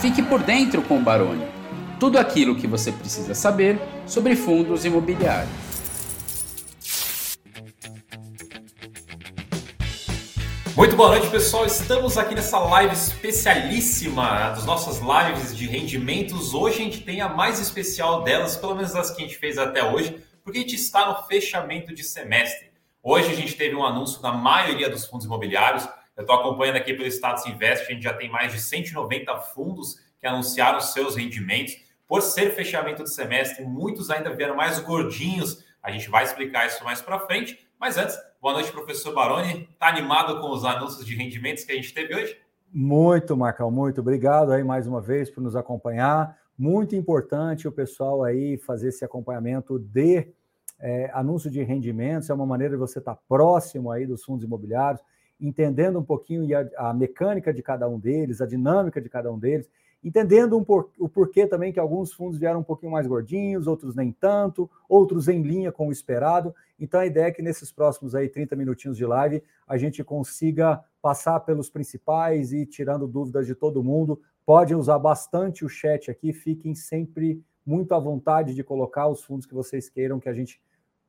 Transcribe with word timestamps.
Fique 0.00 0.22
por 0.22 0.40
dentro 0.40 0.80
com 0.82 0.98
o 0.98 1.02
Baroni. 1.02 1.44
Tudo 1.98 2.20
aquilo 2.20 2.54
que 2.54 2.68
você 2.68 2.92
precisa 2.92 3.34
saber 3.34 3.80
sobre 4.06 4.36
fundos 4.36 4.84
imobiliários. 4.84 5.50
Muito 10.76 10.94
boa 10.94 11.08
noite, 11.08 11.28
pessoal. 11.28 11.66
Estamos 11.66 12.16
aqui 12.16 12.32
nessa 12.32 12.60
live 12.60 12.94
especialíssima 12.94 14.50
das 14.50 14.64
nossas 14.64 15.00
lives 15.00 15.56
de 15.56 15.66
rendimentos. 15.66 16.54
Hoje 16.54 16.80
a 16.80 16.84
gente 16.84 17.00
tem 17.00 17.20
a 17.20 17.28
mais 17.28 17.58
especial 17.58 18.22
delas, 18.22 18.56
pelo 18.56 18.76
menos 18.76 18.92
das 18.92 19.10
que 19.10 19.20
a 19.20 19.26
gente 19.26 19.36
fez 19.36 19.58
até 19.58 19.82
hoje, 19.82 20.24
porque 20.44 20.60
a 20.60 20.62
gente 20.62 20.76
está 20.76 21.08
no 21.08 21.26
fechamento 21.26 21.92
de 21.92 22.04
semestre. 22.04 22.70
Hoje 23.02 23.32
a 23.32 23.34
gente 23.34 23.56
teve 23.56 23.74
um 23.74 23.84
anúncio 23.84 24.22
da 24.22 24.30
maioria 24.30 24.88
dos 24.88 25.04
fundos 25.06 25.26
imobiliários. 25.26 25.88
Eu 26.18 26.22
estou 26.22 26.34
acompanhando 26.34 26.74
aqui 26.74 26.92
pelo 26.92 27.06
Status 27.06 27.46
Invest, 27.46 27.86
a 27.86 27.94
gente 27.94 28.02
já 28.02 28.12
tem 28.12 28.28
mais 28.28 28.52
de 28.52 28.58
190 28.60 29.36
fundos 29.36 30.00
que 30.18 30.26
anunciaram 30.26 30.80
seus 30.80 31.14
rendimentos. 31.14 31.76
Por 32.08 32.22
ser 32.22 32.50
fechamento 32.50 33.04
de 33.04 33.14
semestre, 33.14 33.64
muitos 33.64 34.10
ainda 34.10 34.34
vieram 34.34 34.56
mais 34.56 34.80
gordinhos. 34.80 35.64
A 35.80 35.92
gente 35.92 36.10
vai 36.10 36.24
explicar 36.24 36.66
isso 36.66 36.82
mais 36.82 37.00
para 37.00 37.20
frente. 37.20 37.56
Mas 37.78 37.96
antes, 37.96 38.18
boa 38.42 38.54
noite, 38.54 38.72
professor 38.72 39.14
Baroni. 39.14 39.68
Está 39.72 39.86
animado 39.86 40.40
com 40.40 40.50
os 40.50 40.64
anúncios 40.64 41.06
de 41.06 41.14
rendimentos 41.14 41.62
que 41.62 41.70
a 41.70 41.76
gente 41.76 41.94
teve 41.94 42.12
hoje? 42.12 42.36
Muito, 42.72 43.36
Marcão, 43.36 43.70
muito. 43.70 44.00
Obrigado 44.00 44.50
aí 44.50 44.64
mais 44.64 44.88
uma 44.88 45.00
vez 45.00 45.30
por 45.30 45.40
nos 45.40 45.54
acompanhar. 45.54 46.36
Muito 46.58 46.96
importante 46.96 47.68
o 47.68 47.72
pessoal 47.72 48.24
aí 48.24 48.58
fazer 48.58 48.88
esse 48.88 49.04
acompanhamento 49.04 49.78
de 49.78 50.34
é, 50.80 51.12
anúncio 51.14 51.48
de 51.48 51.62
rendimentos. 51.62 52.28
É 52.28 52.34
uma 52.34 52.44
maneira 52.44 52.74
de 52.74 52.80
você 52.80 52.98
estar 52.98 53.14
próximo 53.28 53.92
aí 53.92 54.04
dos 54.04 54.24
fundos 54.24 54.44
imobiliários, 54.44 55.00
entendendo 55.40 55.98
um 55.98 56.04
pouquinho 56.04 56.46
a, 56.56 56.90
a 56.90 56.94
mecânica 56.94 57.52
de 57.52 57.62
cada 57.62 57.88
um 57.88 57.98
deles, 57.98 58.40
a 58.40 58.46
dinâmica 58.46 59.00
de 59.00 59.08
cada 59.08 59.32
um 59.32 59.38
deles 59.38 59.68
entendendo 60.02 60.56
um 60.56 60.64
por, 60.64 60.90
o 60.98 61.08
porquê 61.08 61.46
também 61.46 61.72
que 61.72 61.80
alguns 61.80 62.12
fundos 62.12 62.38
vieram 62.38 62.60
um 62.60 62.64
pouquinho 62.64 62.92
mais 62.92 63.06
gordinhos, 63.06 63.66
outros 63.66 63.94
nem 63.94 64.12
tanto, 64.12 64.70
outros 64.88 65.28
em 65.28 65.42
linha 65.42 65.72
com 65.72 65.88
o 65.88 65.92
esperado. 65.92 66.54
Então 66.78 67.00
a 67.00 67.06
ideia 67.06 67.26
é 67.26 67.30
que 67.32 67.42
nesses 67.42 67.72
próximos 67.72 68.14
aí 68.14 68.28
30 68.28 68.54
minutinhos 68.54 68.96
de 68.96 69.04
live 69.04 69.42
a 69.66 69.76
gente 69.76 70.02
consiga 70.04 70.82
passar 71.02 71.40
pelos 71.40 71.68
principais 71.68 72.52
e 72.52 72.64
tirando 72.64 73.06
dúvidas 73.06 73.46
de 73.46 73.54
todo 73.54 73.82
mundo. 73.82 74.20
Podem 74.46 74.76
usar 74.76 74.98
bastante 74.98 75.64
o 75.64 75.68
chat 75.68 76.10
aqui, 76.10 76.32
fiquem 76.32 76.74
sempre 76.74 77.42
muito 77.66 77.92
à 77.92 77.98
vontade 77.98 78.54
de 78.54 78.64
colocar 78.64 79.08
os 79.08 79.22
fundos 79.22 79.46
que 79.46 79.54
vocês 79.54 79.90
queiram 79.90 80.20
que 80.20 80.28
a 80.28 80.32
gente 80.32 80.60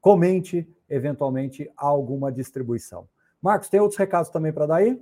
comente 0.02 0.68
eventualmente 0.90 1.70
alguma 1.78 2.32
distribuição. 2.32 3.08
Marcos, 3.42 3.70
tem 3.70 3.80
outros 3.80 3.98
recados 3.98 4.30
também 4.30 4.52
para 4.52 4.66
dar 4.66 4.76
aí? 4.78 5.00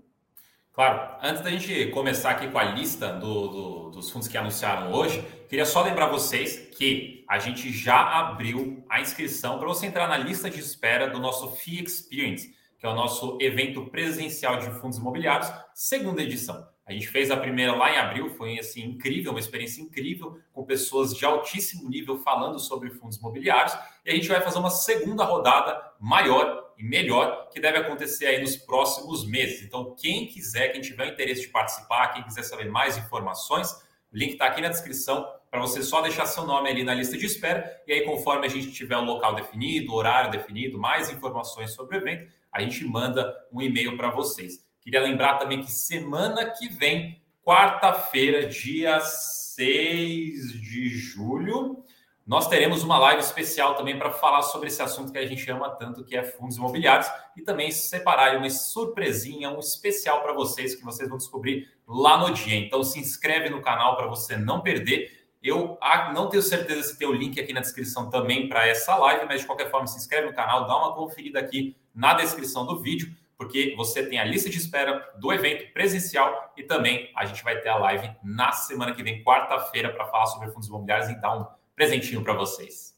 Claro. 0.77 1.15
Antes 1.23 1.41
da 1.41 1.49
gente 1.49 1.87
começar 1.87 2.29
aqui 2.29 2.47
com 2.49 2.59
a 2.59 2.63
lista 2.63 3.11
do, 3.13 3.47
do, 3.47 3.89
dos 3.89 4.11
fundos 4.11 4.27
que 4.27 4.37
anunciaram 4.37 4.91
hoje, 4.93 5.25
queria 5.49 5.65
só 5.65 5.81
lembrar 5.81 6.05
vocês 6.05 6.69
que 6.77 7.25
a 7.27 7.39
gente 7.39 7.71
já 7.73 7.99
abriu 8.19 8.85
a 8.87 9.01
inscrição 9.01 9.57
para 9.57 9.67
você 9.67 9.87
entrar 9.87 10.07
na 10.07 10.17
lista 10.17 10.51
de 10.51 10.59
espera 10.59 11.09
do 11.09 11.19
nosso 11.19 11.49
FII 11.55 11.83
Experience, 11.83 12.55
que 12.77 12.85
é 12.85 12.89
o 12.89 12.93
nosso 12.93 13.39
evento 13.41 13.87
presencial 13.87 14.59
de 14.59 14.69
fundos 14.79 14.99
imobiliários, 14.99 15.51
segunda 15.73 16.21
edição. 16.21 16.67
A 16.85 16.93
gente 16.93 17.07
fez 17.07 17.31
a 17.31 17.37
primeira 17.37 17.75
lá 17.75 17.91
em 17.91 17.97
abril, 17.97 18.29
foi 18.29 18.59
assim 18.59 18.83
incrível, 18.83 19.31
uma 19.31 19.39
experiência 19.39 19.81
incrível, 19.81 20.39
com 20.53 20.63
pessoas 20.63 21.13
de 21.13 21.25
altíssimo 21.25 21.89
nível 21.89 22.19
falando 22.19 22.59
sobre 22.59 22.91
fundos 22.91 23.17
imobiliários. 23.17 23.75
E 24.05 24.11
a 24.11 24.13
gente 24.13 24.29
vai 24.29 24.39
fazer 24.41 24.59
uma 24.59 24.69
segunda 24.69 25.25
rodada 25.25 25.91
maior 25.99 26.66
e 26.77 26.83
melhor 26.83 27.49
que 27.49 27.59
deve 27.59 27.79
acontecer 27.79 28.27
aí 28.27 28.39
nos 28.39 28.55
próximos 28.55 29.25
meses. 29.25 29.63
Então, 29.63 29.95
quem 29.95 30.27
quiser, 30.27 30.69
quem 30.69 30.81
tiver 30.81 31.07
interesse 31.07 31.41
de 31.41 31.47
participar, 31.47 32.09
quem 32.09 32.23
quiser 32.23 32.43
saber 32.43 32.69
mais 32.69 32.97
informações, 32.97 33.71
o 34.13 34.17
link 34.17 34.33
está 34.33 34.45
aqui 34.45 34.61
na 34.61 34.69
descrição 34.69 35.27
para 35.49 35.59
você 35.59 35.81
só 35.81 36.01
deixar 36.01 36.25
seu 36.25 36.45
nome 36.45 36.69
ali 36.69 36.83
na 36.83 36.93
lista 36.93 37.17
de 37.17 37.25
espera. 37.25 37.81
E 37.87 37.93
aí, 37.93 38.01
conforme 38.01 38.45
a 38.45 38.49
gente 38.49 38.71
tiver 38.71 38.97
o 38.97 39.03
local 39.03 39.33
definido, 39.33 39.93
horário 39.93 40.31
definido, 40.31 40.77
mais 40.77 41.09
informações 41.09 41.71
sobre 41.71 41.97
o 41.97 41.99
evento, 41.99 42.31
a 42.51 42.61
gente 42.61 42.85
manda 42.85 43.35
um 43.51 43.61
e-mail 43.61 43.97
para 43.97 44.11
vocês. 44.11 44.65
Queria 44.81 45.01
lembrar 45.01 45.37
também 45.37 45.61
que 45.61 45.71
semana 45.71 46.49
que 46.49 46.69
vem, 46.69 47.21
quarta-feira, 47.43 48.47
dia 48.47 48.99
6 48.99 50.53
de 50.53 50.89
julho, 50.89 51.83
nós 52.27 52.49
teremos 52.49 52.83
uma 52.83 52.99
live 52.99 53.21
especial 53.21 53.75
também 53.75 53.97
para 53.97 54.11
falar 54.11 54.41
sobre 54.41 54.67
esse 54.67 54.81
assunto 54.81 55.13
que 55.13 55.17
a 55.17 55.25
gente 55.25 55.49
ama 55.49 55.69
tanto, 55.69 56.03
que 56.03 56.13
é 56.13 56.25
fundos 56.25 56.57
imobiliários, 56.57 57.07
e 57.37 57.41
também 57.41 57.71
separar 57.71 58.35
uma 58.35 58.49
surpresinha, 58.49 59.49
um 59.49 59.59
especial 59.59 60.21
para 60.21 60.33
vocês, 60.33 60.75
que 60.75 60.83
vocês 60.83 61.07
vão 61.07 61.17
descobrir 61.17 61.71
lá 61.87 62.17
no 62.17 62.33
dia. 62.33 62.57
Então 62.57 62.83
se 62.83 62.99
inscreve 62.99 63.49
no 63.49 63.61
canal 63.61 63.95
para 63.95 64.07
você 64.07 64.35
não 64.35 64.59
perder. 64.59 65.29
Eu 65.41 65.77
não 66.13 66.27
tenho 66.27 66.43
certeza 66.43 66.83
se 66.83 66.99
tem 66.99 67.07
o 67.07 67.13
link 67.13 67.39
aqui 67.39 67.53
na 67.53 67.61
descrição 67.61 68.09
também 68.09 68.49
para 68.49 68.67
essa 68.67 68.93
live, 68.97 69.25
mas 69.25 69.39
de 69.39 69.47
qualquer 69.47 69.71
forma 69.71 69.87
se 69.87 69.97
inscreve 69.97 70.27
no 70.27 70.33
canal, 70.33 70.67
dá 70.67 70.75
uma 70.75 70.93
conferida 70.93 71.39
aqui 71.39 71.77
na 71.95 72.13
descrição 72.13 72.65
do 72.65 72.81
vídeo, 72.81 73.09
porque 73.37 73.73
você 73.77 74.05
tem 74.05 74.19
a 74.19 74.25
lista 74.25 74.49
de 74.49 74.57
espera 74.57 75.13
do 75.17 75.31
evento 75.31 75.71
presencial 75.71 76.51
e 76.57 76.63
também 76.63 77.09
a 77.15 77.23
gente 77.23 77.41
vai 77.41 77.61
ter 77.61 77.69
a 77.69 77.77
live 77.77 78.11
na 78.21 78.51
semana 78.51 78.93
que 78.93 79.01
vem, 79.01 79.23
quarta-feira, 79.23 79.93
para 79.93 80.07
falar 80.07 80.25
sobre 80.25 80.51
fundos 80.51 80.67
imobiliários 80.67 81.07
e 81.07 81.13
um 81.13 81.56
presentinho 81.77 82.21
para 82.23 82.33
vocês. 82.33 82.97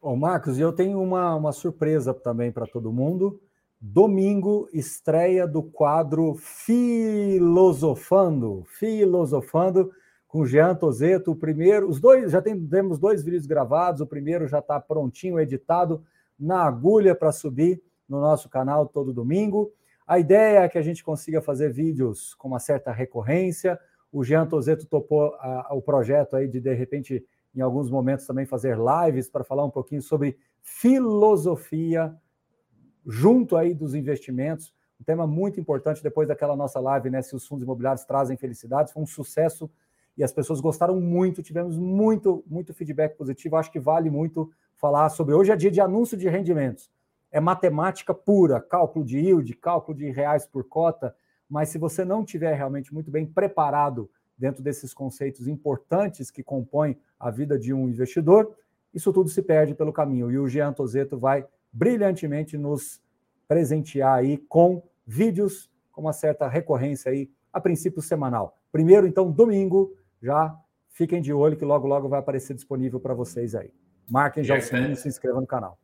Bom, 0.00 0.16
Marcos, 0.16 0.58
eu 0.58 0.72
tenho 0.72 0.98
uma, 1.00 1.36
uma 1.36 1.52
surpresa 1.52 2.12
também 2.14 2.50
para 2.50 2.66
todo 2.66 2.90
mundo. 2.90 3.38
Domingo, 3.78 4.66
estreia 4.72 5.46
do 5.46 5.62
quadro 5.62 6.34
Filosofando, 6.34 8.64
Filosofando, 8.66 9.92
com 10.26 10.46
Jean 10.46 10.74
Tozeto. 10.74 11.32
O 11.32 11.36
primeiro, 11.36 11.86
os 11.88 12.00
dois, 12.00 12.32
já 12.32 12.40
tem, 12.40 12.58
temos 12.66 12.98
dois 12.98 13.22
vídeos 13.22 13.44
gravados, 13.44 14.00
o 14.00 14.06
primeiro 14.06 14.48
já 14.48 14.60
está 14.60 14.80
prontinho, 14.80 15.38
editado, 15.38 16.02
na 16.40 16.64
agulha 16.64 17.14
para 17.14 17.30
subir 17.30 17.82
no 18.08 18.18
nosso 18.20 18.48
canal 18.48 18.86
todo 18.86 19.12
domingo. 19.12 19.70
A 20.06 20.18
ideia 20.18 20.60
é 20.60 20.68
que 20.68 20.78
a 20.78 20.82
gente 20.82 21.04
consiga 21.04 21.42
fazer 21.42 21.70
vídeos 21.70 22.32
com 22.34 22.48
uma 22.48 22.58
certa 22.58 22.90
recorrência. 22.90 23.78
O 24.10 24.24
Jean 24.24 24.46
Tozeto 24.46 24.86
topou 24.86 25.34
a, 25.34 25.74
o 25.74 25.82
projeto 25.82 26.36
aí 26.36 26.48
de, 26.48 26.58
de 26.60 26.72
repente, 26.74 27.22
em 27.54 27.60
alguns 27.60 27.90
momentos 27.90 28.26
também 28.26 28.46
fazer 28.46 28.76
lives 28.78 29.28
para 29.28 29.44
falar 29.44 29.64
um 29.64 29.70
pouquinho 29.70 30.02
sobre 30.02 30.38
filosofia 30.62 32.14
junto 33.06 33.56
aí 33.56 33.74
dos 33.74 33.94
investimentos. 33.94 34.72
Um 35.00 35.04
tema 35.04 35.26
muito 35.26 35.58
importante 35.58 36.02
depois 36.02 36.28
daquela 36.28 36.56
nossa 36.56 36.78
live, 36.78 37.10
né? 37.10 37.20
Se 37.22 37.34
os 37.34 37.46
fundos 37.46 37.64
imobiliários 37.64 38.04
trazem 38.04 38.36
felicidade, 38.36 38.92
foi 38.92 39.02
um 39.02 39.06
sucesso 39.06 39.70
e 40.16 40.22
as 40.22 40.32
pessoas 40.32 40.60
gostaram 40.60 41.00
muito, 41.00 41.42
tivemos 41.42 41.78
muito, 41.78 42.44
muito 42.46 42.72
feedback 42.74 43.16
positivo. 43.16 43.56
Acho 43.56 43.72
que 43.72 43.80
vale 43.80 44.10
muito 44.10 44.50
falar 44.76 45.08
sobre. 45.08 45.34
Hoje 45.34 45.50
é 45.50 45.56
dia 45.56 45.70
de 45.70 45.80
anúncio 45.80 46.16
de 46.16 46.28
rendimentos. 46.28 46.90
É 47.30 47.40
matemática 47.40 48.12
pura, 48.12 48.60
cálculo 48.60 49.04
de 49.04 49.18
yield, 49.18 49.54
cálculo 49.54 49.96
de 49.96 50.10
reais 50.10 50.46
por 50.46 50.64
cota, 50.64 51.14
mas 51.48 51.70
se 51.70 51.78
você 51.78 52.04
não 52.04 52.24
tiver 52.24 52.54
realmente 52.54 52.92
muito 52.92 53.10
bem 53.10 53.26
preparado 53.26 54.10
dentro 54.42 54.60
desses 54.60 54.92
conceitos 54.92 55.46
importantes 55.46 56.28
que 56.28 56.42
compõem 56.42 56.98
a 57.18 57.30
vida 57.30 57.56
de 57.56 57.72
um 57.72 57.88
investidor, 57.88 58.52
isso 58.92 59.12
tudo 59.12 59.30
se 59.30 59.40
perde 59.40 59.72
pelo 59.72 59.92
caminho. 59.92 60.32
E 60.32 60.36
o 60.36 60.48
Jean 60.48 60.72
Tozeto 60.72 61.16
vai 61.16 61.46
brilhantemente 61.72 62.58
nos 62.58 63.00
presentear 63.46 64.18
aí 64.18 64.36
com 64.48 64.82
vídeos 65.06 65.70
com 65.92 66.00
uma 66.00 66.12
certa 66.12 66.48
recorrência 66.48 67.12
aí, 67.12 67.30
a 67.52 67.60
princípio 67.60 68.02
semanal. 68.02 68.58
Primeiro, 68.72 69.06
então, 69.06 69.30
domingo, 69.30 69.94
já 70.20 70.58
fiquem 70.88 71.22
de 71.22 71.32
olho 71.32 71.56
que 71.56 71.64
logo, 71.64 71.86
logo 71.86 72.08
vai 72.08 72.18
aparecer 72.18 72.54
disponível 72.54 72.98
para 72.98 73.14
vocês 73.14 73.54
aí. 73.54 73.70
Marquem 74.08 74.42
já 74.42 74.58
o 74.58 74.60
sininho 74.60 74.92
e 74.92 74.96
se 74.96 75.06
inscrevam 75.06 75.42
no 75.42 75.46
canal. 75.46 75.78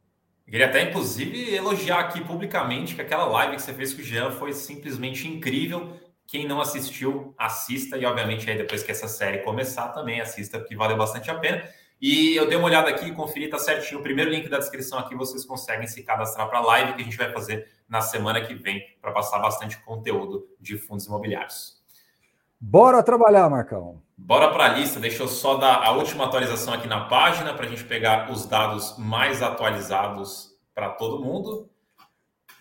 Queria 0.45 0.67
até, 0.67 0.83
inclusive, 0.83 1.55
elogiar 1.55 2.01
aqui 2.01 2.25
publicamente 2.25 2.97
que 2.97 3.03
aquela 3.03 3.27
live 3.27 3.55
que 3.55 3.63
você 3.63 3.73
fez 3.73 3.95
com 3.95 4.01
o 4.01 4.05
Jean 4.05 4.33
foi 4.33 4.53
simplesmente 4.53 5.29
incrível. 5.29 5.93
Quem 6.28 6.47
não 6.47 6.61
assistiu, 6.61 7.34
assista. 7.39 7.97
E, 7.97 8.05
obviamente, 8.05 8.49
aí 8.50 8.56
depois 8.56 8.82
que 8.82 8.93
essa 8.93 9.08
série 9.08 9.38
começar, 9.38 9.88
também 9.88 10.20
assista, 10.20 10.58
porque 10.58 10.76
valeu 10.76 10.97
bastante 10.97 11.31
a 11.31 11.35
pena. 11.35 11.67
E 12.00 12.37
eu 12.37 12.47
dei 12.47 12.58
uma 12.58 12.67
olhada 12.67 12.91
aqui 12.91 13.11
conferi, 13.12 13.49
tá 13.49 13.58
certinho. 13.58 13.99
O 13.99 14.03
primeiro 14.03 14.31
link 14.31 14.47
da 14.47 14.58
descrição 14.58 14.99
aqui, 14.99 15.17
vocês 15.17 15.47
conseguem 15.47 15.88
se 15.88 16.03
cadastrar 16.03 16.47
para 16.49 16.58
a 16.58 16.62
live 16.62 16.93
que 16.93 17.00
a 17.00 17.05
gente 17.05 17.17
vai 17.17 17.32
fazer 17.32 17.67
na 17.88 18.03
semana 18.03 18.43
que 18.43 18.55
vem 18.55 18.82
para 19.00 19.11
passar 19.11 19.38
bastante 19.38 19.79
conteúdo 19.79 20.47
de 20.61 20.76
fundos 20.76 21.06
imobiliários. 21.06 21.82
Bora 22.61 23.03
trabalhar, 23.03 23.49
Marcão. 23.49 24.03
Bora 24.14 24.50
para 24.50 24.67
a 24.67 24.69
lista. 24.69 25.00
Deixa 25.00 25.23
eu 25.23 25.29
só 25.29 25.56
dar 25.56 25.82
a 25.82 25.93
última 25.93 26.26
atualização 26.26 26.75
aqui 26.75 26.87
na 26.87 27.06
página 27.06 27.55
para 27.55 27.64
a 27.64 27.69
gente 27.69 27.85
pegar 27.85 28.31
os 28.31 28.44
dados 28.44 28.99
mais 28.99 29.43
atualizados 29.43 30.55
para 30.75 30.91
todo 30.91 31.25
mundo. 31.25 31.70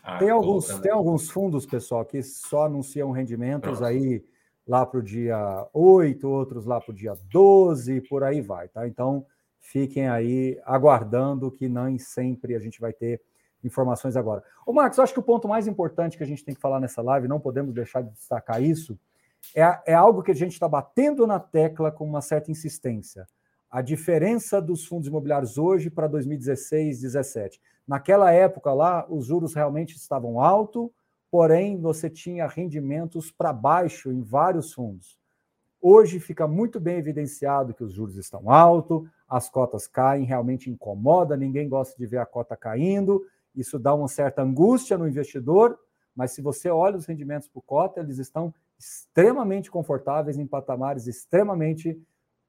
Ah, 0.09 0.17
tem, 0.19 0.29
alguns, 0.29 0.67
tem 0.79 0.89
alguns 0.89 1.29
fundos, 1.29 1.65
pessoal, 1.65 2.05
que 2.05 2.23
só 2.23 2.63
anunciam 2.63 3.11
rendimentos 3.11 3.79
Pronto. 3.79 3.83
aí 3.83 4.23
lá 4.65 4.85
para 4.85 5.01
o 5.01 5.03
dia 5.03 5.67
8, 5.73 6.25
outros 6.25 6.65
lá 6.65 6.79
para 6.79 6.93
o 6.93 6.95
dia 6.95 7.13
12, 7.29 7.99
por 8.07 8.23
aí 8.23 8.39
vai, 8.39 8.69
tá? 8.69 8.87
Então, 8.87 9.25
fiquem 9.59 10.07
aí 10.07 10.57
aguardando 10.63 11.51
que 11.51 11.67
nem 11.67 11.97
sempre 11.97 12.55
a 12.55 12.59
gente 12.59 12.79
vai 12.79 12.93
ter 12.93 13.21
informações 13.61 14.15
agora. 14.15 14.41
Ô, 14.65 14.71
Marcos, 14.71 14.97
eu 14.97 15.03
acho 15.03 15.11
que 15.11 15.19
o 15.19 15.23
ponto 15.23 15.45
mais 15.45 15.67
importante 15.67 16.17
que 16.17 16.23
a 16.23 16.27
gente 16.27 16.45
tem 16.45 16.55
que 16.55 16.61
falar 16.61 16.79
nessa 16.79 17.01
live, 17.01 17.27
não 17.27 17.41
podemos 17.41 17.73
deixar 17.73 18.01
de 18.01 18.11
destacar 18.11 18.63
isso, 18.63 18.97
é, 19.53 19.91
é 19.91 19.93
algo 19.93 20.23
que 20.23 20.31
a 20.31 20.35
gente 20.35 20.53
está 20.53 20.69
batendo 20.69 21.27
na 21.27 21.37
tecla 21.37 21.91
com 21.91 22.05
uma 22.05 22.21
certa 22.21 22.49
insistência. 22.49 23.27
A 23.69 23.81
diferença 23.81 24.61
dos 24.61 24.85
fundos 24.85 25.09
imobiliários 25.09 25.57
hoje 25.57 25.89
para 25.89 26.07
2016, 26.07 27.01
2017. 27.01 27.61
Naquela 27.87 28.31
época 28.31 28.73
lá, 28.73 29.05
os 29.09 29.25
juros 29.25 29.53
realmente 29.53 29.95
estavam 29.95 30.41
altos, 30.41 30.89
porém 31.31 31.79
você 31.79 32.09
tinha 32.09 32.47
rendimentos 32.47 33.31
para 33.31 33.53
baixo 33.53 34.11
em 34.11 34.21
vários 34.21 34.73
fundos. 34.73 35.17
Hoje 35.81 36.19
fica 36.19 36.47
muito 36.47 36.79
bem 36.79 36.97
evidenciado 36.97 37.73
que 37.73 37.83
os 37.83 37.93
juros 37.93 38.17
estão 38.17 38.49
altos, 38.49 39.07
as 39.27 39.49
cotas 39.49 39.87
caem, 39.87 40.25
realmente 40.25 40.69
incomoda, 40.69 41.37
ninguém 41.37 41.69
gosta 41.69 41.95
de 41.97 42.05
ver 42.05 42.17
a 42.17 42.25
cota 42.25 42.57
caindo, 42.57 43.25
isso 43.55 43.77
dá 43.77 43.93
uma 43.93 44.07
certa 44.07 44.41
angústia 44.41 44.97
no 44.97 45.07
investidor, 45.07 45.77
mas 46.15 46.31
se 46.31 46.41
você 46.41 46.69
olha 46.69 46.97
os 46.97 47.05
rendimentos 47.05 47.47
por 47.47 47.61
cota, 47.61 47.99
eles 47.99 48.17
estão 48.17 48.53
extremamente 48.77 49.69
confortáveis, 49.69 50.37
em 50.37 50.47
patamares 50.47 51.07
extremamente 51.07 52.01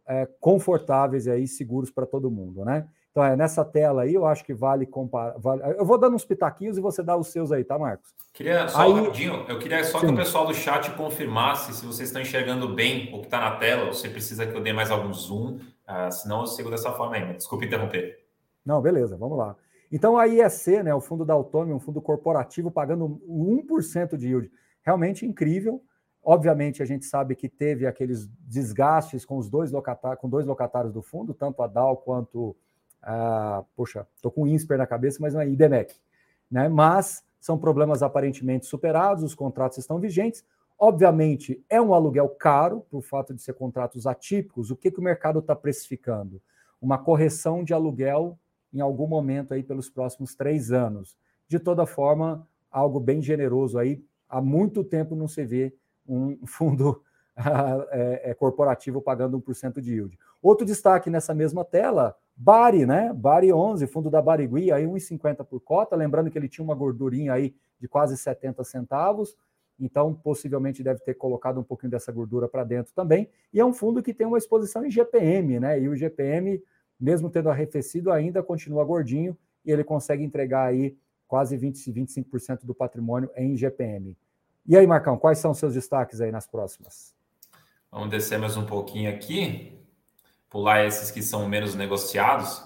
é, 0.07 0.27
confortáveis 0.41 1.27
e 1.27 1.31
aí 1.31 1.47
seguros 1.47 1.91
para 1.91 2.07
todo 2.07 2.31
mundo, 2.31 2.65
né? 2.65 2.89
Então, 3.19 3.27
é, 3.27 3.35
nessa 3.35 3.65
tela 3.65 4.03
aí, 4.03 4.15
eu 4.15 4.25
acho 4.25 4.45
que 4.45 4.55
vale 4.55 4.87
comparar. 4.87 5.37
Vale... 5.39 5.61
Eu 5.77 5.85
vou 5.85 5.99
dando 5.99 6.15
uns 6.15 6.25
pitaquinhos 6.25 6.79
e 6.79 6.81
você 6.81 7.03
dá 7.03 7.17
os 7.17 7.27
seus 7.27 7.51
aí, 7.51 7.65
tá, 7.65 7.77
Marcos? 7.77 8.15
Queria 8.33 8.69
só 8.69 8.83
aí... 8.83 8.93
rapidinho, 8.93 9.45
eu 9.49 9.59
queria 9.59 9.83
só 9.83 9.99
Sim. 9.99 10.07
que 10.07 10.13
o 10.13 10.17
pessoal 10.17 10.47
do 10.47 10.55
chat 10.55 10.93
confirmasse 10.93 11.75
se 11.75 11.85
vocês 11.85 12.11
estão 12.11 12.23
enxergando 12.23 12.73
bem 12.73 13.13
o 13.13 13.19
que 13.19 13.27
está 13.27 13.41
na 13.41 13.57
tela, 13.57 13.87
ou 13.87 13.93
você 13.93 14.09
precisa 14.09 14.47
que 14.47 14.57
eu 14.57 14.61
dê 14.61 14.73
mais 14.73 14.93
algum 14.93 15.13
zoom, 15.13 15.57
uh, 15.57 16.13
senão 16.13 16.43
eu 16.43 16.47
sigo 16.47 16.71
dessa 16.71 16.93
forma 16.93 17.17
aí. 17.17 17.35
Desculpe 17.35 17.67
interromper. 17.67 18.25
Não, 18.65 18.81
beleza, 18.81 19.17
vamos 19.17 19.37
lá. 19.37 19.57
Então, 19.91 20.17
a 20.17 20.29
IEC, 20.29 20.85
né, 20.85 20.95
o 20.95 21.01
fundo 21.01 21.25
da 21.25 21.35
Autônoma, 21.35 21.75
um 21.75 21.81
fundo 21.81 22.01
corporativo, 22.01 22.71
pagando 22.71 23.21
1% 23.29 24.17
de 24.17 24.29
yield. 24.29 24.53
Realmente 24.81 25.27
incrível. 25.27 25.83
Obviamente, 26.23 26.85
a 26.85 26.87
gente 26.87 27.05
sabe 27.05 27.35
que 27.35 27.49
teve 27.49 27.85
aqueles 27.85 28.29
desgastes 28.47 29.25
com 29.25 29.39
os 29.39 29.51
dois 29.51 29.73
locatários, 29.73 30.21
com 30.21 30.29
dois 30.29 30.47
locatários 30.47 30.93
do 30.93 31.03
fundo, 31.03 31.35
tanto 31.35 31.61
a 31.65 31.67
DAO 31.67 31.97
quanto 31.97 32.55
a. 33.03 33.65
Poxa, 33.77 34.07
estou 34.15 34.31
com 34.31 34.43
o 34.43 34.47
INSPER 34.47 34.79
na 34.79 34.87
cabeça, 34.87 35.19
mas 35.21 35.35
não 35.35 35.41
é 35.41 35.49
IDEMEC. 35.49 35.95
Né? 36.51 36.69
Mas 36.69 37.25
são 37.41 37.59
problemas 37.59 38.03
aparentemente 38.03 38.67
superados, 38.67 39.25
os 39.25 39.35
contratos 39.35 39.79
estão 39.79 39.99
vigentes. 39.99 40.45
Obviamente, 40.79 41.65
é 41.69 41.81
um 41.81 41.93
aluguel 41.93 42.29
caro, 42.29 42.85
por 42.91 43.03
fato 43.03 43.35
de 43.35 43.43
ser 43.43 43.55
contratos 43.55 44.07
atípicos. 44.07 44.71
O 44.71 44.77
que, 44.77 44.91
que 44.91 45.01
o 45.01 45.03
mercado 45.03 45.41
está 45.41 45.55
precificando? 45.55 46.41
Uma 46.81 46.99
correção 46.99 47.65
de 47.65 47.75
aluguel 47.75 48.39
em 48.73 48.81
algum 48.81 49.07
momento 49.07 49.55
aí 49.55 49.63
pelos 49.63 49.89
próximos 49.91 50.35
três 50.35 50.71
anos. 50.71 51.17
De 51.49 51.59
toda 51.59 51.87
forma, 51.87 52.47
algo 52.71 53.01
bem 53.01 53.21
generoso 53.21 53.79
aí. 53.79 54.05
Há 54.29 54.41
muito 54.41 54.85
tempo 54.85 55.17
não 55.17 55.27
se 55.27 55.45
vê 55.45 55.75
um 56.07 56.39
fundo 56.47 57.03
é, 57.91 58.31
é, 58.31 58.35
corporativo 58.35 59.01
pagando 59.01 59.41
1% 59.41 59.81
de 59.81 59.95
yield. 59.95 60.19
Outro 60.43 60.67
destaque 60.67 61.11
nessa 61.11 61.35
mesma 61.35 61.65
tela, 61.65 62.17
Bari, 62.41 62.87
né? 62.87 63.13
Bari 63.13 63.53
11, 63.53 63.87
fundo 63.89 64.09
da 64.09 64.23
Barigui, 64.23 64.71
aí 64.71 64.85
1,50 64.85 65.45
por 65.45 65.61
cota, 65.61 65.97
lembrando 65.97 66.31
que 66.31 66.39
ele 66.39 66.49
tinha 66.49 66.65
uma 66.65 66.75
gordurinha 66.75 67.33
aí 67.33 67.53
de 67.81 67.89
quase 67.89 68.17
70 68.17 68.63
centavos, 68.63 69.37
então 69.79 70.15
possivelmente 70.15 70.83
deve 70.83 71.01
ter 71.01 71.15
colocado 71.15 71.59
um 71.59 71.65
pouquinho 71.65 71.91
dessa 71.91 72.13
gordura 72.13 72.49
para 72.49 72.63
dentro 72.63 72.93
também, 72.95 73.29
e 73.53 73.59
é 73.59 73.65
um 73.65 73.73
fundo 73.73 74.03
que 74.03 74.15
tem 74.15 74.27
uma 74.27 74.39
exposição 74.39 74.87
em 74.87 74.91
GPM, 74.91 75.59
né? 75.59 75.81
E 75.81 75.89
o 75.89 75.97
GPM 75.97 76.63
mesmo 76.99 77.31
tendo 77.31 77.49
arrefecido, 77.49 78.11
ainda 78.11 78.43
continua 78.43 78.85
gordinho 78.85 79.37
e 79.65 79.71
ele 79.71 79.85
consegue 79.85 80.25
entregar 80.25 80.67
aí 80.67 80.97
quase 81.29 81.57
20, 81.57 81.93
25% 81.93 82.65
do 82.65 82.75
patrimônio 82.75 83.31
em 83.37 83.57
GPM. 83.57 84.17
E 84.67 84.77
aí, 84.77 84.87
Marcão, 84.87 85.17
quais 85.17 85.39
são 85.39 85.53
os 85.53 85.59
seus 85.59 85.75
destaques 85.75 86.21
aí 86.21 86.33
nas 86.33 86.47
próximas? 86.47 87.15
Vamos 87.91 88.11
descer 88.11 88.39
mais 88.39 88.57
um 88.57 88.67
pouquinho 88.67 89.11
aqui, 89.11 89.78
pular 90.51 90.87
esses 90.87 91.11
que 91.11 91.23
são 91.23 91.49
menos 91.49 91.75
negociados. 91.75 92.59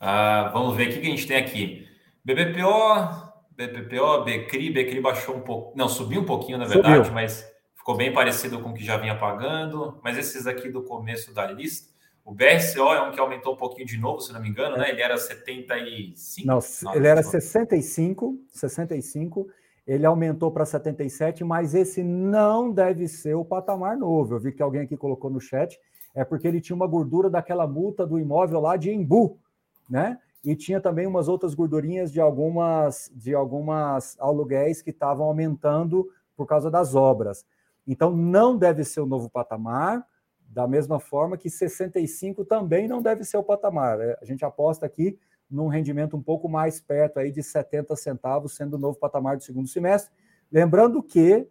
Uh, 0.00 0.52
vamos 0.52 0.76
ver 0.76 0.88
o 0.88 0.92
que, 0.92 1.00
a 1.00 1.10
gente 1.10 1.26
tem 1.26 1.36
aqui. 1.36 1.86
BBPO, 2.24 3.32
BBPO, 3.50 4.24
BCRI, 4.24 4.70
BCRI 4.70 5.00
baixou 5.00 5.36
um 5.36 5.40
pouco, 5.40 5.76
não, 5.76 5.88
subiu 5.88 6.20
um 6.20 6.24
pouquinho 6.24 6.58
na 6.58 6.66
verdade, 6.66 6.96
subiu. 6.96 7.12
mas 7.12 7.46
ficou 7.76 7.96
bem 7.96 8.12
parecido 8.12 8.60
com 8.60 8.70
o 8.70 8.74
que 8.74 8.84
já 8.84 8.96
vinha 8.96 9.16
pagando. 9.16 9.98
Mas 10.02 10.18
esses 10.18 10.46
aqui 10.46 10.68
do 10.68 10.82
começo 10.82 11.32
da 11.32 11.46
lista, 11.46 11.94
o 12.24 12.34
BSO 12.34 12.92
é 12.92 13.00
um 13.02 13.12
que 13.12 13.20
aumentou 13.20 13.54
um 13.54 13.56
pouquinho 13.56 13.86
de 13.86 13.96
novo, 13.96 14.20
se 14.20 14.32
não 14.32 14.40
me 14.40 14.48
engano, 14.48 14.76
né? 14.76 14.90
Ele 14.90 15.00
era 15.00 15.16
75. 15.16 16.46
Não, 16.46 16.58
ele 16.92 17.06
era 17.06 17.22
65, 17.22 18.36
65. 18.50 19.46
Ele 19.86 20.04
aumentou 20.04 20.50
para 20.50 20.66
77, 20.66 21.44
mas 21.44 21.72
esse 21.72 22.02
não 22.02 22.72
deve 22.72 23.06
ser 23.06 23.34
o 23.36 23.44
patamar 23.44 23.96
novo. 23.96 24.34
Eu 24.34 24.40
vi 24.40 24.50
que 24.50 24.60
alguém 24.60 24.80
aqui 24.80 24.96
colocou 24.96 25.30
no 25.30 25.40
chat. 25.40 25.78
É 26.16 26.24
porque 26.24 26.48
ele 26.48 26.62
tinha 26.62 26.74
uma 26.74 26.86
gordura 26.86 27.28
daquela 27.28 27.66
multa 27.66 28.06
do 28.06 28.18
imóvel 28.18 28.58
lá 28.58 28.78
de 28.78 28.90
Embu, 28.90 29.38
né? 29.88 30.18
E 30.42 30.56
tinha 30.56 30.80
também 30.80 31.06
umas 31.06 31.28
outras 31.28 31.54
gordurinhas 31.54 32.10
de 32.10 32.20
algumas 32.20 33.12
de 33.14 33.34
algumas 33.34 34.16
aluguéis 34.18 34.80
que 34.80 34.90
estavam 34.90 35.26
aumentando 35.26 36.08
por 36.34 36.46
causa 36.46 36.70
das 36.70 36.94
obras. 36.94 37.44
Então 37.86 38.16
não 38.16 38.56
deve 38.56 38.82
ser 38.82 39.00
o 39.00 39.06
novo 39.06 39.28
patamar 39.28 40.06
da 40.48 40.66
mesma 40.66 40.98
forma 40.98 41.36
que 41.36 41.50
65 41.50 42.44
também 42.46 42.88
não 42.88 43.02
deve 43.02 43.22
ser 43.22 43.36
o 43.36 43.42
patamar. 43.42 44.00
É, 44.00 44.18
a 44.20 44.24
gente 44.24 44.42
aposta 44.42 44.86
aqui 44.86 45.18
num 45.50 45.68
rendimento 45.68 46.16
um 46.16 46.22
pouco 46.22 46.48
mais 46.48 46.80
perto 46.80 47.18
aí 47.18 47.30
de 47.30 47.42
70 47.42 47.94
centavos, 47.94 48.56
sendo 48.56 48.74
o 48.74 48.78
novo 48.78 48.98
patamar 48.98 49.36
do 49.36 49.42
segundo 49.42 49.68
semestre. 49.68 50.10
Lembrando 50.50 51.02
que 51.02 51.46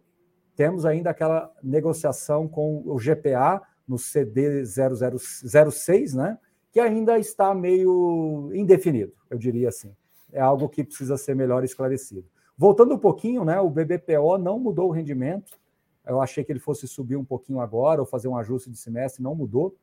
temos 0.56 0.84
ainda 0.84 1.10
aquela 1.10 1.52
negociação 1.62 2.48
com 2.48 2.82
o 2.84 2.96
GPA 2.96 3.62
no 3.86 3.98
CD 3.98 4.64
0006, 4.64 6.14
né? 6.14 6.38
Que 6.72 6.80
ainda 6.80 7.18
está 7.18 7.54
meio 7.54 8.50
indefinido, 8.52 9.12
eu 9.30 9.38
diria 9.38 9.68
assim. 9.68 9.94
É 10.32 10.40
algo 10.40 10.68
que 10.68 10.84
precisa 10.84 11.16
ser 11.16 11.34
melhor 11.34 11.64
esclarecido. 11.64 12.26
Voltando 12.58 12.94
um 12.94 12.98
pouquinho, 12.98 13.44
né? 13.44 13.60
O 13.60 13.70
BBPO 13.70 14.38
não 14.38 14.58
mudou 14.58 14.88
o 14.88 14.92
rendimento, 14.92 15.58
eu 16.06 16.20
achei 16.20 16.44
que 16.44 16.52
ele 16.52 16.60
fosse 16.60 16.86
subir 16.86 17.16
um 17.16 17.24
pouquinho 17.24 17.60
agora 17.60 18.00
ou 18.00 18.06
fazer 18.06 18.28
um 18.28 18.36
ajuste 18.36 18.70
de 18.70 18.78
semestre, 18.78 19.22
não 19.22 19.34
mudou. 19.34 19.76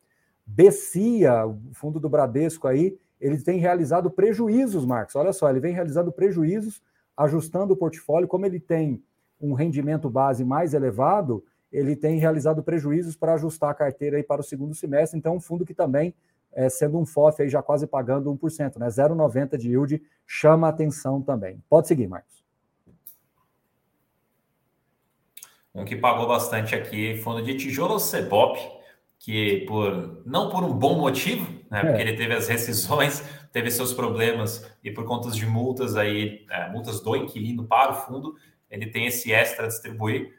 Becia, 0.46 1.46
o 1.46 1.58
fundo 1.74 2.00
do 2.00 2.10
Bradesco 2.10 2.68
aí, 2.68 2.98
ele 3.20 3.38
tem 3.42 3.60
realizado 3.60 4.10
prejuízos, 4.10 4.86
Marcos. 4.86 5.16
Olha 5.16 5.34
só, 5.34 5.50
ele 5.50 5.60
vem 5.60 5.74
realizando 5.74 6.12
prejuízos, 6.12 6.82
ajustando 7.16 7.74
o 7.74 7.78
portfólio. 7.78 8.28
Como 8.28 8.46
ele 8.46 8.60
tem 8.60 9.04
um 9.40 9.54
rendimento 9.54 10.10
base 10.10 10.44
mais 10.44 10.74
elevado, 10.74 11.44
ele 11.74 11.96
tem 11.96 12.20
realizado 12.20 12.62
prejuízos 12.62 13.16
para 13.16 13.34
ajustar 13.34 13.72
a 13.72 13.74
carteira 13.74 14.18
aí 14.18 14.24
para 14.24 14.42
o 14.42 14.44
segundo 14.44 14.76
semestre. 14.76 15.18
Então, 15.18 15.36
um 15.36 15.42
fundo 15.42 15.66
que 15.66 15.74
também, 15.74 16.14
é, 16.54 16.70
sendo 16.70 17.00
um 17.00 17.06
FOF 17.06 17.42
aí 17.42 17.50
já 17.50 17.64
quase 17.64 17.88
pagando 17.88 18.32
1%, 18.32 18.78
né? 18.78 18.88
0,90 18.88 19.58
de 19.58 19.70
yield, 19.70 20.02
chama 20.28 20.70
atenção 20.70 21.20
também. 21.20 21.62
Pode 21.68 21.88
seguir, 21.88 22.08
Marcos. 22.08 22.44
Um 25.74 25.84
que 25.84 25.96
pagou 25.96 26.28
bastante 26.28 26.76
aqui, 26.76 27.18
fundo 27.18 27.42
de 27.42 27.58
tijolo 27.58 28.00
Cebop, 28.00 28.60
que 29.18 29.66
por 29.68 30.22
não 30.24 30.52
por 30.52 30.64
um 30.64 30.72
bom 30.72 31.00
motivo, 31.00 31.52
né? 31.72 31.80
É. 31.80 31.86
Porque 31.88 32.02
ele 32.02 32.16
teve 32.16 32.36
as 32.36 32.48
rescisões, 32.48 33.24
teve 33.52 33.72
seus 33.72 33.92
problemas 33.92 34.64
e 34.84 34.92
por 34.92 35.06
contas 35.06 35.36
de 35.36 35.48
multas 35.48 35.96
aí, 35.96 36.46
é, 36.52 36.70
multas 36.70 37.02
do 37.02 37.16
inquilino 37.16 37.66
para 37.66 37.94
o 37.94 37.96
fundo, 37.96 38.36
ele 38.70 38.86
tem 38.86 39.08
esse 39.08 39.32
extra 39.32 39.66
a 39.66 39.68
distribuir, 39.68 40.32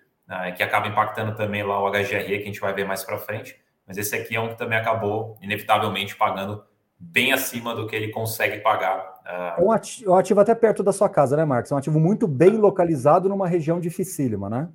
que 0.56 0.62
acaba 0.62 0.88
impactando 0.88 1.34
também 1.36 1.62
lá 1.62 1.82
o 1.82 1.90
HGRE, 1.90 2.38
que 2.38 2.42
a 2.42 2.46
gente 2.46 2.60
vai 2.60 2.72
ver 2.72 2.86
mais 2.86 3.04
para 3.04 3.18
frente. 3.18 3.56
Mas 3.86 3.98
esse 3.98 4.14
aqui 4.16 4.34
é 4.34 4.40
um 4.40 4.48
que 4.48 4.58
também 4.58 4.78
acabou, 4.78 5.36
inevitavelmente, 5.42 6.16
pagando 6.16 6.64
bem 6.98 7.32
acima 7.32 7.74
do 7.74 7.86
que 7.86 7.94
ele 7.94 8.08
consegue 8.08 8.58
pagar. 8.58 8.98
Uh... 9.24 9.60
É 9.60 9.64
um 9.64 9.72
ativo, 9.72 10.12
um 10.12 10.14
ativo 10.14 10.40
até 10.40 10.54
perto 10.54 10.82
da 10.82 10.92
sua 10.92 11.08
casa, 11.08 11.36
né, 11.36 11.44
Marcos? 11.44 11.70
É 11.70 11.74
um 11.74 11.78
ativo 11.78 12.00
muito 12.00 12.26
bem 12.26 12.56
localizado 12.56 13.28
numa 13.28 13.46
região 13.46 13.78
dificílima, 13.80 14.48
né? 14.48 14.68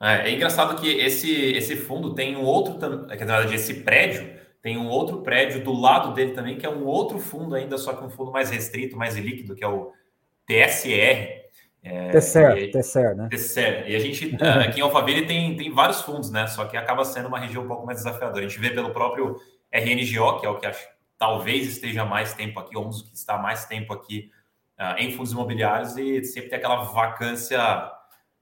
É, 0.00 0.30
é, 0.30 0.32
engraçado 0.32 0.80
que 0.80 0.88
esse, 0.88 1.30
esse 1.30 1.76
fundo 1.76 2.14
tem 2.14 2.36
um 2.36 2.44
outro, 2.44 2.78
é 3.10 3.16
que 3.16 3.24
na 3.24 3.38
verdade 3.38 3.56
esse 3.56 3.74
prédio 3.82 4.38
tem 4.62 4.78
um 4.78 4.88
outro 4.88 5.22
prédio 5.22 5.62
do 5.62 5.72
lado 5.72 6.14
dele 6.14 6.32
também, 6.32 6.56
que 6.56 6.64
é 6.64 6.70
um 6.70 6.84
outro 6.84 7.18
fundo 7.18 7.54
ainda, 7.54 7.76
só 7.76 7.92
que 7.92 8.04
um 8.04 8.10
fundo 8.10 8.30
mais 8.30 8.50
restrito, 8.50 8.96
mais 8.96 9.16
líquido, 9.16 9.54
que 9.54 9.64
é 9.64 9.68
o 9.68 9.92
TSR. 10.46 11.47
É, 11.90 12.10
TSR, 12.10 12.70
TSR, 12.70 13.14
né? 13.14 13.28
TSR. 13.30 13.84
E 13.88 13.96
a 13.96 13.98
gente, 13.98 14.36
é, 14.40 14.48
aqui 14.68 14.80
em 14.80 14.82
Alphaville 14.82 15.26
tem, 15.26 15.56
tem 15.56 15.72
vários 15.72 16.02
fundos, 16.02 16.30
né? 16.30 16.46
Só 16.46 16.66
que 16.66 16.76
acaba 16.76 17.04
sendo 17.04 17.28
uma 17.28 17.38
região 17.38 17.64
um 17.64 17.66
pouco 17.66 17.86
mais 17.86 17.98
desafiadora. 17.98 18.44
A 18.44 18.48
gente 18.48 18.60
vê 18.60 18.70
pelo 18.70 18.90
próprio 18.90 19.36
RNGO, 19.72 20.40
que 20.40 20.46
é 20.46 20.48
o 20.50 20.58
que 20.58 20.66
acho, 20.66 20.86
talvez 21.16 21.66
esteja 21.66 22.04
mais 22.04 22.34
tempo 22.34 22.60
aqui, 22.60 22.76
ou 22.76 22.86
um 22.86 22.88
dos 22.90 23.02
que 23.02 23.16
está 23.16 23.38
mais 23.38 23.64
tempo 23.64 23.92
aqui 23.92 24.30
uh, 24.78 24.98
em 24.98 25.12
fundos 25.12 25.32
imobiliários, 25.32 25.96
e 25.96 26.22
sempre 26.24 26.50
tem 26.50 26.58
aquela 26.58 26.84
vacância 26.84 27.90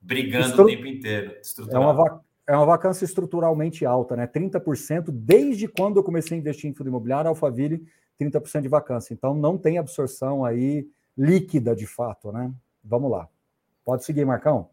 brigando 0.01 0.47
Estru... 0.47 0.65
o 0.65 0.67
tempo 0.67 0.87
inteiro. 0.87 1.37
É 1.71 1.79
uma, 1.79 1.93
vac... 1.93 2.21
é 2.49 2.57
uma 2.57 2.67
vacância 2.67 3.05
estruturalmente 3.05 3.87
alta, 3.87 4.17
né? 4.17 4.27
30% 4.27 5.07
desde 5.11 5.69
quando 5.69 5.99
eu 5.99 6.05
comecei 6.05 6.37
a 6.37 6.41
investir 6.41 6.69
em 6.69 6.75
fundo 6.75 6.89
imobiliário, 6.89 7.29
Alphaville, 7.29 7.87
30% 8.21 8.63
de 8.63 8.69
vacância. 8.69 9.15
Então 9.15 9.35
não 9.35 9.57
tem 9.57 9.79
absorção 9.79 10.45
aí 10.45 10.87
líquida 11.17 11.75
de 11.77 11.87
fato, 11.87 12.33
né? 12.33 12.53
Vamos 12.85 13.11
lá. 13.11 13.29
Pode 13.87 14.05
seguir, 14.05 14.25
Marcão. 14.25 14.69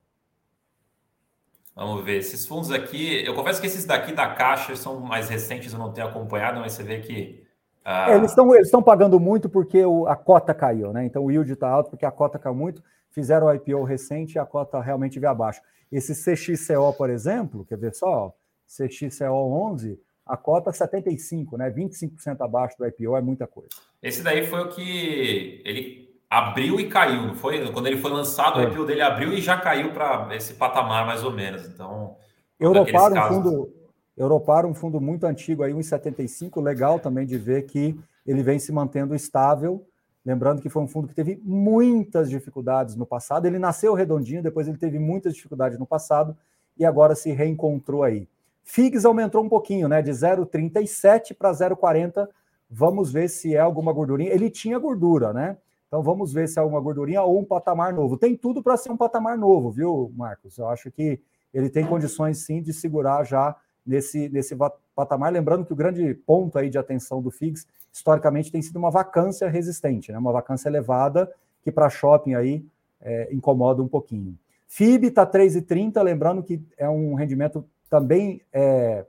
Vamos 1.76 2.04
ver. 2.04 2.18
Esses 2.18 2.48
fundos 2.48 2.72
aqui, 2.72 3.24
eu 3.24 3.36
confesso 3.36 3.62
que 3.62 3.68
esses 3.68 3.86
daqui 3.86 4.12
da 4.12 4.34
Caixa 4.34 4.76
são 4.76 5.00
mais 5.00 5.30
recentes, 5.30 5.72
eu 5.72 5.78
não 5.78 5.94
tenho 5.94 6.08
acompanhado, 6.08 6.60
mas 6.60 6.74
você 6.74 6.82
vê 6.82 7.00
que. 7.00 7.46
Ah... 7.86 8.12
É, 8.12 8.16
eles 8.16 8.32
estão 8.32 8.56
eles 8.56 8.72
pagando 8.84 9.20
muito 9.20 9.48
porque 9.48 9.86
o, 9.86 10.08
a 10.08 10.16
cota 10.16 10.52
caiu, 10.52 10.92
né? 10.92 11.06
Então 11.06 11.24
o 11.24 11.32
yield 11.32 11.54
está 11.54 11.70
alto 11.70 11.92
porque 11.92 12.08
a 12.08 12.12
cota 12.12 12.40
caiu 12.40 12.56
muito. 12.56 12.82
Fizeram 13.12 13.46
o 13.46 13.54
IPO 13.54 13.84
recente 13.84 14.36
e 14.36 14.40
a 14.40 14.46
cota 14.48 14.82
realmente 14.82 15.20
veio 15.20 15.32
abaixo. 15.32 15.62
Esse 15.92 16.16
CXCO, 16.16 16.94
por 16.98 17.12
exemplo, 17.12 17.64
quer 17.66 17.78
ver 17.78 17.94
só? 17.94 18.34
CXCO 18.66 19.72
11, 19.72 20.02
a 20.26 20.36
cota 20.36 20.72
75, 20.72 21.56
né? 21.56 21.70
25% 21.70 22.42
abaixo 22.42 22.76
do 22.80 22.88
IPO 22.88 23.16
é 23.16 23.22
muita 23.22 23.46
coisa. 23.46 23.70
Esse 24.02 24.24
daí 24.24 24.48
foi 24.48 24.62
o 24.62 24.70
que 24.70 25.62
ele 25.64 26.13
abriu 26.34 26.80
e 26.80 26.88
caiu, 26.90 27.28
não 27.28 27.36
foi? 27.36 27.72
Quando 27.72 27.88
ele 27.88 27.98
foi 27.98 28.12
lançado, 28.12 28.60
é. 28.60 28.66
o 28.66 28.72
IPO 28.72 28.86
dele 28.86 29.02
abriu 29.02 29.34
e 29.34 29.40
já 29.40 29.56
caiu 29.58 29.92
para 29.92 30.36
esse 30.36 30.56
patamar 30.56 31.06
mais 31.06 31.24
ou 31.24 31.32
menos. 31.32 31.66
Então, 31.66 32.16
Europar 32.60 33.12
um 33.12 33.28
fundo 33.28 33.74
Europar 34.18 34.66
um 34.66 34.74
fundo 34.74 35.02
muito 35.02 35.26
antigo 35.26 35.64
aí, 35.64 35.74
1,75, 35.74 36.62
legal 36.62 37.00
também 37.00 37.26
de 37.26 37.38
ver 37.38 37.64
que 37.64 38.00
ele 38.26 38.44
vem 38.44 38.60
se 38.60 38.72
mantendo 38.72 39.16
estável. 39.16 39.86
Lembrando 40.26 40.62
que 40.62 40.70
foi 40.70 40.82
um 40.82 40.88
fundo 40.88 41.08
que 41.08 41.16
teve 41.16 41.40
muitas 41.44 42.30
dificuldades 42.30 42.96
no 42.96 43.06
passado. 43.06 43.46
Ele 43.46 43.60
nasceu 43.60 43.94
redondinho, 43.94 44.42
depois 44.42 44.68
ele 44.68 44.78
teve 44.78 44.98
muitas 44.98 45.34
dificuldades 45.34 45.78
no 45.78 45.86
passado 45.86 46.38
e 46.78 46.86
agora 46.86 47.16
se 47.16 47.32
reencontrou 47.32 48.04
aí. 48.04 48.28
FIGS 48.64 49.04
aumentou 49.04 49.44
um 49.44 49.50
pouquinho, 49.50 49.90
né? 49.90 50.02
De 50.02 50.12
0,37 50.12 51.36
para 51.36 51.52
0,40. 51.52 52.28
Vamos 52.70 53.12
ver 53.12 53.30
se 53.30 53.56
é 53.56 53.60
alguma 53.60 53.92
gordurinha. 53.92 54.32
Ele 54.32 54.50
tinha 54.50 54.80
gordura, 54.80 55.34
né? 55.34 55.58
Então 55.94 56.02
vamos 56.02 56.34
ver 56.34 56.48
se 56.48 56.58
é 56.58 56.62
alguma 56.64 56.82
gordurinha 56.82 57.22
ou 57.22 57.40
um 57.40 57.46
patamar 57.46 57.94
novo. 57.94 58.18
Tem 58.18 58.36
tudo 58.36 58.64
para 58.64 58.76
ser 58.76 58.92
um 58.92 58.98
patamar 58.98 59.38
novo, 59.38 59.70
viu, 59.70 60.12
Marcos? 60.18 60.58
Eu 60.58 60.68
acho 60.68 60.90
que 60.90 61.22
ele 61.54 61.70
tem 61.70 61.86
condições 61.86 62.40
sim 62.40 62.64
de 62.64 62.74
segurar 62.74 63.24
já 63.24 63.56
nesse, 63.86 64.28
nesse 64.28 64.58
patamar. 64.96 65.32
Lembrando 65.32 65.64
que 65.64 65.72
o 65.72 65.76
grande 65.76 66.16
ponto 66.16 66.58
aí 66.58 66.68
de 66.68 66.80
atenção 66.80 67.22
do 67.22 67.30
FIGS, 67.30 67.68
historicamente, 67.94 68.52
tem 68.52 68.60
sido 68.60 68.78
uma 68.78 68.90
vacância 68.90 69.48
resistente, 69.48 70.12
né? 70.12 70.18
uma 70.18 70.32
vacância 70.32 70.68
elevada, 70.68 71.32
que 71.62 71.72
para 71.72 71.92
shopping 71.92 72.34
aí 72.34 72.66
é, 73.00 73.32
incomoda 73.32 73.84
um 73.84 73.88
pouquinho. 73.88 74.36
FIB 74.68 75.10
está 75.10 75.28
3,30, 75.28 76.02
lembrando 76.02 76.42
que 76.42 76.60
é 76.76 76.90
um 76.90 77.14
rendimento 77.14 77.64
também, 77.88 78.42
é, 78.52 79.06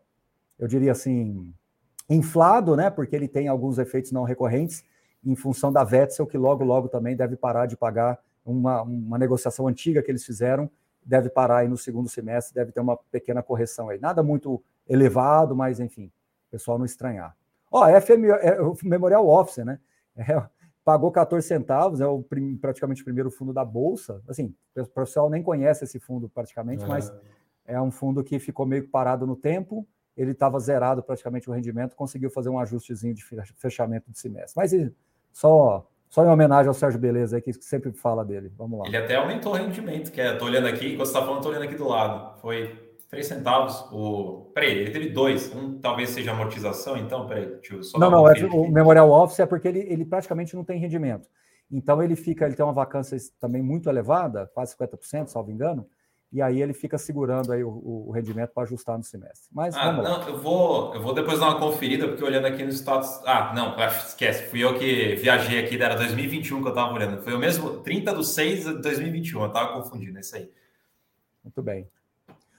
eu 0.58 0.68
diria 0.68 0.92
assim, 0.92 1.50
inflado, 2.10 2.76
né? 2.76 2.90
Porque 2.90 3.16
ele 3.16 3.26
tem 3.26 3.48
alguns 3.48 3.78
efeitos 3.78 4.12
não 4.12 4.24
recorrentes 4.24 4.84
em 5.24 5.34
função 5.34 5.72
da 5.72 5.82
Wetzel, 5.82 6.26
que 6.26 6.36
logo, 6.36 6.64
logo 6.64 6.88
também 6.88 7.16
deve 7.16 7.36
parar 7.36 7.66
de 7.66 7.76
pagar 7.76 8.18
uma, 8.44 8.82
uma 8.82 9.18
negociação 9.18 9.66
antiga 9.66 10.02
que 10.02 10.10
eles 10.10 10.24
fizeram, 10.24 10.70
deve 11.04 11.28
parar 11.28 11.58
aí 11.58 11.68
no 11.68 11.76
segundo 11.76 12.08
semestre, 12.08 12.54
deve 12.54 12.72
ter 12.72 12.80
uma 12.80 12.96
pequena 12.96 13.42
correção 13.42 13.88
aí. 13.88 13.98
Nada 13.98 14.22
muito 14.22 14.62
elevado, 14.88 15.54
mas 15.54 15.80
enfim, 15.80 16.06
o 16.48 16.50
pessoal 16.50 16.78
não 16.78 16.84
estranhar. 16.84 17.36
Ó, 17.70 17.84
oh, 17.84 18.00
FM, 18.00 18.24
é 18.40 18.60
o 18.60 18.76
Memorial 18.84 19.26
Office, 19.28 19.64
né? 19.64 19.78
É, 20.16 20.40
pagou 20.84 21.10
14 21.10 21.46
centavos, 21.46 22.00
é 22.00 22.06
o 22.06 22.22
prim, 22.22 22.56
praticamente 22.56 23.02
o 23.02 23.04
primeiro 23.04 23.30
fundo 23.30 23.52
da 23.52 23.64
Bolsa. 23.64 24.22
Assim, 24.28 24.54
o 24.76 24.86
pessoal 24.86 25.28
nem 25.28 25.42
conhece 25.42 25.84
esse 25.84 25.98
fundo 25.98 26.28
praticamente, 26.28 26.84
é. 26.84 26.86
mas 26.86 27.12
é 27.66 27.80
um 27.80 27.90
fundo 27.90 28.22
que 28.22 28.38
ficou 28.38 28.66
meio 28.66 28.88
parado 28.88 29.26
no 29.26 29.34
tempo, 29.34 29.86
ele 30.16 30.32
estava 30.32 30.60
zerado 30.60 31.02
praticamente 31.02 31.50
o 31.50 31.52
rendimento, 31.52 31.96
conseguiu 31.96 32.30
fazer 32.30 32.48
um 32.48 32.58
ajustezinho 32.58 33.14
de 33.14 33.24
fechamento 33.56 34.10
de 34.10 34.18
semestre. 34.18 34.52
Mas 34.56 34.72
só, 35.34 35.84
só 36.08 36.24
em 36.24 36.28
homenagem 36.28 36.68
ao 36.68 36.74
Sérgio 36.74 36.98
Beleza, 36.98 37.36
aí, 37.36 37.42
que 37.42 37.52
sempre 37.52 37.92
fala 37.92 38.24
dele. 38.24 38.50
Vamos 38.56 38.78
lá. 38.78 38.86
Ele 38.86 38.96
até 38.96 39.16
aumentou 39.16 39.52
o 39.52 39.56
rendimento, 39.56 40.12
que 40.12 40.20
é, 40.20 40.36
tô 40.36 40.44
olhando 40.44 40.68
aqui, 40.68 40.92
enquanto 40.92 41.08
você 41.08 41.12
está 41.12 41.26
falando, 41.26 41.42
tô 41.42 41.48
olhando 41.48 41.64
aqui 41.64 41.74
do 41.74 41.88
lado. 41.88 42.38
Foi 42.40 42.94
3 43.10 43.26
centavos. 43.26 43.84
O... 43.92 44.52
Peraí, 44.54 44.78
ele 44.78 44.92
teve 44.92 45.10
dois. 45.10 45.52
Um 45.52 45.76
talvez 45.80 46.10
seja 46.10 46.30
amortização, 46.30 46.96
então, 46.96 47.26
peraí, 47.26 47.46
deixa 47.46 47.74
eu 47.74 47.82
só 47.82 47.98
Não, 47.98 48.12
não, 48.12 48.28
é, 48.28 48.32
o 48.44 48.70
Memorial 48.70 49.10
Office 49.10 49.40
é 49.40 49.46
porque 49.46 49.66
ele, 49.66 49.80
ele 49.80 50.04
praticamente 50.04 50.54
não 50.54 50.62
tem 50.64 50.78
rendimento. 50.78 51.28
Então 51.68 52.00
ele 52.00 52.14
fica, 52.14 52.46
ele 52.46 52.54
tem 52.54 52.64
uma 52.64 52.72
vacância 52.72 53.18
também 53.40 53.60
muito 53.60 53.88
elevada, 53.88 54.48
quase 54.54 54.76
50%, 54.76 55.26
salvo 55.26 55.50
engano 55.50 55.84
e 56.34 56.42
aí 56.42 56.60
ele 56.60 56.72
fica 56.72 56.98
segurando 56.98 57.52
aí 57.52 57.62
o, 57.62 57.70
o 58.08 58.10
rendimento 58.10 58.50
para 58.50 58.64
ajustar 58.64 58.98
no 58.98 59.04
semestre. 59.04 59.48
Mas 59.52 59.72
ah, 59.76 59.92
não, 59.92 60.28
eu 60.28 60.36
vou, 60.36 60.92
eu 60.92 61.00
vou 61.00 61.14
depois 61.14 61.38
dar 61.38 61.50
uma 61.50 61.60
conferida, 61.60 62.08
porque 62.08 62.24
olhando 62.24 62.48
aqui 62.48 62.64
nos 62.64 62.74
status. 62.74 63.20
Ah, 63.24 63.52
não, 63.54 63.76
esquece, 63.86 64.50
fui 64.50 64.58
eu 64.58 64.76
que 64.76 65.14
viajei 65.14 65.64
aqui, 65.64 65.80
era 65.80 65.94
2021 65.94 66.60
que 66.60 66.66
eu 66.66 66.70
estava 66.70 66.92
olhando. 66.92 67.22
Foi 67.22 67.34
o 67.34 67.38
mesmo 67.38 67.78
30 67.78 68.12
do 68.12 68.24
6 68.24 68.64
de 68.64 68.82
2021, 68.82 69.42
eu 69.42 69.46
estava 69.46 69.80
confundindo, 69.80 70.18
é 70.18 70.22
isso 70.22 70.34
aí. 70.34 70.50
Muito 71.44 71.62
bem. 71.62 71.88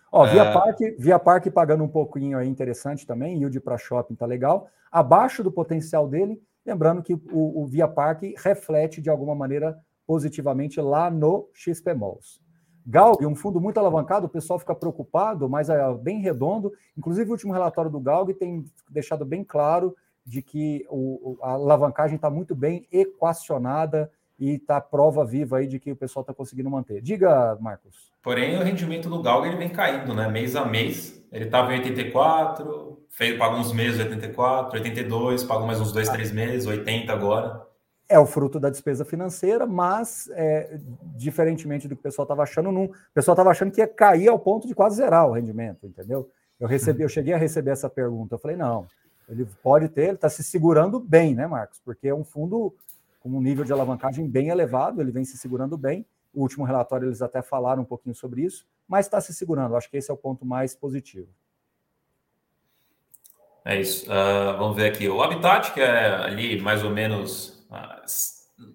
Ó, 0.09 0.25
Via, 0.25 0.43
é... 0.43 0.53
Parque, 0.53 0.95
Via 0.97 1.19
Parque 1.19 1.51
pagando 1.51 1.83
um 1.83 1.89
pouquinho 1.89 2.37
aí 2.37 2.47
interessante 2.47 3.05
também, 3.05 3.39
yield 3.39 3.59
para 3.59 3.77
shopping 3.77 4.15
tá 4.15 4.25
legal. 4.25 4.69
Abaixo 4.89 5.43
do 5.43 5.51
potencial 5.51 6.07
dele, 6.07 6.41
lembrando 6.65 7.03
que 7.03 7.13
o, 7.13 7.61
o 7.61 7.65
Via 7.65 7.89
Parque 7.89 8.35
reflete 8.37 9.01
de 9.01 9.09
alguma 9.09 9.35
maneira 9.35 9.77
positivamente 10.07 10.79
lá 10.79 11.11
no 11.11 11.49
XP 11.53 11.93
Malls. 11.93 12.44
Galg, 12.85 13.25
um 13.25 13.35
fundo 13.35 13.59
muito 13.59 13.79
alavancado, 13.79 14.27
o 14.27 14.29
pessoal 14.29 14.59
fica 14.59 14.75
preocupado, 14.75 15.49
mas 15.49 15.69
é 15.69 15.93
bem 15.95 16.21
redondo. 16.21 16.71
Inclusive, 16.95 17.27
o 17.29 17.31
último 17.31 17.51
relatório 17.51 17.89
do 17.89 17.99
Galg 17.99 18.31
tem 18.33 18.63
deixado 18.89 19.25
bem 19.25 19.43
claro 19.43 19.95
de 20.23 20.41
que 20.41 20.85
o, 20.89 21.37
a 21.41 21.51
alavancagem 21.51 22.15
está 22.15 22.29
muito 22.29 22.53
bem 22.55 22.87
equacionada 22.91 24.11
e 24.37 24.55
está 24.55 24.79
prova 24.81 25.25
viva 25.25 25.57
aí 25.57 25.67
de 25.67 25.79
que 25.79 25.91
o 25.91 25.95
pessoal 25.95 26.21
está 26.21 26.33
conseguindo 26.33 26.69
manter. 26.69 27.01
Diga, 27.01 27.57
Marcos. 27.59 28.11
Porém, 28.21 28.57
o 28.57 28.63
rendimento 28.63 29.09
do 29.09 29.21
Galg 29.21 29.47
ele 29.47 29.57
vem 29.57 29.69
caindo, 29.69 30.13
né? 30.13 30.27
Mês 30.27 30.55
a 30.55 30.65
mês. 30.65 31.23
Ele 31.31 31.45
estava 31.45 31.73
em 31.73 31.79
84, 31.79 32.99
fez, 33.09 33.37
pagou 33.37 33.59
uns 33.59 33.73
meses 33.73 33.99
84, 33.99 34.77
82, 34.77 35.43
pagou 35.43 35.65
mais 35.65 35.81
uns 35.81 35.91
dois, 35.91 36.09
três 36.09 36.31
meses, 36.31 36.67
80 36.67 37.11
agora 37.11 37.64
é 38.07 38.19
o 38.19 38.25
fruto 38.25 38.59
da 38.59 38.69
despesa 38.69 39.03
financeira, 39.03 39.65
mas 39.65 40.29
é, 40.33 40.79
diferentemente 41.15 41.87
do 41.87 41.95
que 41.95 41.99
o 41.99 42.03
pessoal 42.03 42.23
estava 42.23 42.43
achando, 42.43 42.71
não, 42.71 42.85
o 42.85 42.93
pessoal 43.13 43.33
estava 43.33 43.49
achando 43.49 43.71
que 43.71 43.81
ia 43.81 43.87
cair 43.87 44.27
ao 44.27 44.37
ponto 44.37 44.67
de 44.67 44.75
quase 44.75 44.97
zerar 44.97 45.27
o 45.27 45.33
rendimento, 45.33 45.87
entendeu? 45.87 46.29
Eu 46.59 46.67
recebi, 46.67 47.03
eu 47.03 47.09
cheguei 47.09 47.33
a 47.33 47.37
receber 47.37 47.71
essa 47.71 47.89
pergunta, 47.89 48.35
eu 48.35 48.39
falei, 48.39 48.55
não, 48.55 48.87
ele 49.27 49.47
pode 49.63 49.89
ter, 49.89 50.03
ele 50.03 50.13
está 50.13 50.29
se 50.29 50.43
segurando 50.43 50.99
bem, 50.99 51.33
né, 51.33 51.47
Marcos? 51.47 51.81
Porque 51.83 52.07
é 52.07 52.13
um 52.13 52.23
fundo 52.23 52.73
com 53.21 53.29
um 53.29 53.41
nível 53.41 53.65
de 53.65 53.73
alavancagem 53.73 54.27
bem 54.27 54.49
elevado, 54.49 55.01
ele 55.01 55.11
vem 55.11 55.25
se 55.25 55.37
segurando 55.37 55.75
bem. 55.75 56.05
O 56.33 56.41
último 56.41 56.63
relatório 56.63 57.07
eles 57.07 57.21
até 57.21 57.41
falaram 57.41 57.81
um 57.81 57.85
pouquinho 57.85 58.13
sobre 58.13 58.43
isso, 58.43 58.67
mas 58.87 59.07
está 59.07 59.19
se 59.19 59.33
segurando. 59.33 59.75
Acho 59.75 59.89
que 59.89 59.97
esse 59.97 60.11
é 60.11 60.13
o 60.13 60.17
ponto 60.17 60.45
mais 60.45 60.75
positivo. 60.75 61.27
É 63.63 63.79
isso. 63.81 64.05
Uh, 64.05 64.57
vamos 64.59 64.75
ver 64.75 64.91
aqui. 64.91 65.09
O 65.09 65.23
Habitat, 65.23 65.73
que 65.73 65.81
é 65.81 66.07
ali 66.07 66.61
mais 66.61 66.83
ou 66.83 66.91
menos 66.91 67.54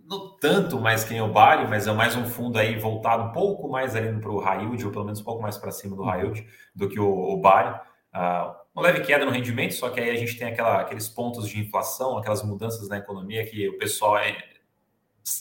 não 0.07 0.37
tanto 0.39 0.79
mais 0.79 1.05
que 1.05 1.13
nem 1.13 1.23
o 1.23 1.33
Bari, 1.33 1.67
mas 1.69 1.87
é 1.87 1.93
mais 1.93 2.15
um 2.17 2.25
fundo 2.27 2.59
aí 2.59 2.79
voltado 2.79 3.25
um 3.25 3.33
pouco 3.33 3.69
mais 3.69 3.97
ali 3.97 4.13
para 4.21 4.31
o 4.31 4.39
high 4.39 4.63
yield, 4.63 4.85
ou 4.85 4.93
pelo 4.93 5.05
menos 5.05 5.21
um 5.21 5.25
pouco 5.25 5.43
mais 5.43 5.57
para 5.57 5.71
cima 5.71 5.97
do 5.97 6.03
high 6.03 6.21
yield 6.21 6.47
do 6.75 6.89
que 6.89 7.01
o, 7.01 7.09
o 7.09 7.41
Bari. 7.41 7.81
Uh, 8.15 8.55
uma 8.75 8.83
leve 8.83 9.01
queda 9.01 9.25
no 9.25 9.31
rendimento, 9.31 9.75
só 9.75 9.89
que 9.91 10.01
aí 10.01 10.11
a 10.11 10.17
gente 10.17 10.37
tem 10.39 10.49
aquela, 10.49 10.81
aqueles 10.81 11.09
pontos 11.09 11.49
de 11.49 11.61
inflação, 11.61 12.19
aquelas 12.19 12.43
mudanças 12.43 12.89
na 12.89 12.99
economia 12.99 13.45
que 13.45 13.69
o 13.69 13.79
pessoal 13.79 14.19
é, 14.19 14.37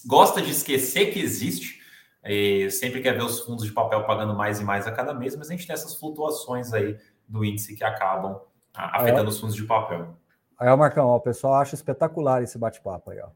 gosta 0.05 0.41
de 0.41 0.51
esquecer 0.51 1.11
que 1.11 1.19
existe 1.19 1.79
e 2.23 2.69
sempre 2.69 3.01
quer 3.01 3.13
ver 3.13 3.23
os 3.23 3.39
fundos 3.41 3.65
de 3.65 3.71
papel 3.71 4.03
pagando 4.05 4.35
mais 4.35 4.59
e 4.59 4.63
mais 4.63 4.87
a 4.87 4.91
cada 4.91 5.13
mês, 5.13 5.35
mas 5.35 5.49
a 5.49 5.51
gente 5.51 5.65
tem 5.65 5.73
essas 5.73 5.95
flutuações 5.95 6.73
aí 6.73 6.97
do 7.27 7.45
índice 7.45 7.75
que 7.75 7.83
acabam 7.83 8.33
uh, 8.33 8.41
afetando 8.73 9.29
é. 9.29 9.29
os 9.29 9.39
fundos 9.39 9.55
de 9.55 9.63
papel. 9.63 10.17
Aí, 10.59 10.75
Marcão, 10.75 11.07
ó, 11.07 11.15
o 11.15 11.21
pessoal 11.21 11.55
acha 11.55 11.75
espetacular 11.75 12.43
esse 12.43 12.57
bate-papo 12.57 13.11
aí, 13.11 13.19
ó. 13.19 13.29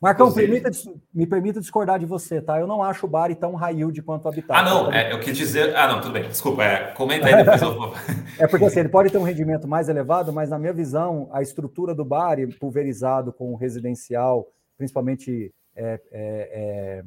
Marcão, 0.00 0.32
permita, 0.32 0.70
me 1.12 1.26
permita 1.26 1.60
discordar 1.60 1.98
de 1.98 2.06
você, 2.06 2.40
tá? 2.40 2.60
Eu 2.60 2.68
não 2.68 2.84
acho 2.84 3.04
o 3.04 3.08
Bari 3.08 3.34
tão 3.34 3.56
high 3.56 3.74
yield 3.74 4.00
quanto 4.02 4.26
o 4.26 4.28
Habitat. 4.28 4.56
Ah, 4.56 4.62
não, 4.62 4.92
é, 4.92 5.12
eu 5.12 5.18
quis 5.18 5.36
dizer. 5.36 5.76
Ah, 5.76 5.88
não, 5.88 6.00
tudo 6.00 6.12
bem, 6.12 6.28
desculpa, 6.28 6.62
é, 6.62 6.92
comenta 6.92 7.26
aí 7.26 7.34
depois 7.34 7.60
eu 7.60 7.74
vou. 7.74 7.92
é 8.38 8.46
porque 8.46 8.64
assim, 8.64 8.78
ele 8.78 8.88
pode 8.90 9.10
ter 9.10 9.18
um 9.18 9.24
rendimento 9.24 9.66
mais 9.66 9.88
elevado, 9.88 10.32
mas 10.32 10.50
na 10.50 10.58
minha 10.58 10.72
visão, 10.72 11.28
a 11.32 11.42
estrutura 11.42 11.96
do 11.96 12.04
Bari, 12.04 12.46
pulverizado 12.46 13.32
com 13.32 13.56
residencial, 13.56 14.46
principalmente 14.76 15.52
é, 15.74 16.00
é, 16.12 16.12
é, 16.12 17.04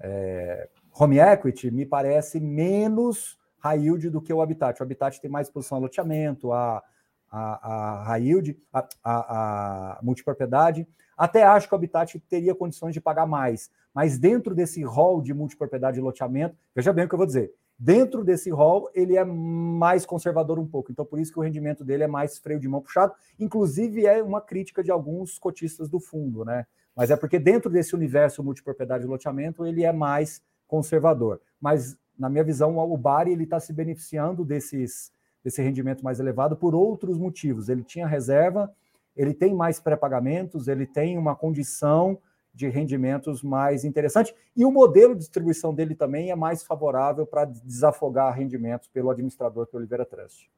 é, 0.00 0.68
home 0.98 1.20
equity, 1.20 1.70
me 1.70 1.86
parece 1.86 2.40
menos 2.40 3.38
high 3.60 3.78
yield 3.78 4.10
do 4.10 4.20
que 4.20 4.32
o 4.32 4.42
Habitat. 4.42 4.80
O 4.80 4.82
Habitat 4.82 5.20
tem 5.20 5.30
mais 5.30 5.48
posição 5.48 5.78
a 5.78 5.80
loteamento, 5.80 6.52
a, 6.52 6.82
a, 7.30 8.00
a 8.00 8.02
high 8.04 8.22
yield, 8.22 8.58
a, 8.72 8.88
a, 9.02 9.98
a 9.98 9.98
multipropriedade. 10.02 10.86
Até 11.16 11.42
acho 11.44 11.68
que 11.68 11.74
o 11.74 11.76
Habitat 11.76 12.18
teria 12.28 12.54
condições 12.54 12.92
de 12.92 13.00
pagar 13.00 13.26
mais, 13.26 13.70
mas 13.94 14.18
dentro 14.18 14.54
desse 14.54 14.82
rol 14.82 15.22
de 15.22 15.32
multipropriedade 15.32 15.98
e 15.98 16.02
loteamento, 16.02 16.56
veja 16.74 16.92
bem 16.92 17.06
o 17.06 17.08
que 17.08 17.14
eu 17.14 17.18
vou 17.18 17.26
dizer, 17.26 17.52
dentro 17.78 18.22
desse 18.22 18.50
rol 18.50 18.90
ele 18.94 19.16
é 19.16 19.24
mais 19.24 20.04
conservador 20.04 20.58
um 20.58 20.66
pouco, 20.66 20.92
então 20.92 21.04
por 21.04 21.18
isso 21.18 21.32
que 21.32 21.38
o 21.38 21.42
rendimento 21.42 21.84
dele 21.84 22.02
é 22.02 22.06
mais 22.06 22.38
freio 22.38 22.60
de 22.60 22.68
mão 22.68 22.82
puxado, 22.82 23.14
inclusive 23.38 24.04
é 24.04 24.22
uma 24.22 24.40
crítica 24.40 24.82
de 24.82 24.90
alguns 24.90 25.38
cotistas 25.38 25.88
do 25.88 25.98
fundo, 25.98 26.44
né? 26.44 26.66
Mas 26.94 27.10
é 27.10 27.16
porque 27.16 27.38
dentro 27.38 27.70
desse 27.70 27.94
universo 27.94 28.42
multipropriedade 28.42 29.04
e 29.04 29.06
loteamento 29.06 29.66
ele 29.66 29.84
é 29.84 29.92
mais 29.92 30.42
conservador. 30.66 31.40
Mas 31.60 31.96
na 32.18 32.28
minha 32.30 32.44
visão, 32.44 32.78
o 32.78 32.96
Bari 32.96 33.32
ele 33.32 33.44
está 33.44 33.60
se 33.60 33.72
beneficiando 33.72 34.44
desses, 34.44 35.12
desse 35.46 35.62
rendimento 35.62 36.02
mais 36.02 36.18
elevado 36.18 36.56
por 36.56 36.74
outros 36.74 37.16
motivos. 37.16 37.68
Ele 37.68 37.84
tinha 37.84 38.04
reserva, 38.04 38.68
ele 39.16 39.32
tem 39.32 39.54
mais 39.54 39.78
pré-pagamentos, 39.78 40.66
ele 40.66 40.84
tem 40.84 41.16
uma 41.16 41.36
condição 41.36 42.18
de 42.52 42.68
rendimentos 42.68 43.44
mais 43.44 43.84
interessante 43.84 44.34
e 44.56 44.64
o 44.64 44.72
modelo 44.72 45.14
de 45.14 45.20
distribuição 45.20 45.72
dele 45.72 45.94
também 45.94 46.32
é 46.32 46.34
mais 46.34 46.64
favorável 46.64 47.24
para 47.24 47.44
desafogar 47.44 48.34
rendimentos 48.34 48.88
pelo 48.88 49.08
administrador 49.08 49.68
que 49.68 49.76
é 49.76 49.78
Oliveira 49.78 50.04
Trust. 50.04 50.50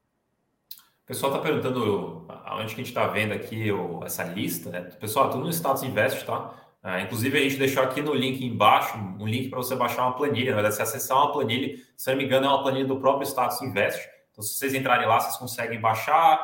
O 1.03 1.05
pessoal 1.05 1.35
está 1.35 1.43
perguntando 1.43 2.25
aonde 2.45 2.73
que 2.73 2.81
a 2.81 2.83
gente 2.83 2.87
está 2.87 3.05
vendo 3.05 3.33
aqui 3.33 3.69
essa 4.03 4.23
lista. 4.23 4.71
Né? 4.71 4.81
Pessoal, 4.99 5.29
tudo 5.29 5.43
no 5.43 5.53
Status 5.53 5.83
Invest, 5.83 6.25
tá? 6.25 6.51
Uh, 6.83 7.03
inclusive, 7.03 7.37
a 7.37 7.41
gente 7.41 7.57
deixou 7.57 7.83
aqui 7.83 8.01
no 8.01 8.13
link 8.15 8.43
embaixo 8.43 8.97
um 8.97 9.27
link 9.27 9.49
para 9.49 9.57
você 9.57 9.75
baixar 9.75 10.07
uma 10.07 10.15
planilha. 10.15 10.51
Na 10.51 10.55
verdade, 10.55 10.75
se 10.75 10.81
acessar 10.81 11.17
uma 11.17 11.31
planilha, 11.31 11.77
se 11.95 12.09
não 12.09 12.17
me 12.17 12.25
engano, 12.25 12.45
é 12.45 12.49
uma 12.49 12.63
planilha 12.63 12.85
do 12.85 12.99
próprio 12.99 13.27
Status 13.27 13.61
Invest. 13.61 14.18
Então, 14.39 14.47
se 14.47 14.57
vocês 14.57 14.73
entrarem 14.73 15.05
lá, 15.05 15.19
vocês 15.19 15.35
conseguem 15.35 15.81
baixar, 15.81 16.39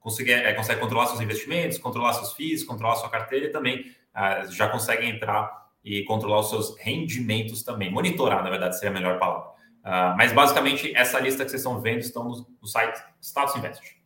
conseguem, 0.00 0.34
é, 0.34 0.52
conseguem 0.52 0.82
controlar 0.82 1.06
seus 1.06 1.20
investimentos, 1.20 1.78
controlar 1.78 2.12
seus 2.14 2.32
FIIs, 2.32 2.64
controlar 2.64 2.96
sua 2.96 3.08
carteira 3.08 3.46
e 3.46 3.50
também 3.50 3.82
uh, 4.16 4.50
já 4.50 4.68
conseguem 4.68 5.10
entrar 5.10 5.68
e 5.84 6.02
controlar 6.02 6.40
os 6.40 6.50
seus 6.50 6.76
rendimentos 6.76 7.62
também. 7.62 7.88
Monitorar, 7.88 8.42
na 8.42 8.50
verdade, 8.50 8.76
seria 8.76 8.90
a 8.90 8.92
melhor 8.92 9.20
palavra. 9.20 9.50
Uh, 9.84 10.16
mas, 10.16 10.32
basicamente, 10.32 10.92
essa 10.96 11.20
lista 11.20 11.44
que 11.44 11.50
vocês 11.50 11.60
estão 11.60 11.80
vendo 11.80 12.00
estão 12.00 12.24
no, 12.24 12.46
no 12.60 12.66
site 12.66 13.00
Status 13.22 13.54
Invest. 13.54 13.96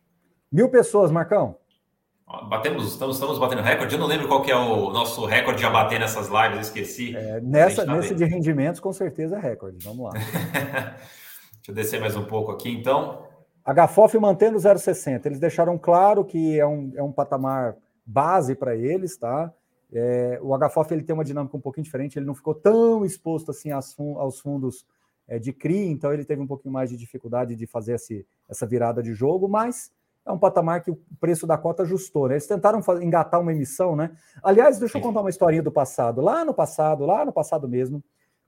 Mil 0.51 0.69
pessoas, 0.69 1.09
Marcão. 1.09 1.57
Batemos, 2.47 2.91
estamos, 2.93 3.15
estamos 3.15 3.39
batendo 3.39 3.63
recorde. 3.63 3.95
Eu 3.95 3.99
não 3.99 4.07
lembro 4.07 4.27
qual 4.27 4.43
que 4.43 4.51
é 4.51 4.55
o 4.55 4.91
nosso 4.91 5.25
recorde 5.25 5.65
a 5.65 5.69
bater 5.71 5.99
nessas 5.99 6.29
lives, 6.29 6.67
esqueci. 6.67 7.15
É, 7.15 7.41
nessa, 7.41 7.87
tá 7.87 7.95
nesse 7.95 8.13
de 8.13 8.23
rendimentos, 8.23 8.79
com 8.79 8.93
certeza 8.93 9.37
é 9.37 9.39
recorde. 9.39 9.83
Vamos 9.83 10.05
lá. 10.05 10.11
Deixa 11.61 11.69
eu 11.69 11.75
descer 11.75 11.99
mais 11.99 12.15
um 12.15 12.23
pouco 12.23 12.51
aqui, 12.51 12.71
então. 12.71 13.30
HFOF 13.65 14.17
mantendo 14.19 14.57
0,60. 14.57 15.25
Eles 15.25 15.39
deixaram 15.39 15.77
claro 15.77 16.25
que 16.25 16.59
é 16.59 16.65
um, 16.65 16.91
é 16.95 17.03
um 17.03 17.11
patamar 17.11 17.75
base 18.05 18.55
para 18.55 18.75
eles, 18.75 19.17
tá? 19.17 19.53
É, 19.93 20.39
o 20.41 20.57
HFOF 20.57 20.93
ele 20.93 21.03
tem 21.03 21.13
uma 21.13 21.23
dinâmica 21.23 21.55
um 21.55 21.61
pouquinho 21.61 21.83
diferente, 21.83 22.17
ele 22.17 22.25
não 22.25 22.33
ficou 22.33 22.55
tão 22.55 23.03
exposto 23.03 23.51
assim 23.51 23.71
aos, 23.71 23.93
fundos 24.39 24.85
é, 25.27 25.37
de 25.37 25.51
CRI, 25.51 25.87
então 25.87 26.13
ele 26.13 26.23
teve 26.23 26.41
um 26.41 26.47
pouquinho 26.47 26.73
mais 26.73 26.89
de 26.89 26.95
dificuldade 26.95 27.55
de 27.55 27.67
fazer 27.67 27.95
esse, 27.95 28.25
essa 28.49 28.65
virada 28.65 29.03
de 29.03 29.13
jogo, 29.13 29.49
mas 29.49 29.91
é 30.25 30.31
um 30.31 30.37
patamar 30.37 30.81
que 30.81 30.91
o 30.91 30.99
preço 31.19 31.45
da 31.45 31.57
cota 31.57 31.83
ajustou, 31.83 32.27
né? 32.27 32.35
Eles 32.35 32.47
tentaram 32.47 32.79
engatar 33.01 33.41
uma 33.41 33.51
emissão, 33.51 33.95
né? 33.95 34.11
Aliás, 34.41 34.79
deixa 34.79 34.97
eu 34.97 35.01
contar 35.01 35.21
uma 35.21 35.29
historinha 35.29 35.63
do 35.63 35.71
passado. 35.71 36.21
Lá 36.21 36.45
no 36.45 36.53
passado, 36.53 37.05
lá 37.05 37.25
no 37.25 37.33
passado 37.33 37.67
mesmo, 37.67 38.03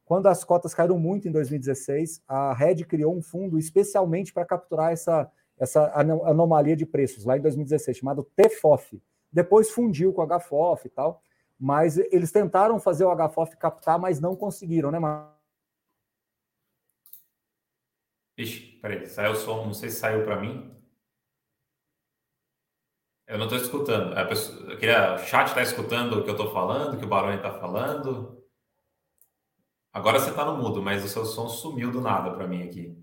quando 0.05 0.27
as 0.27 0.43
cotas 0.43 0.73
caíram 0.73 0.99
muito 0.99 1.27
em 1.27 1.31
2016, 1.31 2.21
a 2.27 2.53
Red 2.53 2.83
criou 2.85 3.15
um 3.15 3.21
fundo 3.21 3.57
especialmente 3.57 4.33
para 4.33 4.45
capturar 4.45 4.91
essa, 4.91 5.31
essa 5.57 5.91
anomalia 5.95 6.75
de 6.75 6.85
preços, 6.85 7.25
lá 7.25 7.37
em 7.37 7.41
2016, 7.41 7.97
chamado 7.97 8.23
TFOF. 8.35 9.01
Depois 9.31 9.71
fundiu 9.71 10.13
com 10.13 10.21
o 10.21 10.39
HFOF 10.39 10.87
e 10.87 10.89
tal, 10.89 11.21
mas 11.59 11.97
eles 11.97 12.31
tentaram 12.31 12.79
fazer 12.79 13.05
o 13.05 13.15
HFOF 13.15 13.55
captar, 13.57 13.97
mas 13.97 14.19
não 14.19 14.35
conseguiram, 14.35 14.91
né, 14.91 14.99
Mar... 14.99 15.33
Ixi, 18.37 18.79
peraí, 18.81 19.07
saiu 19.07 19.31
o 19.31 19.35
som, 19.35 19.65
não 19.65 19.73
sei 19.73 19.89
se 19.89 19.97
saiu 19.97 20.25
para 20.25 20.41
mim. 20.41 20.73
Eu 23.27 23.37
não 23.37 23.45
estou 23.45 23.57
escutando. 23.57 24.17
A 24.17 24.25
pessoa, 24.25 24.75
queria, 24.75 25.15
o 25.15 25.17
chat 25.19 25.47
está 25.47 25.61
escutando 25.61 26.19
o 26.19 26.23
que 26.23 26.29
eu 26.29 26.35
estou 26.35 26.51
falando, 26.51 26.95
o 26.95 26.97
que 26.97 27.05
o 27.05 27.07
Baroni 27.07 27.37
está 27.37 27.53
falando. 27.53 28.42
Agora 29.93 30.19
você 30.19 30.31
está 30.31 30.43
no 30.43 30.57
mudo, 30.57 30.81
mas 30.81 31.05
o 31.05 31.07
seu 31.07 31.23
som 31.23 31.47
sumiu 31.47 31.91
do 31.91 32.01
nada 32.01 32.31
para 32.31 32.47
mim 32.47 32.63
aqui. 32.63 32.97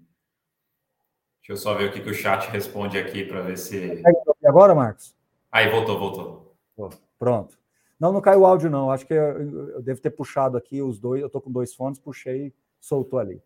Deixa 1.41 1.53
eu 1.53 1.57
só 1.57 1.73
ver 1.75 1.89
o 1.89 1.93
que, 1.93 2.01
que 2.01 2.11
o 2.11 2.15
chat 2.15 2.51
responde 2.51 2.99
aqui 2.99 3.25
para 3.25 3.43
ver 3.43 3.57
se. 3.57 4.03
E 4.43 4.47
agora, 4.47 4.75
Marcos? 4.75 5.15
Aí, 5.53 5.71
voltou, 5.71 5.99
voltou. 5.99 6.99
Pronto. 7.19 7.57
Não, 7.99 8.13
não 8.13 8.21
caiu 8.21 8.41
o 8.41 8.47
áudio, 8.47 8.69
não. 8.69 8.91
Acho 8.91 9.07
que 9.07 9.15
eu, 9.15 9.71
eu 9.75 9.83
devo 9.83 10.01
ter 10.01 10.11
puxado 10.11 10.57
aqui 10.57 10.83
os 10.83 10.99
dois. 10.99 11.21
Eu 11.21 11.29
estou 11.29 11.41
com 11.41 11.53
dois 11.53 11.75
fones, 11.75 11.99
puxei, 11.99 12.53
soltou 12.81 13.19
ali. 13.19 13.41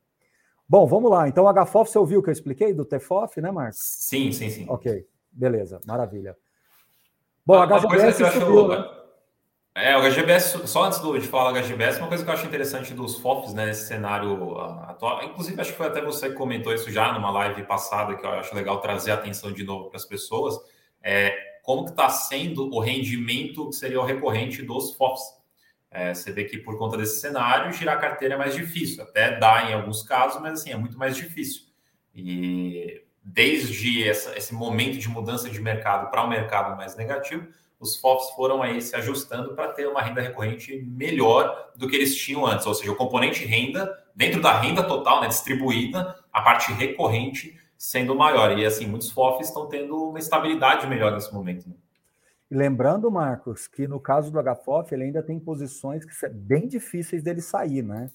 Bom, 0.66 0.86
vamos 0.86 1.10
lá. 1.10 1.28
Então, 1.28 1.44
HFOF, 1.44 1.90
você 1.90 1.98
ouviu 1.98 2.20
o 2.20 2.22
que 2.22 2.30
eu 2.30 2.32
expliquei 2.32 2.72
do 2.72 2.84
TFOF, 2.84 3.40
né, 3.40 3.50
Marcos? 3.50 3.78
Sim, 3.80 4.32
sim, 4.32 4.48
sim. 4.48 4.64
Ok, 4.68 5.06
beleza, 5.30 5.80
maravilha. 5.84 6.36
Bom, 7.44 7.60
a 7.60 7.66
HGBS 7.66 8.24
subiu, 8.32 8.68
né? 8.68 9.03
É, 9.76 9.96
o 9.96 10.02
HGBS, 10.02 10.68
só 10.68 10.84
antes 10.84 11.00
do, 11.00 11.18
de 11.18 11.26
falar 11.26 11.50
do 11.50 11.58
HGBS, 11.58 11.98
uma 11.98 12.06
coisa 12.06 12.22
que 12.22 12.30
eu 12.30 12.34
acho 12.34 12.46
interessante 12.46 12.94
dos 12.94 13.18
FOFs, 13.18 13.52
né, 13.52 13.66
nesse 13.66 13.88
cenário 13.88 14.56
atual, 14.82 15.24
inclusive 15.24 15.60
acho 15.60 15.72
que 15.72 15.76
foi 15.76 15.88
até 15.88 16.00
você 16.00 16.28
que 16.28 16.36
comentou 16.36 16.72
isso 16.72 16.92
já 16.92 17.12
numa 17.12 17.28
live 17.32 17.64
passada, 17.64 18.14
que 18.14 18.24
eu 18.24 18.30
acho 18.30 18.54
legal 18.54 18.80
trazer 18.80 19.10
a 19.10 19.14
atenção 19.14 19.52
de 19.52 19.64
novo 19.64 19.88
para 19.88 19.96
as 19.96 20.04
pessoas, 20.04 20.56
é 21.02 21.36
como 21.64 21.86
que 21.86 21.90
está 21.90 22.08
sendo 22.08 22.72
o 22.72 22.78
rendimento 22.78 23.68
que 23.68 23.74
seria 23.74 24.00
o 24.00 24.04
recorrente 24.04 24.62
dos 24.62 24.94
FOFs. 24.94 25.22
É, 25.90 26.14
você 26.14 26.30
vê 26.30 26.44
que 26.44 26.58
por 26.58 26.78
conta 26.78 26.96
desse 26.96 27.20
cenário, 27.20 27.72
girar 27.72 28.00
carteira 28.00 28.34
é 28.34 28.38
mais 28.38 28.54
difícil, 28.54 29.02
até 29.02 29.36
dá 29.38 29.68
em 29.68 29.74
alguns 29.74 30.04
casos, 30.04 30.40
mas 30.40 30.60
assim, 30.60 30.70
é 30.70 30.76
muito 30.76 30.96
mais 30.96 31.16
difícil. 31.16 31.62
E 32.14 33.02
desde 33.24 34.08
essa, 34.08 34.38
esse 34.38 34.54
momento 34.54 34.98
de 34.98 35.08
mudança 35.08 35.50
de 35.50 35.60
mercado 35.60 36.10
para 36.10 36.24
um 36.24 36.28
mercado 36.28 36.76
mais 36.76 36.94
negativo, 36.94 37.48
os 37.84 37.96
FOFs 37.96 38.30
foram 38.34 38.62
aí 38.62 38.80
se 38.80 38.96
ajustando 38.96 39.54
para 39.54 39.68
ter 39.68 39.86
uma 39.86 40.02
renda 40.02 40.20
recorrente 40.20 40.82
melhor 40.88 41.72
do 41.76 41.86
que 41.86 41.94
eles 41.94 42.16
tinham 42.16 42.46
antes, 42.46 42.66
ou 42.66 42.74
seja, 42.74 42.90
o 42.90 42.96
componente 42.96 43.44
renda, 43.44 43.92
dentro 44.14 44.40
da 44.40 44.58
renda 44.58 44.82
total, 44.82 45.20
né, 45.20 45.28
distribuída, 45.28 46.16
a 46.32 46.42
parte 46.42 46.72
recorrente 46.72 47.58
sendo 47.76 48.14
maior. 48.16 48.58
E 48.58 48.64
assim, 48.64 48.86
muitos 48.86 49.10
FOFs 49.10 49.48
estão 49.48 49.68
tendo 49.68 50.08
uma 50.08 50.18
estabilidade 50.18 50.86
melhor 50.86 51.12
nesse 51.12 51.32
momento. 51.32 51.68
Né? 51.68 51.74
Lembrando, 52.50 53.10
Marcos, 53.10 53.68
que 53.68 53.86
no 53.86 54.00
caso 54.00 54.32
do 54.32 54.40
HFOF, 54.42 54.92
ele 54.92 55.04
ainda 55.04 55.22
tem 55.22 55.38
posições 55.38 56.04
que 56.04 56.14
são 56.14 56.30
bem 56.32 56.66
difíceis 56.66 57.22
dele 57.22 57.40
sair, 57.40 57.82
né? 57.82 58.10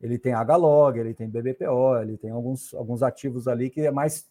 ele 0.00 0.18
tem 0.18 0.32
HLOG, 0.32 0.98
ele 0.98 1.14
tem 1.14 1.28
BBPO, 1.28 1.98
ele 2.00 2.16
tem 2.16 2.30
alguns, 2.30 2.72
alguns 2.72 3.02
ativos 3.02 3.46
ali 3.46 3.68
que 3.68 3.82
é 3.82 3.90
mais. 3.90 4.26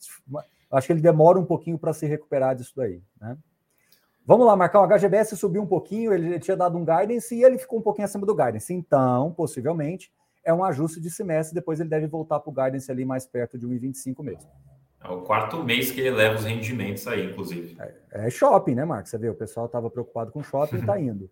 Acho 0.71 0.87
que 0.87 0.93
ele 0.93 1.01
demora 1.01 1.39
um 1.39 1.45
pouquinho 1.45 1.77
para 1.77 1.93
se 1.93 2.07
recuperar 2.07 2.55
disso 2.55 2.73
daí. 2.75 3.03
Né? 3.21 3.37
Vamos 4.29 4.45
lá, 4.45 4.55
marcar 4.55 4.79
o 4.81 4.87
HGBS 4.87 5.35
subiu 5.35 5.59
um 5.59 5.65
pouquinho, 5.65 6.13
ele 6.13 6.37
tinha 6.37 6.55
dado 6.55 6.77
um 6.77 6.85
guidance 6.85 7.33
e 7.33 7.43
ele 7.43 7.57
ficou 7.57 7.79
um 7.79 7.81
pouquinho 7.81 8.05
acima 8.05 8.27
do 8.27 8.35
guidance. 8.35 8.71
Então, 8.71 9.33
possivelmente, 9.33 10.13
é 10.45 10.53
um 10.53 10.63
ajuste 10.63 11.01
de 11.01 11.09
semestre, 11.09 11.55
depois 11.55 11.79
ele 11.79 11.89
deve 11.89 12.05
voltar 12.05 12.39
para 12.39 12.51
o 12.51 12.53
guidance 12.53 12.91
ali 12.91 13.03
mais 13.03 13.25
perto 13.25 13.57
de 13.57 13.67
1,25 13.67 14.21
mesmo. 14.21 14.47
É 15.03 15.09
o 15.09 15.21
quarto 15.21 15.63
mês 15.63 15.89
que 15.89 15.99
ele 15.99 16.11
leva 16.11 16.35
os 16.35 16.45
rendimentos 16.45 17.07
aí, 17.07 17.31
inclusive. 17.31 17.75
É, 17.79 18.27
é 18.27 18.29
shopping, 18.29 18.75
né, 18.75 18.85
Marcos? 18.85 19.09
Você 19.09 19.17
vê, 19.17 19.29
o 19.29 19.33
pessoal 19.33 19.65
estava 19.65 19.89
preocupado 19.89 20.31
com 20.31 20.43
shopping 20.43 20.75
e 20.75 20.79
está 20.81 20.99
indo. 21.01 21.27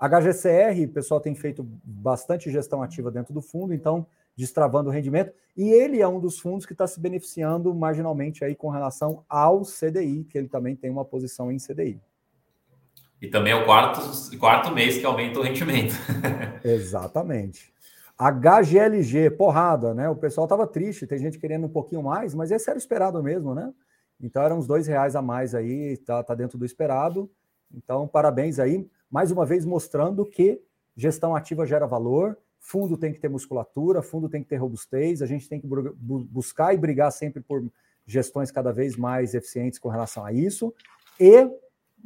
HGCR, 0.00 0.84
o 0.84 0.92
pessoal 0.92 1.20
tem 1.20 1.36
feito 1.36 1.64
bastante 1.84 2.50
gestão 2.50 2.82
ativa 2.82 3.08
dentro 3.08 3.32
do 3.32 3.40
fundo, 3.40 3.72
então 3.72 4.04
destravando 4.36 4.90
o 4.90 4.92
rendimento, 4.92 5.32
e 5.56 5.70
ele 5.70 6.02
é 6.02 6.08
um 6.08 6.18
dos 6.18 6.40
fundos 6.40 6.66
que 6.66 6.72
está 6.72 6.88
se 6.88 6.98
beneficiando 6.98 7.72
marginalmente 7.72 8.44
aí 8.44 8.56
com 8.56 8.68
relação 8.68 9.22
ao 9.28 9.62
CDI, 9.62 10.24
que 10.24 10.36
ele 10.36 10.48
também 10.48 10.74
tem 10.74 10.90
uma 10.90 11.04
posição 11.04 11.52
em 11.52 11.58
CDI. 11.58 12.00
E 13.22 13.28
também 13.28 13.52
é 13.52 13.56
o 13.56 13.64
quarto, 13.64 14.00
quarto 14.36 14.74
mês 14.74 14.98
que 14.98 15.06
aumenta 15.06 15.38
o 15.38 15.42
rendimento. 15.42 15.94
Exatamente. 16.64 17.72
HGLG, 18.18 19.30
porrada, 19.30 19.94
né? 19.94 20.08
O 20.08 20.16
pessoal 20.16 20.44
estava 20.44 20.66
triste, 20.66 21.06
tem 21.06 21.18
gente 21.18 21.38
querendo 21.38 21.66
um 21.66 21.70
pouquinho 21.70 22.02
mais, 22.02 22.34
mas 22.34 22.50
esse 22.50 22.68
era 22.68 22.76
o 22.76 22.78
esperado 22.78 23.22
mesmo, 23.22 23.54
né? 23.54 23.72
Então 24.20 24.42
eram 24.42 24.58
uns 24.58 24.66
dois 24.66 24.88
reais 24.88 25.14
a 25.14 25.22
mais 25.22 25.54
aí, 25.54 25.96
tá, 25.98 26.20
tá 26.24 26.34
dentro 26.34 26.58
do 26.58 26.64
esperado. 26.64 27.30
Então, 27.72 28.08
parabéns 28.08 28.58
aí 28.58 28.90
mais 29.08 29.30
uma 29.30 29.46
vez 29.46 29.64
mostrando 29.64 30.26
que 30.26 30.60
gestão 30.96 31.36
ativa 31.36 31.64
gera 31.64 31.86
valor, 31.86 32.36
fundo 32.58 32.96
tem 32.96 33.12
que 33.12 33.20
ter 33.20 33.28
musculatura, 33.28 34.02
fundo 34.02 34.28
tem 34.28 34.42
que 34.42 34.48
ter 34.48 34.56
robustez, 34.56 35.22
a 35.22 35.26
gente 35.26 35.48
tem 35.48 35.60
que 35.60 35.66
buscar 35.68 36.74
e 36.74 36.76
brigar 36.76 37.12
sempre 37.12 37.40
por 37.40 37.64
gestões 38.04 38.50
cada 38.50 38.72
vez 38.72 38.96
mais 38.96 39.32
eficientes 39.32 39.78
com 39.78 39.88
relação 39.88 40.24
a 40.24 40.32
isso, 40.32 40.74
e 41.20 41.48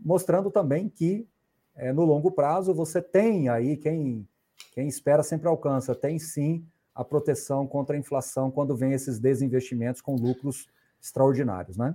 mostrando 0.04 0.50
também 0.50 0.88
que 0.88 1.26
é, 1.74 1.92
no 1.92 2.04
longo 2.04 2.30
prazo 2.30 2.74
você 2.74 3.02
tem 3.02 3.48
aí, 3.48 3.76
quem, 3.76 4.26
quem 4.72 4.88
espera 4.88 5.22
sempre 5.22 5.48
alcança, 5.48 5.94
tem 5.94 6.18
sim 6.18 6.64
a 6.94 7.04
proteção 7.04 7.66
contra 7.66 7.94
a 7.94 7.98
inflação 7.98 8.50
quando 8.50 8.74
vem 8.74 8.92
esses 8.92 9.18
desinvestimentos 9.18 10.00
com 10.00 10.16
lucros 10.16 10.66
extraordinários, 11.00 11.76
né? 11.76 11.94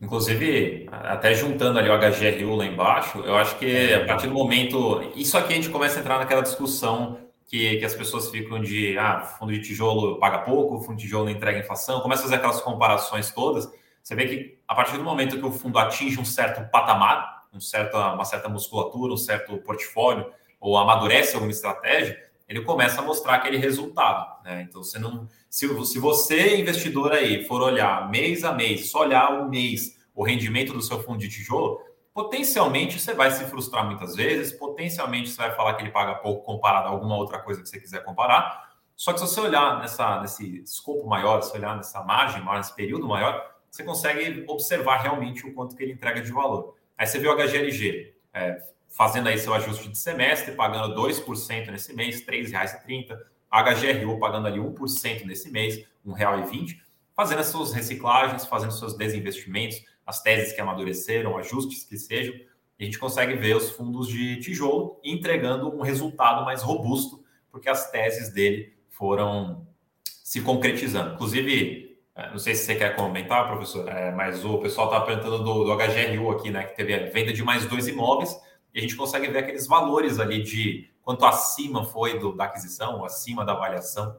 Inclusive, 0.00 0.88
até 0.90 1.32
juntando 1.34 1.78
ali 1.78 1.88
o 1.88 1.96
HGRU 1.96 2.54
lá 2.54 2.66
embaixo, 2.66 3.18
eu 3.20 3.36
acho 3.36 3.58
que 3.58 3.94
a 3.94 4.04
partir 4.04 4.26
do 4.26 4.34
momento. 4.34 5.00
Isso 5.16 5.38
aqui 5.38 5.54
a 5.54 5.56
gente 5.56 5.70
começa 5.70 5.98
a 5.98 6.00
entrar 6.00 6.18
naquela 6.18 6.42
discussão 6.42 7.18
que, 7.46 7.78
que 7.78 7.84
as 7.84 7.94
pessoas 7.94 8.28
ficam 8.28 8.60
de 8.60 8.98
ah, 8.98 9.20
fundo 9.20 9.52
de 9.52 9.60
tijolo 9.60 10.18
paga 10.18 10.38
pouco, 10.38 10.80
fundo 10.80 10.96
de 10.96 11.04
tijolo 11.04 11.24
não 11.24 11.32
entrega 11.32 11.58
inflação, 11.58 12.00
começa 12.00 12.22
a 12.22 12.24
fazer 12.24 12.36
aquelas 12.36 12.60
comparações 12.60 13.30
todas. 13.30 13.70
Você 14.02 14.14
vê 14.14 14.26
que 14.26 14.58
a 14.68 14.74
partir 14.74 14.96
do 14.96 15.04
momento 15.04 15.38
que 15.38 15.46
o 15.46 15.52
fundo 15.52 15.78
atinge 15.78 16.18
um 16.20 16.24
certo 16.24 16.70
patamar, 16.70 17.39
um 17.52 17.60
certo, 17.60 17.96
uma 17.96 18.24
certa 18.24 18.48
musculatura, 18.48 19.12
um 19.12 19.16
certo 19.16 19.56
portfólio, 19.58 20.32
ou 20.60 20.76
amadurece 20.76 21.34
alguma 21.34 21.50
estratégia, 21.50 22.18
ele 22.48 22.62
começa 22.62 23.00
a 23.00 23.04
mostrar 23.04 23.34
aquele 23.36 23.56
resultado. 23.56 24.42
Né? 24.44 24.66
Então, 24.68 24.82
você 24.82 24.98
não, 24.98 25.28
se, 25.48 25.68
se 25.86 25.98
você, 25.98 26.56
investidor 26.56 27.12
aí, 27.12 27.44
for 27.44 27.62
olhar 27.62 28.10
mês 28.10 28.44
a 28.44 28.52
mês, 28.52 28.90
só 28.90 29.02
olhar 29.02 29.40
o 29.40 29.48
mês, 29.48 29.96
o 30.14 30.24
rendimento 30.24 30.72
do 30.72 30.82
seu 30.82 31.00
fundo 31.02 31.18
de 31.18 31.28
tijolo, 31.28 31.80
potencialmente 32.12 32.98
você 32.98 33.14
vai 33.14 33.30
se 33.30 33.44
frustrar 33.44 33.86
muitas 33.86 34.16
vezes, 34.16 34.52
potencialmente 34.52 35.30
você 35.30 35.36
vai 35.36 35.54
falar 35.54 35.74
que 35.74 35.82
ele 35.82 35.90
paga 35.90 36.16
pouco 36.16 36.44
comparado 36.44 36.88
a 36.88 36.90
alguma 36.90 37.16
outra 37.16 37.38
coisa 37.38 37.62
que 37.62 37.68
você 37.68 37.78
quiser 37.78 38.04
comparar. 38.04 38.68
Só 38.96 39.12
que 39.12 39.20
se 39.20 39.26
você 39.26 39.40
olhar 39.40 39.78
nessa, 39.78 40.20
nesse 40.20 40.60
escopo 40.62 41.06
maior, 41.06 41.40
se 41.42 41.56
olhar 41.56 41.76
nessa 41.76 42.02
margem 42.02 42.42
maior, 42.42 42.58
nesse 42.58 42.74
período 42.74 43.06
maior, 43.06 43.48
você 43.70 43.84
consegue 43.84 44.44
observar 44.48 44.98
realmente 44.98 45.46
o 45.46 45.54
quanto 45.54 45.76
que 45.76 45.82
ele 45.84 45.92
entrega 45.92 46.20
de 46.20 46.32
valor. 46.32 46.74
Aí 47.00 47.06
você 47.06 47.18
vê 47.18 47.28
o 47.28 47.34
HGLG 47.34 48.14
é, 48.34 48.58
fazendo 48.90 49.30
aí 49.30 49.38
seu 49.38 49.54
ajuste 49.54 49.88
de 49.88 49.96
semestre, 49.96 50.54
pagando 50.54 50.94
2% 50.94 51.70
nesse 51.70 51.94
mês, 51.94 52.20
R$ 52.20 52.42
3,30. 52.42 53.16
HGRU 53.50 54.18
pagando 54.18 54.46
ali 54.46 54.58
1% 54.58 55.24
nesse 55.24 55.50
mês, 55.50 55.78
R$ 55.78 55.86
1,20, 56.06 56.76
fazendo 57.16 57.38
as 57.38 57.46
suas 57.46 57.72
reciclagens, 57.72 58.44
fazendo 58.44 58.72
seus 58.72 58.98
desinvestimentos, 58.98 59.82
as 60.06 60.20
teses 60.20 60.52
que 60.52 60.60
amadureceram, 60.60 61.38
ajustes 61.38 61.84
que 61.84 61.96
sejam, 61.96 62.34
a 62.78 62.84
gente 62.84 62.98
consegue 62.98 63.32
ver 63.32 63.56
os 63.56 63.70
fundos 63.70 64.06
de 64.06 64.38
tijolo 64.40 65.00
entregando 65.02 65.74
um 65.74 65.80
resultado 65.80 66.44
mais 66.44 66.60
robusto, 66.60 67.24
porque 67.50 67.70
as 67.70 67.90
teses 67.90 68.30
dele 68.30 68.74
foram 68.90 69.66
se 70.04 70.42
concretizando. 70.42 71.14
Inclusive, 71.14 71.89
não 72.30 72.38
sei 72.38 72.54
se 72.54 72.64
você 72.64 72.74
quer 72.74 72.96
comentar, 72.96 73.48
professor, 73.48 73.88
é, 73.88 74.10
mas 74.12 74.44
o 74.44 74.58
pessoal 74.58 74.88
está 74.88 74.98
apresentando 74.98 75.42
do, 75.42 75.64
do 75.64 75.76
HGRU 75.76 76.30
aqui, 76.30 76.50
né, 76.50 76.64
que 76.64 76.76
teve 76.76 76.94
a 76.94 77.10
venda 77.10 77.32
de 77.32 77.42
mais 77.42 77.64
dois 77.66 77.88
imóveis, 77.88 78.38
e 78.74 78.78
a 78.78 78.82
gente 78.82 78.96
consegue 78.96 79.28
ver 79.28 79.38
aqueles 79.38 79.66
valores 79.66 80.18
ali 80.18 80.42
de 80.42 80.90
quanto 81.02 81.24
acima 81.24 81.84
foi 81.84 82.18
do, 82.18 82.36
da 82.36 82.44
aquisição, 82.44 83.04
acima 83.04 83.44
da 83.44 83.52
avaliação. 83.52 84.16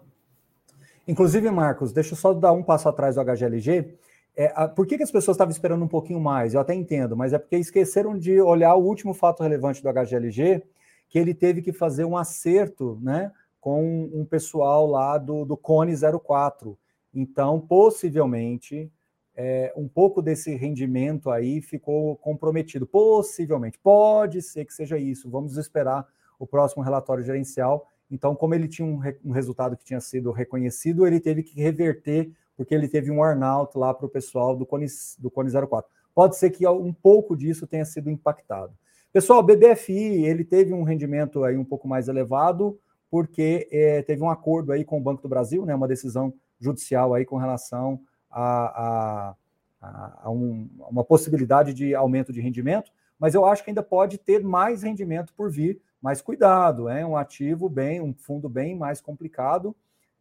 Inclusive, 1.07 1.49
Marcos, 1.49 1.91
deixa 1.91 2.13
eu 2.13 2.17
só 2.17 2.33
dar 2.33 2.51
um 2.51 2.63
passo 2.63 2.87
atrás 2.87 3.15
do 3.15 3.23
HGLG. 3.23 3.95
É, 4.35 4.51
a, 4.55 4.67
por 4.67 4.85
que, 4.85 4.97
que 4.97 5.03
as 5.03 5.11
pessoas 5.11 5.35
estavam 5.35 5.51
esperando 5.51 5.83
um 5.83 5.87
pouquinho 5.87 6.19
mais? 6.19 6.53
Eu 6.53 6.61
até 6.61 6.73
entendo, 6.73 7.17
mas 7.17 7.33
é 7.33 7.39
porque 7.39 7.57
esqueceram 7.57 8.17
de 8.17 8.39
olhar 8.41 8.75
o 8.75 8.83
último 8.83 9.13
fato 9.13 9.43
relevante 9.43 9.81
do 9.81 9.89
HGLG, 9.91 10.63
que 11.09 11.19
ele 11.19 11.33
teve 11.33 11.61
que 11.61 11.73
fazer 11.73 12.05
um 12.05 12.17
acerto 12.17 12.97
né, 13.01 13.31
com 13.59 14.09
um 14.13 14.25
pessoal 14.25 14.87
lá 14.87 15.17
do, 15.17 15.43
do 15.43 15.57
Cone 15.57 15.93
04. 16.23 16.77
Então, 17.13 17.59
possivelmente, 17.59 18.91
é, 19.35 19.73
um 19.75 19.87
pouco 19.87 20.21
desse 20.21 20.55
rendimento 20.55 21.29
aí 21.29 21.61
ficou 21.61 22.15
comprometido. 22.17 22.85
Possivelmente, 22.85 23.79
pode 23.79 24.41
ser 24.41 24.65
que 24.65 24.73
seja 24.73 24.97
isso. 24.97 25.29
Vamos 25.29 25.57
esperar 25.57 26.07
o 26.39 26.47
próximo 26.47 26.83
relatório 26.83 27.23
gerencial. 27.23 27.87
Então, 28.09 28.35
como 28.35 28.53
ele 28.53 28.67
tinha 28.67 28.85
um, 28.85 28.97
re, 28.97 29.17
um 29.23 29.31
resultado 29.31 29.77
que 29.77 29.85
tinha 29.85 30.01
sido 30.01 30.31
reconhecido, 30.31 31.07
ele 31.07 31.19
teve 31.19 31.43
que 31.43 31.61
reverter 31.61 32.31
porque 32.57 32.75
ele 32.75 32.87
teve 32.87 33.09
um 33.09 33.25
earnout 33.25 33.75
lá 33.77 33.93
para 33.93 34.05
o 34.05 34.09
pessoal 34.09 34.55
do 34.55 34.65
Cone, 34.65 34.85
do 35.17 35.31
Cone 35.31 35.49
04. 35.49 35.89
Pode 36.13 36.35
ser 36.35 36.51
que 36.51 36.67
um 36.67 36.93
pouco 36.93 37.35
disso 37.35 37.65
tenha 37.65 37.85
sido 37.85 38.09
impactado. 38.09 38.73
Pessoal, 39.11 39.41
BBFI 39.41 40.25
ele 40.25 40.43
teve 40.43 40.73
um 40.73 40.83
rendimento 40.83 41.43
aí 41.43 41.57
um 41.57 41.65
pouco 41.65 41.87
mais 41.87 42.07
elevado, 42.07 42.79
porque 43.09 43.67
é, 43.71 44.01
teve 44.03 44.21
um 44.21 44.29
acordo 44.29 44.71
aí 44.71 44.85
com 44.85 44.97
o 44.97 45.01
Banco 45.01 45.21
do 45.21 45.29
Brasil, 45.29 45.65
né, 45.65 45.73
uma 45.73 45.87
decisão 45.87 46.33
judicial 46.61 47.13
aí 47.13 47.25
com 47.25 47.37
relação 47.37 47.99
a, 48.29 49.35
a, 49.81 50.15
a 50.23 50.29
um, 50.29 50.69
uma 50.89 51.03
possibilidade 51.03 51.73
de 51.73 51.93
aumento 51.93 52.31
de 52.31 52.39
rendimento, 52.39 52.91
mas 53.19 53.33
eu 53.33 53.45
acho 53.45 53.63
que 53.63 53.71
ainda 53.71 53.83
pode 53.83 54.17
ter 54.17 54.43
mais 54.43 54.83
rendimento 54.83 55.33
por 55.33 55.51
vir, 55.51 55.81
mas 56.01 56.21
cuidado, 56.21 56.87
é 56.87 57.05
um 57.05 57.17
ativo 57.17 57.67
bem, 57.67 57.99
um 57.99 58.13
fundo 58.13 58.47
bem 58.47 58.75
mais 58.75 59.01
complicado, 59.01 59.75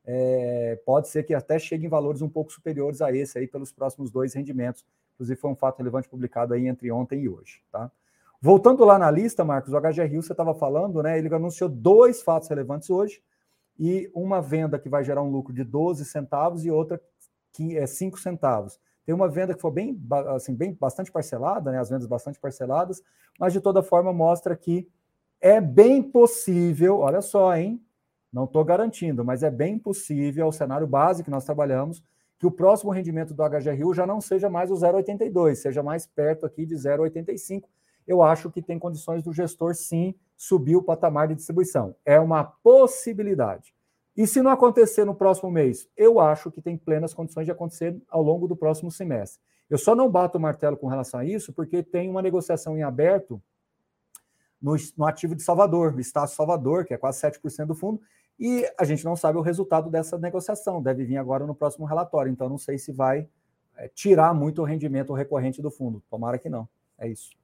é, 0.04 0.80
pode 0.84 1.08
ser 1.08 1.22
que 1.22 1.34
até 1.34 1.58
chegue 1.58 1.86
em 1.86 1.88
valores 1.88 2.22
um 2.22 2.28
pouco 2.28 2.52
superiores 2.52 3.00
a 3.00 3.12
esse 3.12 3.38
aí 3.38 3.46
pelos 3.46 3.70
próximos 3.70 4.10
dois 4.10 4.34
rendimentos. 4.34 4.84
Inclusive, 5.14 5.38
foi 5.38 5.50
um 5.50 5.56
fato 5.56 5.78
relevante 5.78 6.08
publicado 6.08 6.54
aí 6.54 6.66
entre 6.66 6.90
ontem 6.90 7.22
e 7.22 7.28
hoje. 7.28 7.62
Tá? 7.70 7.90
Voltando 8.40 8.84
lá 8.84 8.98
na 8.98 9.10
lista, 9.10 9.44
Marcos, 9.44 9.72
o 9.72 9.78
HGRU 9.78 10.22
você 10.22 10.32
estava 10.32 10.54
falando, 10.54 11.02
né? 11.02 11.18
Ele 11.18 11.32
anunciou 11.34 11.68
dois 11.68 12.22
fatos 12.22 12.48
relevantes 12.48 12.88
hoje 12.88 13.22
e 13.80 14.10
uma 14.14 14.42
venda 14.42 14.78
que 14.78 14.90
vai 14.90 15.02
gerar 15.02 15.22
um 15.22 15.30
lucro 15.30 15.54
de 15.54 15.64
12 15.64 16.04
centavos 16.04 16.66
e 16.66 16.70
outra 16.70 17.00
que 17.50 17.78
é 17.78 17.86
5 17.86 18.20
centavos. 18.20 18.78
Tem 19.06 19.14
uma 19.14 19.26
venda 19.26 19.54
que 19.54 19.60
foi 19.60 19.70
bem, 19.70 19.98
assim, 20.36 20.54
bem 20.54 20.76
bastante 20.78 21.10
parcelada, 21.10 21.72
né? 21.72 21.78
As 21.80 21.88
vendas 21.88 22.06
bastante 22.06 22.38
parceladas, 22.38 23.02
mas 23.38 23.54
de 23.54 23.60
toda 23.60 23.82
forma 23.82 24.12
mostra 24.12 24.54
que 24.54 24.86
é 25.40 25.62
bem 25.62 26.02
possível, 26.02 26.98
olha 26.98 27.22
só, 27.22 27.56
hein? 27.56 27.82
Não 28.30 28.44
estou 28.44 28.62
garantindo, 28.62 29.24
mas 29.24 29.42
é 29.42 29.50
bem 29.50 29.78
possível, 29.78 30.48
o 30.48 30.52
cenário 30.52 30.86
base 30.86 31.24
que 31.24 31.30
nós 31.30 31.46
trabalhamos, 31.46 32.04
que 32.38 32.46
o 32.46 32.50
próximo 32.50 32.90
rendimento 32.90 33.32
do 33.32 33.42
HGRU 33.42 33.94
já 33.94 34.06
não 34.06 34.20
seja 34.20 34.50
mais 34.50 34.70
o 34.70 34.74
0,82, 34.74 35.54
seja 35.54 35.82
mais 35.82 36.06
perto 36.06 36.44
aqui 36.44 36.66
de 36.66 36.74
0,85. 36.74 37.64
Eu 38.10 38.24
acho 38.24 38.50
que 38.50 38.60
tem 38.60 38.76
condições 38.76 39.22
do 39.22 39.32
gestor 39.32 39.72
sim 39.72 40.16
subir 40.36 40.74
o 40.74 40.82
patamar 40.82 41.28
de 41.28 41.36
distribuição. 41.36 41.94
É 42.04 42.18
uma 42.18 42.42
possibilidade. 42.42 43.72
E 44.16 44.26
se 44.26 44.42
não 44.42 44.50
acontecer 44.50 45.04
no 45.04 45.14
próximo 45.14 45.48
mês, 45.48 45.88
eu 45.96 46.18
acho 46.18 46.50
que 46.50 46.60
tem 46.60 46.76
plenas 46.76 47.14
condições 47.14 47.44
de 47.44 47.52
acontecer 47.52 47.96
ao 48.08 48.20
longo 48.20 48.48
do 48.48 48.56
próximo 48.56 48.90
semestre. 48.90 49.40
Eu 49.70 49.78
só 49.78 49.94
não 49.94 50.10
bato 50.10 50.38
o 50.38 50.40
martelo 50.40 50.76
com 50.76 50.88
relação 50.88 51.20
a 51.20 51.24
isso, 51.24 51.52
porque 51.52 51.84
tem 51.84 52.10
uma 52.10 52.20
negociação 52.20 52.76
em 52.76 52.82
aberto 52.82 53.40
no, 54.60 54.74
no 54.96 55.06
ativo 55.06 55.36
de 55.36 55.44
Salvador, 55.44 55.92
no 55.92 56.00
Estácio 56.00 56.34
Salvador, 56.34 56.84
que 56.84 56.92
é 56.92 56.98
quase 56.98 57.20
7% 57.20 57.66
do 57.66 57.76
fundo, 57.76 58.00
e 58.36 58.68
a 58.76 58.84
gente 58.84 59.04
não 59.04 59.14
sabe 59.14 59.38
o 59.38 59.40
resultado 59.40 59.88
dessa 59.88 60.18
negociação, 60.18 60.82
deve 60.82 61.04
vir 61.04 61.16
agora 61.16 61.46
no 61.46 61.54
próximo 61.54 61.86
relatório, 61.86 62.32
então 62.32 62.48
não 62.48 62.58
sei 62.58 62.76
se 62.76 62.90
vai 62.90 63.28
é, 63.76 63.86
tirar 63.86 64.34
muito 64.34 64.62
o 64.62 64.64
rendimento 64.64 65.12
recorrente 65.12 65.62
do 65.62 65.70
fundo. 65.70 66.02
Tomara 66.10 66.40
que 66.40 66.48
não. 66.48 66.68
É 66.98 67.06
isso. 67.06 67.38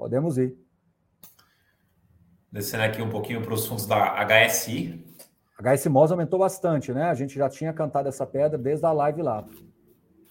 Podemos 0.00 0.38
ir. 0.38 0.56
Descendo 2.50 2.84
aqui 2.84 3.02
um 3.02 3.10
pouquinho 3.10 3.42
para 3.42 3.52
os 3.52 3.66
fundos 3.66 3.84
da 3.84 4.16
HSI. 4.24 5.04
HS 5.58 5.88
Mos 5.88 6.10
aumentou 6.10 6.38
bastante, 6.38 6.90
né? 6.90 7.02
A 7.02 7.12
gente 7.12 7.34
já 7.34 7.50
tinha 7.50 7.70
cantado 7.70 8.08
essa 8.08 8.26
pedra 8.26 8.56
desde 8.56 8.86
a 8.86 8.92
live 8.92 9.20
lá. 9.20 9.46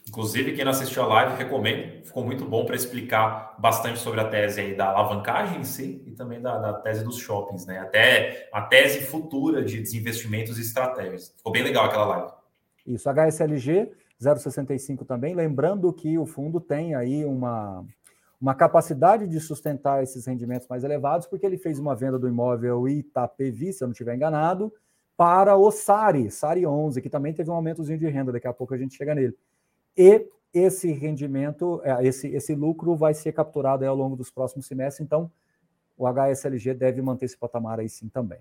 Inclusive, 0.07 0.53
quem 0.53 0.65
não 0.65 0.71
assistiu 0.71 1.03
a 1.03 1.05
live, 1.05 1.37
recomendo. 1.37 2.03
Ficou 2.03 2.25
muito 2.25 2.45
bom 2.45 2.65
para 2.65 2.75
explicar 2.75 3.55
bastante 3.59 3.99
sobre 3.99 4.19
a 4.21 4.27
tese 4.27 4.59
aí 4.59 4.75
da 4.75 4.87
alavancagem 4.87 5.59
em 5.59 5.63
si 5.63 6.01
e 6.03 6.13
também 6.13 6.41
da, 6.41 6.57
da, 6.57 6.73
tese 6.73 7.03
dos 7.03 7.17
shoppings, 7.17 7.67
né? 7.67 7.77
Até 7.77 8.49
a 8.51 8.63
tese 8.63 9.01
futura 9.01 9.63
de 9.63 9.79
desinvestimentos 9.79 10.57
e 10.57 10.61
estratégias. 10.61 11.31
Ficou 11.37 11.51
bem 11.51 11.61
legal 11.61 11.85
aquela 11.85 12.05
live. 12.05 12.31
Isso, 12.87 13.07
HSLG 13.07 13.91
0,65 14.19 15.05
também. 15.05 15.33
Lembrando 15.33 15.91
que 15.93 16.17
o 16.17 16.25
fundo 16.25 16.59
tem 16.59 16.93
aí 16.93 17.23
uma, 17.23 17.85
uma 18.39 18.55
capacidade 18.55 19.27
de 19.27 19.39
sustentar 19.39 20.01
esses 20.01 20.25
rendimentos 20.25 20.67
mais 20.67 20.83
elevados, 20.83 21.27
porque 21.27 21.45
ele 21.45 21.57
fez 21.57 21.77
uma 21.79 21.95
venda 21.95 22.17
do 22.17 22.27
imóvel 22.27 22.87
Itapevi, 22.87 23.73
se 23.73 23.83
eu 23.83 23.87
não 23.87 23.91
estiver 23.91 24.15
enganado, 24.15 24.73
para 25.17 25.57
o 25.57 25.69
SARI, 25.69 26.31
SARI 26.31 26.65
11, 26.65 27.01
que 27.01 27.09
também 27.09 27.33
teve 27.33 27.49
um 27.49 27.53
aumentozinho 27.53 27.99
de 27.99 28.07
renda, 28.07 28.31
daqui 28.31 28.47
a 28.47 28.53
pouco 28.53 28.73
a 28.73 28.77
gente 28.77 28.95
chega 28.95 29.13
nele 29.13 29.35
e 29.99 30.25
esse 30.53 30.91
rendimento, 30.93 31.81
é, 31.83 32.07
esse, 32.07 32.29
esse 32.29 32.55
lucro 32.55 32.95
vai 32.95 33.13
ser 33.13 33.33
capturado 33.33 33.85
ao 33.85 33.95
longo 33.95 34.15
dos 34.15 34.31
próximos 34.31 34.65
semestres, 34.65 35.05
então 35.05 35.29
o 35.97 36.07
HSLG 36.07 36.73
deve 36.73 37.01
manter 37.01 37.25
esse 37.25 37.37
patamar 37.37 37.81
aí 37.81 37.89
sim 37.89 38.07
também. 38.07 38.39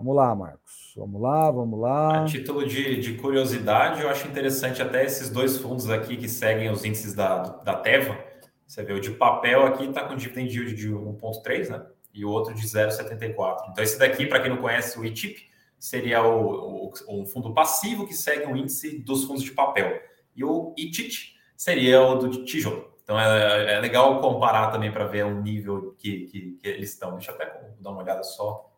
Vamos 0.00 0.16
lá, 0.16 0.34
Marcos. 0.34 0.94
Vamos 0.96 1.20
lá, 1.20 1.50
vamos 1.50 1.78
lá. 1.78 2.22
A 2.22 2.24
título 2.24 2.66
de, 2.66 2.98
de 3.00 3.18
curiosidade, 3.18 4.00
eu 4.00 4.08
acho 4.08 4.26
interessante 4.26 4.80
até 4.80 5.04
esses 5.04 5.28
dois 5.28 5.58
fundos 5.58 5.90
aqui 5.90 6.16
que 6.16 6.26
seguem 6.26 6.70
os 6.70 6.86
índices 6.86 7.12
da, 7.12 7.42
da 7.42 7.74
Teva. 7.74 8.18
Você 8.66 8.82
vê, 8.82 8.94
o 8.94 9.00
de 9.00 9.10
papel 9.10 9.66
aqui 9.66 9.84
está 9.84 10.02
com 10.04 10.16
dividend 10.16 10.56
yield 10.56 10.74
de 10.74 10.88
1,3, 10.88 11.68
né? 11.68 11.86
E 12.14 12.24
o 12.24 12.30
outro 12.30 12.54
de 12.54 12.66
0,74. 12.66 13.58
Então, 13.70 13.84
esse 13.84 13.98
daqui, 13.98 14.24
para 14.24 14.40
quem 14.40 14.48
não 14.48 14.56
conhece 14.56 14.98
o 14.98 15.04
ITIP, 15.04 15.50
seria 15.78 16.22
o, 16.22 16.86
o, 16.86 17.20
um 17.20 17.26
fundo 17.26 17.52
passivo 17.52 18.06
que 18.06 18.14
segue 18.14 18.50
o 18.50 18.56
índice 18.56 19.00
dos 19.00 19.24
fundos 19.24 19.42
de 19.42 19.52
papel. 19.52 20.00
E 20.34 20.42
o 20.42 20.74
ITIT 20.78 21.36
seria 21.54 22.00
o 22.00 22.14
do 22.14 22.42
tijolo. 22.46 22.90
Então 23.02 23.20
é, 23.20 23.74
é 23.74 23.80
legal 23.80 24.18
comparar 24.22 24.70
também 24.70 24.90
para 24.90 25.04
ver 25.04 25.26
o 25.26 25.42
nível 25.42 25.94
que, 25.98 26.20
que, 26.24 26.52
que, 26.52 26.66
eles 26.66 26.90
estão. 26.90 27.16
Deixa 27.16 27.32
eu 27.32 27.34
até 27.34 27.74
dar 27.78 27.90
uma 27.90 28.02
olhada 28.02 28.22
só 28.22 28.69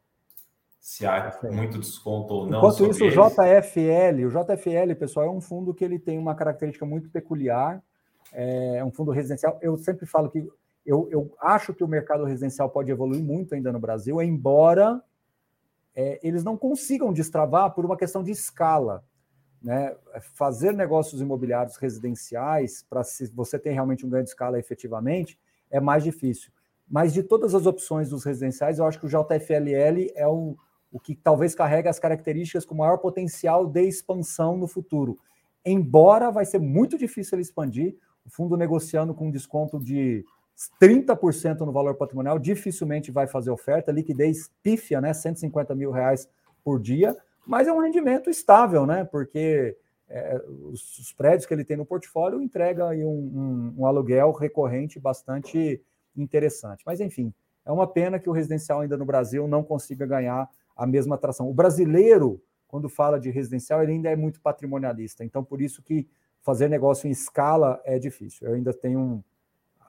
se 0.83 1.07
há 1.07 1.39
muito 1.45 1.79
desconto 1.79 2.35
ou 2.35 2.47
não. 2.47 2.59
Enquanto 2.59 2.91
isso, 2.91 3.05
eles. 3.05 3.17
o 3.17 3.29
JFL, 3.29 4.27
o 4.27 4.31
JFL, 4.31 4.99
pessoal, 4.99 5.27
é 5.27 5.31
um 5.31 5.41
fundo 5.41 5.73
que 5.73 5.85
ele 5.85 5.97
tem 5.97 6.19
uma 6.19 6.35
característica 6.35 6.85
muito 6.85 7.09
peculiar. 7.09 7.81
É 8.33 8.85
um 8.85 8.91
fundo 8.91 9.13
residencial. 9.13 9.57
Eu 9.63 9.79
sempre 9.79 10.07
falo 10.07 10.29
que 10.29 10.45
eu, 10.85 11.09
eu 11.09 11.33
acho 11.41 11.73
que 11.73 11.85
o 11.85 11.89
mercado 11.89 12.25
residencial 12.25 12.69
pode 12.69 12.91
evoluir 12.91 13.23
muito 13.23 13.55
ainda 13.55 13.71
no 13.71 13.79
Brasil, 13.79 14.21
embora 14.21 15.01
é, 15.95 16.19
eles 16.21 16.43
não 16.43 16.57
consigam 16.57 17.13
destravar 17.13 17.73
por 17.73 17.85
uma 17.85 17.97
questão 17.97 18.21
de 18.21 18.33
escala. 18.33 19.05
Né? 19.63 19.95
Fazer 20.35 20.73
negócios 20.73 21.21
imobiliários 21.21 21.77
residenciais, 21.77 22.85
para 22.91 23.05
se 23.05 23.31
você 23.33 23.57
tem 23.57 23.73
realmente 23.73 24.05
um 24.05 24.11
ganho 24.11 24.25
de 24.25 24.31
escala 24.31 24.59
efetivamente, 24.59 25.39
é 25.71 25.79
mais 25.79 26.03
difícil. 26.03 26.51
Mas 26.91 27.13
de 27.13 27.23
todas 27.23 27.55
as 27.55 27.67
opções 27.67 28.11
dos 28.11 28.25
residenciais, 28.25 28.81
eu 28.81 28.85
acho 28.85 28.99
que 28.99 29.07
o 29.07 29.09
JFLL 29.09 30.11
é 30.17 30.27
o, 30.27 30.57
o 30.93 31.01
que 31.01 31.17
talvez 31.17 31.55
carrega 31.55 31.89
as 31.89 31.99
características 31.99 32.67
com 32.67 32.75
maior 32.75 32.99
potencial 32.99 33.67
de 33.67 33.83
expansão 33.83 34.57
no 34.57 34.69
futuro. 34.69 35.19
Embora 35.65 36.31
vai 36.31 36.45
ser 36.45 36.59
muito 36.59 36.99
difícil 36.99 37.37
ele 37.37 37.43
expandir, 37.43 37.97
o 38.25 38.31
fundo 38.31 38.57
negociando 38.57 39.15
com 39.15 39.29
um 39.29 39.31
desconto 39.31 39.81
de 39.81 40.25
30% 40.81 41.61
no 41.61 41.73
valor 41.73 41.95
patrimonial, 41.95 42.39
dificilmente 42.39 43.11
vai 43.11 43.27
fazer 43.27 43.51
oferta, 43.51 43.91
liquidez 43.91 44.51
pífia, 44.63 45.01
né? 45.01 45.13
150 45.13 45.75
mil 45.75 45.91
reais 45.91 46.29
por 46.63 46.79
dia, 46.81 47.17
mas 47.47 47.67
é 47.67 47.73
um 47.73 47.81
rendimento 47.81 48.29
estável, 48.31 48.87
né? 48.87 49.05
Porque 49.05 49.77
é, 50.09 50.41
os, 50.71 50.99
os, 50.99 51.13
prédios 51.13 51.47
que 51.47 51.55
ele 51.55 51.65
tem 51.65 51.77
no 51.77 51.87
portfólio 51.87 52.43
entrega 52.43 52.89
aí 52.89 53.05
um, 53.05 53.09
um, 53.09 53.75
um, 53.79 53.87
aluguel 53.87 54.31
recorrente 54.33 55.01
bastante 55.01 55.81
interessante. 56.15 56.83
Mas 56.85 57.01
enfim, 57.01 57.33
é 57.65 57.73
uma 57.73 57.87
pena 57.87 58.19
que 58.19 58.29
o 58.29 58.33
residencial 58.33 58.81
ainda 58.81 58.97
no 58.97 59.07
Brasil 59.07 59.49
não 59.49 59.65
consiga 59.65 60.05
ganhar 60.07 60.49
a 60.83 60.87
mesma 60.87 61.15
atração. 61.15 61.49
O 61.49 61.55
brasileiro, 61.55 62.43
quando 62.67 62.89
fala 62.89 63.21
de 63.21 63.31
residencial, 63.31 63.83
ele 63.83 63.93
ainda 63.93 64.11
é 64.11 64.17
muito 64.17 64.41
patrimonialista. 64.41 65.25
Então, 65.25 65.45
por 65.45 65.63
isso 65.63 65.81
que 65.83 66.09
fazer 66.41 66.69
negócio 66.69 67.07
em 67.07 67.13
escala 67.13 67.81
é 67.85 67.99
difícil. 67.99 68.49
Eu 68.49 68.55
ainda 68.55 68.75
tenho 68.75 68.99
um, 68.99 69.23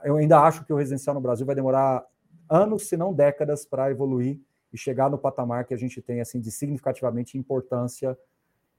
eu 0.03 0.17
ainda 0.17 0.39
acho 0.41 0.63
que 0.65 0.71
o 0.71 0.75
residencial 0.75 1.15
no 1.15 1.21
Brasil 1.21 1.45
vai 1.45 1.55
demorar 1.55 2.05
anos, 2.47 2.87
se 2.87 2.95
não 2.95 3.11
décadas, 3.11 3.65
para 3.65 3.89
evoluir 3.89 4.39
e 4.71 4.77
chegar 4.77 5.09
no 5.09 5.17
patamar 5.17 5.65
que 5.65 5.73
a 5.73 5.77
gente 5.77 6.01
tem 6.01 6.21
assim 6.21 6.39
de 6.39 6.51
significativamente 6.51 7.37
importância, 7.37 8.17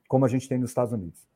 como 0.07 0.25
a 0.25 0.29
gente 0.29 0.49
tem 0.49 0.59
nos 0.59 0.71
Estados 0.71 0.93
Unidos. 0.93 1.27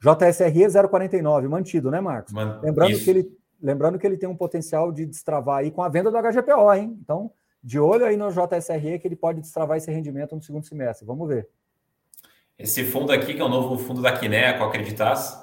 JSRE 0.00 0.88
049, 0.88 1.48
mantido, 1.48 1.90
né, 1.90 2.00
Marcos? 2.00 2.32
Man... 2.32 2.60
lembrando, 2.60 2.98
que 2.98 3.10
ele, 3.10 3.38
lembrando 3.62 3.98
que 3.98 4.06
ele 4.06 4.16
tem 4.16 4.28
um 4.28 4.36
potencial 4.36 4.90
de 4.90 5.06
destravar 5.06 5.58
aí 5.58 5.70
com 5.70 5.82
a 5.82 5.88
venda 5.88 6.10
do 6.10 6.18
HGPO, 6.18 6.72
hein? 6.74 6.98
Então, 7.00 7.30
de 7.64 7.80
olho 7.80 8.04
aí 8.04 8.14
no 8.14 8.28
JSRE 8.28 8.98
que 8.98 9.08
ele 9.08 9.16
pode 9.16 9.40
destravar 9.40 9.78
esse 9.78 9.90
rendimento 9.90 10.36
no 10.36 10.42
segundo 10.42 10.66
semestre. 10.66 11.06
Vamos 11.06 11.26
ver. 11.26 11.48
Esse 12.58 12.84
fundo 12.84 13.10
aqui, 13.10 13.32
que 13.32 13.40
é 13.40 13.44
o 13.44 13.48
novo 13.48 13.78
fundo 13.78 14.02
da 14.02 14.12
Kinea, 14.16 14.58
com 14.58 14.64
Acreditas, 14.64 15.42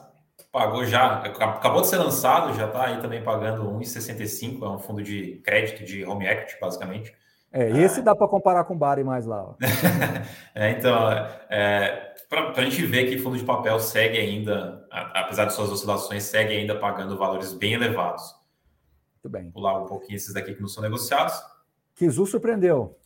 pagou 0.51 0.85
já, 0.85 1.23
acabou 1.23 1.81
de 1.81 1.87
ser 1.87 1.97
lançado, 1.97 2.53
já 2.53 2.67
está 2.67 2.85
aí 2.85 3.01
também 3.01 3.23
pagando 3.23 3.63
1,65, 3.63 4.63
é 4.63 4.69
um 4.69 4.77
fundo 4.77 5.01
de 5.01 5.41
crédito 5.43 5.83
de 5.83 6.05
home 6.05 6.27
equity, 6.27 6.57
basicamente. 6.61 7.11
É, 7.51 7.69
esse 7.69 7.99
ah, 7.99 8.03
dá 8.03 8.15
para 8.15 8.27
comparar 8.27 8.63
com 8.63 8.75
o 8.75 8.77
Bari 8.77 9.03
mais 9.03 9.25
lá. 9.25 9.55
é, 10.55 10.69
então, 10.69 11.11
é, 11.49 12.13
para 12.29 12.51
a 12.51 12.63
gente 12.63 12.85
ver 12.85 13.09
que 13.09 13.17
fundo 13.17 13.37
de 13.37 13.43
papel 13.43 13.77
segue 13.79 14.17
ainda, 14.17 14.87
apesar 14.89 15.45
de 15.45 15.53
suas 15.53 15.69
oscilações, 15.69 16.23
segue 16.23 16.53
ainda 16.53 16.77
pagando 16.77 17.17
valores 17.17 17.51
bem 17.51 17.73
elevados. 17.73 18.23
Muito 19.15 19.29
bem. 19.29 19.43
Vou 19.45 19.53
pular 19.53 19.81
um 19.81 19.85
pouquinho 19.85 20.15
esses 20.15 20.33
daqui 20.33 20.53
que 20.53 20.61
não 20.61 20.69
são 20.69 20.81
negociados. 20.81 21.33
Kizu 22.01 22.25
surpreendeu. 22.25 22.97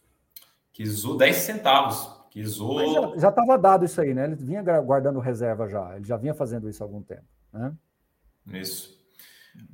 Kizu 0.72 1.18
10 1.18 1.36
centavos. 1.36 2.10
Kizu... 2.30 3.18
já 3.18 3.28
estava 3.28 3.58
dado 3.58 3.84
isso 3.84 4.00
aí, 4.00 4.14
né? 4.14 4.24
Ele 4.24 4.36
vinha 4.36 4.64
guardando 4.80 5.20
reserva 5.20 5.68
já. 5.68 5.98
Ele 5.98 6.06
já 6.06 6.16
vinha 6.16 6.34
fazendo 6.34 6.70
isso 6.70 6.82
há 6.82 6.86
algum 6.86 7.02
tempo. 7.02 7.26
Né? 7.52 7.74
Isso. 8.54 8.98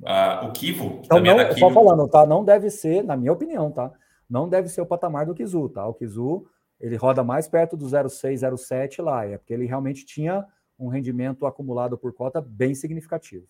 Uh, 0.00 0.46
o 0.46 0.52
Kivo, 0.52 1.02
então, 1.04 1.18
também 1.18 1.36
não, 1.36 1.40
é 1.40 1.54
Só 1.54 1.70
falando, 1.70 2.08
tá? 2.08 2.26
Não 2.26 2.44
deve 2.44 2.68
ser, 2.68 3.04
na 3.04 3.16
minha 3.16 3.32
opinião, 3.32 3.70
tá? 3.70 3.92
Não 4.28 4.48
deve 4.48 4.68
ser 4.68 4.80
o 4.80 4.86
patamar 4.86 5.24
do 5.24 5.34
Kizu, 5.34 5.68
tá? 5.68 5.86
O 5.86 5.94
Kizu, 5.94 6.44
ele 6.80 6.96
roda 6.96 7.22
mais 7.22 7.46
perto 7.46 7.76
do 7.76 7.86
0,6, 7.86 8.34
0,7 8.34 9.04
lá. 9.04 9.24
É 9.24 9.38
porque 9.38 9.54
ele 9.54 9.66
realmente 9.66 10.04
tinha 10.04 10.44
um 10.76 10.88
rendimento 10.88 11.46
acumulado 11.46 11.96
por 11.96 12.12
cota 12.12 12.40
bem 12.40 12.74
significativo. 12.74 13.46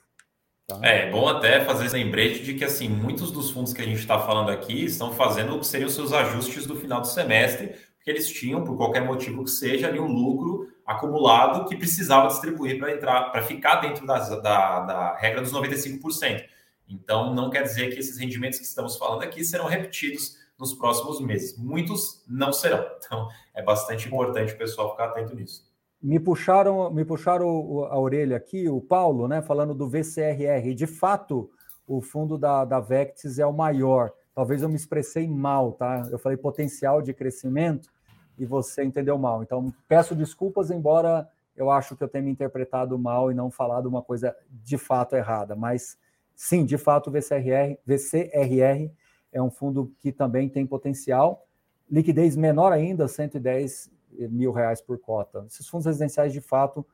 Tá? 0.67 0.79
É, 0.83 1.09
é 1.09 1.11
bom 1.11 1.29
até 1.29 1.65
fazer 1.65 1.87
esse 1.87 1.95
lembrete 1.95 2.43
de 2.43 2.55
que, 2.55 2.65
assim, 2.65 2.89
muitos 2.89 3.31
dos 3.31 3.51
fundos 3.51 3.73
que 3.73 3.83
a 3.83 3.85
gente 3.85 3.99
está 3.99 4.19
falando 4.19 4.51
aqui 4.51 4.85
estão 4.85 5.13
fazendo 5.13 5.57
o 5.57 5.61
que 5.61 5.67
seriam 5.67 5.89
seus 5.89 6.13
ajustes 6.13 6.67
do 6.67 6.77
final 6.77 7.01
do 7.01 7.07
semestre, 7.07 7.75
porque 7.97 8.11
eles 8.11 8.29
tinham, 8.29 8.65
por 8.65 8.77
qualquer 8.77 9.05
motivo 9.05 9.45
que 9.45 9.51
seja, 9.51 9.89
ali 9.89 10.01
um 10.01 10.11
lucro 10.11 10.73
acumulado 10.85 11.69
que 11.69 11.77
precisava 11.77 12.29
distribuir 12.29 12.79
para 12.79 12.93
entrar, 12.93 13.31
para 13.31 13.43
ficar 13.43 13.77
dentro 13.77 14.07
das, 14.07 14.29
da, 14.43 14.81
da 14.81 15.17
regra 15.17 15.41
dos 15.41 15.53
95%. 15.53 16.45
Então, 16.89 17.35
não 17.35 17.49
quer 17.49 17.63
dizer 17.63 17.93
que 17.93 17.99
esses 17.99 18.19
rendimentos 18.19 18.59
que 18.59 18.65
estamos 18.65 18.97
falando 18.97 19.23
aqui 19.23 19.45
serão 19.45 19.67
repetidos 19.67 20.37
nos 20.59 20.75
próximos 20.75 21.21
meses. 21.21 21.57
Muitos 21.57 22.23
não 22.29 22.53
serão. 22.53 22.85
Então, 22.99 23.29
é 23.55 23.63
bastante 23.63 24.07
importante 24.07 24.53
o 24.53 24.59
pessoal 24.59 24.91
ficar 24.91 25.07
atento 25.07 25.35
nisso. 25.35 25.72
Me 26.03 26.19
puxaram, 26.19 26.91
me 26.91 27.05
puxaram 27.05 27.85
a 27.85 27.99
orelha 27.99 28.37
aqui, 28.37 28.69
o 28.69 28.81
Paulo, 28.81 29.29
né, 29.29 29.41
falando 29.41 29.73
do 29.73 29.89
VCRR. 29.89 30.75
De 30.75 30.87
fato, 30.87 31.49
o 31.87 32.01
fundo 32.01 32.37
da, 32.37 32.65
da 32.65 32.81
Vectis 32.81 33.39
é 33.39 33.47
o 33.47 33.53
maior. 33.53 34.13
Talvez 34.35 34.63
eu 34.63 34.69
me 34.69 34.75
expressei 34.75 35.29
mal, 35.29 35.73
tá? 35.73 36.09
Eu 36.11 36.19
falei 36.19 36.37
potencial 36.37 37.01
de 37.01 37.15
crescimento 37.15 37.89
e 38.37 38.45
você 38.45 38.83
entendeu 38.83 39.17
mal. 39.17 39.43
Então, 39.43 39.73
peço 39.87 40.15
desculpas, 40.17 40.71
embora 40.71 41.29
eu 41.55 41.71
acho 41.71 41.95
que 41.95 42.03
eu 42.03 42.09
tenha 42.09 42.25
me 42.25 42.31
interpretado 42.31 42.99
mal 42.99 43.31
e 43.31 43.35
não 43.35 43.51
falado 43.51 43.87
uma 43.87 44.03
coisa 44.03 44.35
de 44.51 44.79
fato 44.79 45.15
errada. 45.15 45.55
Mas, 45.55 45.99
sim, 46.35 46.65
de 46.65 46.79
fato, 46.79 47.11
o 47.11 47.13
VCRR, 47.13 47.79
VCRR 47.87 48.91
é 49.31 49.41
um 49.41 49.51
fundo 49.51 49.93
que 50.01 50.11
também 50.11 50.49
tem 50.49 50.67
potencial. 50.67 51.47
Liquidez 51.89 52.37
menor 52.37 52.73
ainda, 52.73 53.07
110 53.07 53.92
mil 54.31 54.53
reais 54.53 54.81
por 54.81 54.99
cota. 54.99 55.45
Esses 55.47 55.69
fundos 55.69 55.87
residenciais, 55.87 56.33
de 56.33 56.41
fato, 56.41 56.87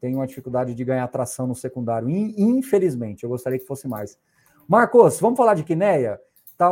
têm 0.00 0.14
uma 0.14 0.26
dificuldade 0.26 0.74
de 0.74 0.84
ganhar 0.84 1.04
atração 1.04 1.46
no 1.46 1.54
secundário. 1.54 2.08
Infelizmente, 2.08 3.24
eu 3.24 3.30
gostaria 3.30 3.58
que 3.58 3.66
fosse 3.66 3.86
mais. 3.86 4.18
Marcos, 4.66 5.20
vamos 5.20 5.36
falar 5.36 5.54
de 5.54 5.64
Quineia? 5.64 6.20
Tá, 6.56 6.70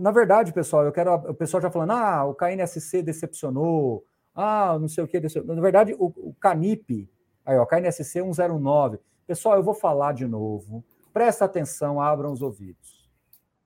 na 0.00 0.10
verdade, 0.10 0.52
pessoal, 0.52 0.84
eu 0.84 0.92
quero. 0.92 1.12
O 1.14 1.34
pessoal 1.34 1.60
já 1.60 1.70
falando, 1.70 1.90
ah, 1.90 2.24
o 2.24 2.34
KNSC 2.34 3.02
decepcionou, 3.02 4.04
ah, 4.34 4.78
não 4.78 4.88
sei 4.88 5.02
o 5.02 5.08
que 5.08 5.18
decepcionou. 5.18 5.56
Na 5.56 5.62
verdade, 5.62 5.94
o, 5.98 6.06
o 6.06 6.34
Canip, 6.40 7.10
aí, 7.44 7.58
ó, 7.58 7.66
KNSC 7.66 8.04
109. 8.04 8.98
Pessoal, 9.26 9.56
eu 9.56 9.62
vou 9.62 9.74
falar 9.74 10.12
de 10.12 10.26
novo. 10.26 10.84
Presta 11.12 11.44
atenção, 11.44 12.00
abram 12.00 12.32
os 12.32 12.42
ouvidos. 12.42 13.10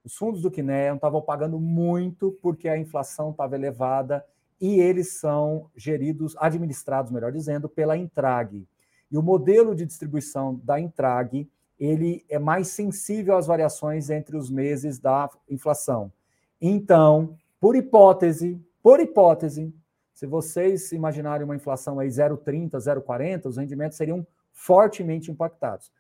Os 0.05 0.17
fundos 0.17 0.43
do 0.43 0.51
Quineia 0.51 0.95
estavam 0.95 1.23
pagando 1.23 1.61
muito 1.61 2.33
porque 2.43 2.69
a 2.69 2.77
inflação 2.77 3.31
estava 3.31 3.55
elevada 3.55 4.25
e 4.63 4.79
eles 4.79 5.19
são 5.19 5.69
geridos, 5.77 6.37
administrados, 6.39 7.11
melhor 7.11 7.33
dizendo, 7.33 7.69
pela 7.69 7.97
Intrag. 7.97 8.65
E 9.11 9.19
o 9.19 9.23
modelo 9.23 9.75
de 9.75 9.85
distribuição 9.85 10.61
da 10.63 10.79
Intrag 10.79 11.51
ele 11.81 12.25
é 12.29 12.39
mais 12.39 12.69
sensível 12.69 13.37
às 13.37 13.49
variações 13.49 14.09
entre 14.09 14.37
os 14.37 14.49
meses 14.49 15.01
da 15.01 15.29
inflação. 15.51 16.13
Então, 16.61 17.37
por 17.61 17.75
hipótese, 17.75 18.65
por 18.81 19.01
hipótese, 19.01 19.75
se 20.15 20.29
vocês 20.29 20.93
imaginarem 20.93 21.45
uma 21.45 21.57
inflação 21.57 21.99
aí 21.99 22.07
0,30, 22.07 22.71
0,40, 22.77 23.47
os 23.47 23.57
rendimentos 23.57 23.97
seriam 23.99 24.25
fortemente 24.53 25.29
impactados, 25.29 25.91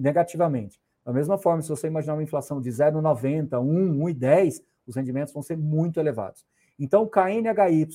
negativamente. 0.00 0.80
Da 1.04 1.12
mesma 1.12 1.38
forma, 1.38 1.62
se 1.62 1.68
você 1.68 1.86
imaginar 1.86 2.14
uma 2.14 2.24
inflação 2.24 2.60
de 2.60 2.70
0,90, 2.70 3.60
1, 3.60 3.98
1,10, 3.98 4.64
os 4.84 4.96
rendimentos 4.96 5.32
vão 5.32 5.42
ser 5.44 5.56
muito 5.56 6.00
elevados. 6.00 6.44
Então, 6.78 7.02
o 7.02 7.08
KNHY, 7.08 7.88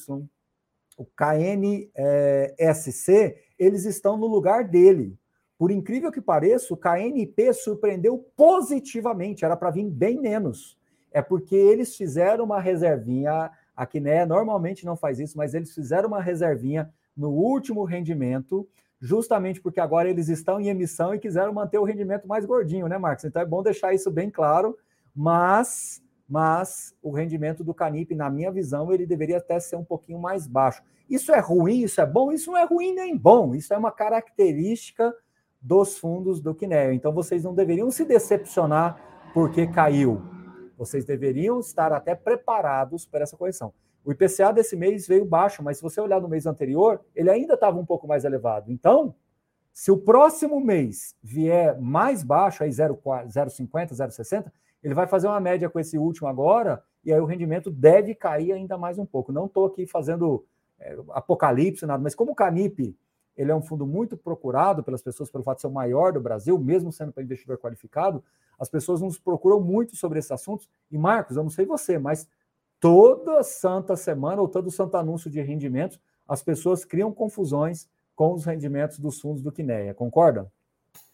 o 0.98 1.06
KNSC, 1.06 2.08
eles 3.58 3.86
estão 3.86 4.18
no 4.18 4.28
lugar 4.28 4.63
dele. 4.63 5.18
Por 5.58 5.72
incrível 5.72 6.12
que 6.12 6.22
pareça, 6.22 6.74
o 6.74 6.78
KNP 6.78 7.54
surpreendeu 7.54 8.18
positivamente, 8.36 9.44
era 9.44 9.58
para 9.58 9.72
vir 9.72 9.90
bem 9.90 10.20
menos. 10.20 10.78
É 11.12 11.22
porque 11.22 11.56
eles 11.56 11.96
fizeram 11.96 12.46
uma 12.46 12.62
reservinha, 12.62 13.50
a 13.76 13.86
Quiné 13.86 14.26
normalmente 14.26 14.86
não 14.86 14.96
faz 14.96 15.20
isso, 15.20 15.38
mas 15.38 15.54
eles 15.54 15.74
fizeram 15.74 16.10
uma 16.10 16.22
reservinha 16.22 16.92
no 17.16 17.30
último 17.30 17.84
rendimento, 17.84 18.68
justamente 19.00 19.60
porque 19.60 19.80
agora 19.80 20.10
eles 20.10 20.30
estão 20.30 20.60
em 20.60 20.68
emissão 20.68 21.16
e 21.16 21.20
quiseram 21.20 21.54
manter 21.54 21.80
o 21.80 21.84
rendimento 21.84 22.28
mais 22.28 22.46
gordinho, 22.46 22.88
né, 22.88 22.98
Marcos? 23.00 23.26
Então 23.26 23.42
é 23.42 23.46
bom 23.46 23.63
deixar 23.63 23.94
isso 23.94 24.12
bem 24.12 24.30
claro, 24.30 24.78
mas 25.16 26.04
mas 26.28 26.94
o 27.02 27.12
rendimento 27.12 27.63
do 27.63 27.74
Canip, 27.74 28.13
na 28.13 28.30
minha 28.30 28.52
visão, 28.52 28.92
ele 28.92 29.06
deveria 29.06 29.38
até 29.38 29.60
ser 29.60 29.76
um 29.76 29.84
pouquinho 29.84 30.20
mais 30.20 30.46
baixo. 30.46 30.84
Isso 31.10 31.32
é 31.32 31.40
ruim, 31.40 31.84
isso 31.84 32.02
é 32.02 32.06
bom? 32.06 32.32
Isso 32.32 32.52
não 32.52 32.58
é 32.58 32.66
ruim 32.66 32.94
nem 32.94 33.16
bom, 33.16 33.56
isso 33.56 33.74
é 33.74 33.78
uma 33.78 33.92
característica 33.92 35.13
dos 35.62 35.98
fundos 35.98 36.42
do 36.42 36.54
Kineo. 36.54 36.92
Então 36.92 37.13
vocês 37.13 37.44
não 37.44 37.56
deveriam 37.56 37.90
se 37.90 38.04
decepcionar 38.04 39.00
porque 39.34 39.68
caiu. 39.68 40.22
Vocês 40.78 41.06
deveriam 41.06 41.60
estar 41.60 41.92
até 41.94 42.13
preparados 42.13 43.06
para 43.06 43.24
essa 43.24 43.38
correção. 43.38 43.74
O 44.04 44.12
IPCA 44.12 44.54
desse 44.54 44.76
mês 44.76 45.08
veio 45.08 45.26
baixo, 45.26 45.63
mas 45.63 45.78
se 45.78 45.84
você 45.84 46.00
olhar 46.00 46.22
no 46.22 46.30
mês 46.30 46.46
anterior, 46.46 47.02
ele 47.16 47.30
ainda 47.30 47.56
estava 47.56 47.78
um 47.78 47.86
pouco 47.86 48.08
mais 48.08 48.24
elevado. 48.24 48.72
Então, 48.72 49.16
se 49.74 49.92
o 49.92 49.98
próximo 49.98 50.60
mês 50.60 51.16
vier 51.22 51.80
mais 51.80 52.24
baixo, 52.24 52.63
aí 52.63 52.70
0,50, 52.70 53.92
0,60, 53.92 54.52
ele 54.84 54.94
vai 54.94 55.08
fazer 55.08 55.28
uma 55.28 55.40
média 55.40 55.70
com 55.70 55.80
esse 55.80 55.98
último 55.98 56.28
agora, 56.28 56.84
e 57.04 57.12
aí 57.12 57.20
o 57.20 57.26
rendimento 57.26 57.70
deve 57.70 58.13
cair 58.16 58.52
ainda 58.52 58.78
mais 58.78 58.98
um 58.98 59.06
pouco. 59.06 59.32
Não 59.32 59.46
estou 59.46 59.66
aqui 59.66 59.86
fazendo 59.86 60.46
é, 60.80 60.98
apocalipse, 61.10 61.86
nada, 61.86 62.02
mas 62.02 62.16
como 62.16 62.32
o 62.32 62.36
Canip 62.36 62.96
ele 63.38 63.52
é 63.52 63.56
um 63.56 63.62
fundo 63.62 63.86
muito 63.86 64.18
procurado 64.18 64.84
pelas 64.84 65.02
pessoas 65.02 65.30
pelo 65.30 65.44
fato 65.44 65.58
de 65.58 65.62
ser 65.62 65.68
o 65.68 65.72
maior 65.72 66.12
do 66.12 66.20
Brasil, 66.20 66.58
mesmo 66.58 66.92
sendo 66.92 67.13
para 67.13 67.22
investidor 67.22 67.58
qualificado. 67.60 68.24
As 68.60 68.68
pessoas 68.68 69.00
nos 69.00 69.20
procuram 69.20 69.62
muito 69.62 69.96
sobre 69.96 70.18
esses 70.18 70.32
assuntos. 70.32 70.68
E, 70.90 70.98
Marcos, 70.98 71.38
eu 71.38 71.44
não 71.44 71.50
sei 71.52 71.63
você, 71.63 72.00
mas 72.00 72.28
toda 72.80 73.44
santa 73.44 73.96
semana 73.96 74.42
ou 74.42 74.48
todo 74.48 74.72
santo 74.72 74.98
anúncio 74.98 75.30
de 75.30 75.40
rendimentos, 75.40 76.00
as 76.28 76.42
pessoas 76.42 76.84
criam 76.84 77.13
confusões 77.13 77.88
com 78.16 78.34
os 78.34 78.44
rendimentos 78.44 78.98
dos 78.98 79.22
fundos 79.22 79.44
do 79.44 79.52
Quineia. 79.52 79.94
Concordam? 79.94 80.50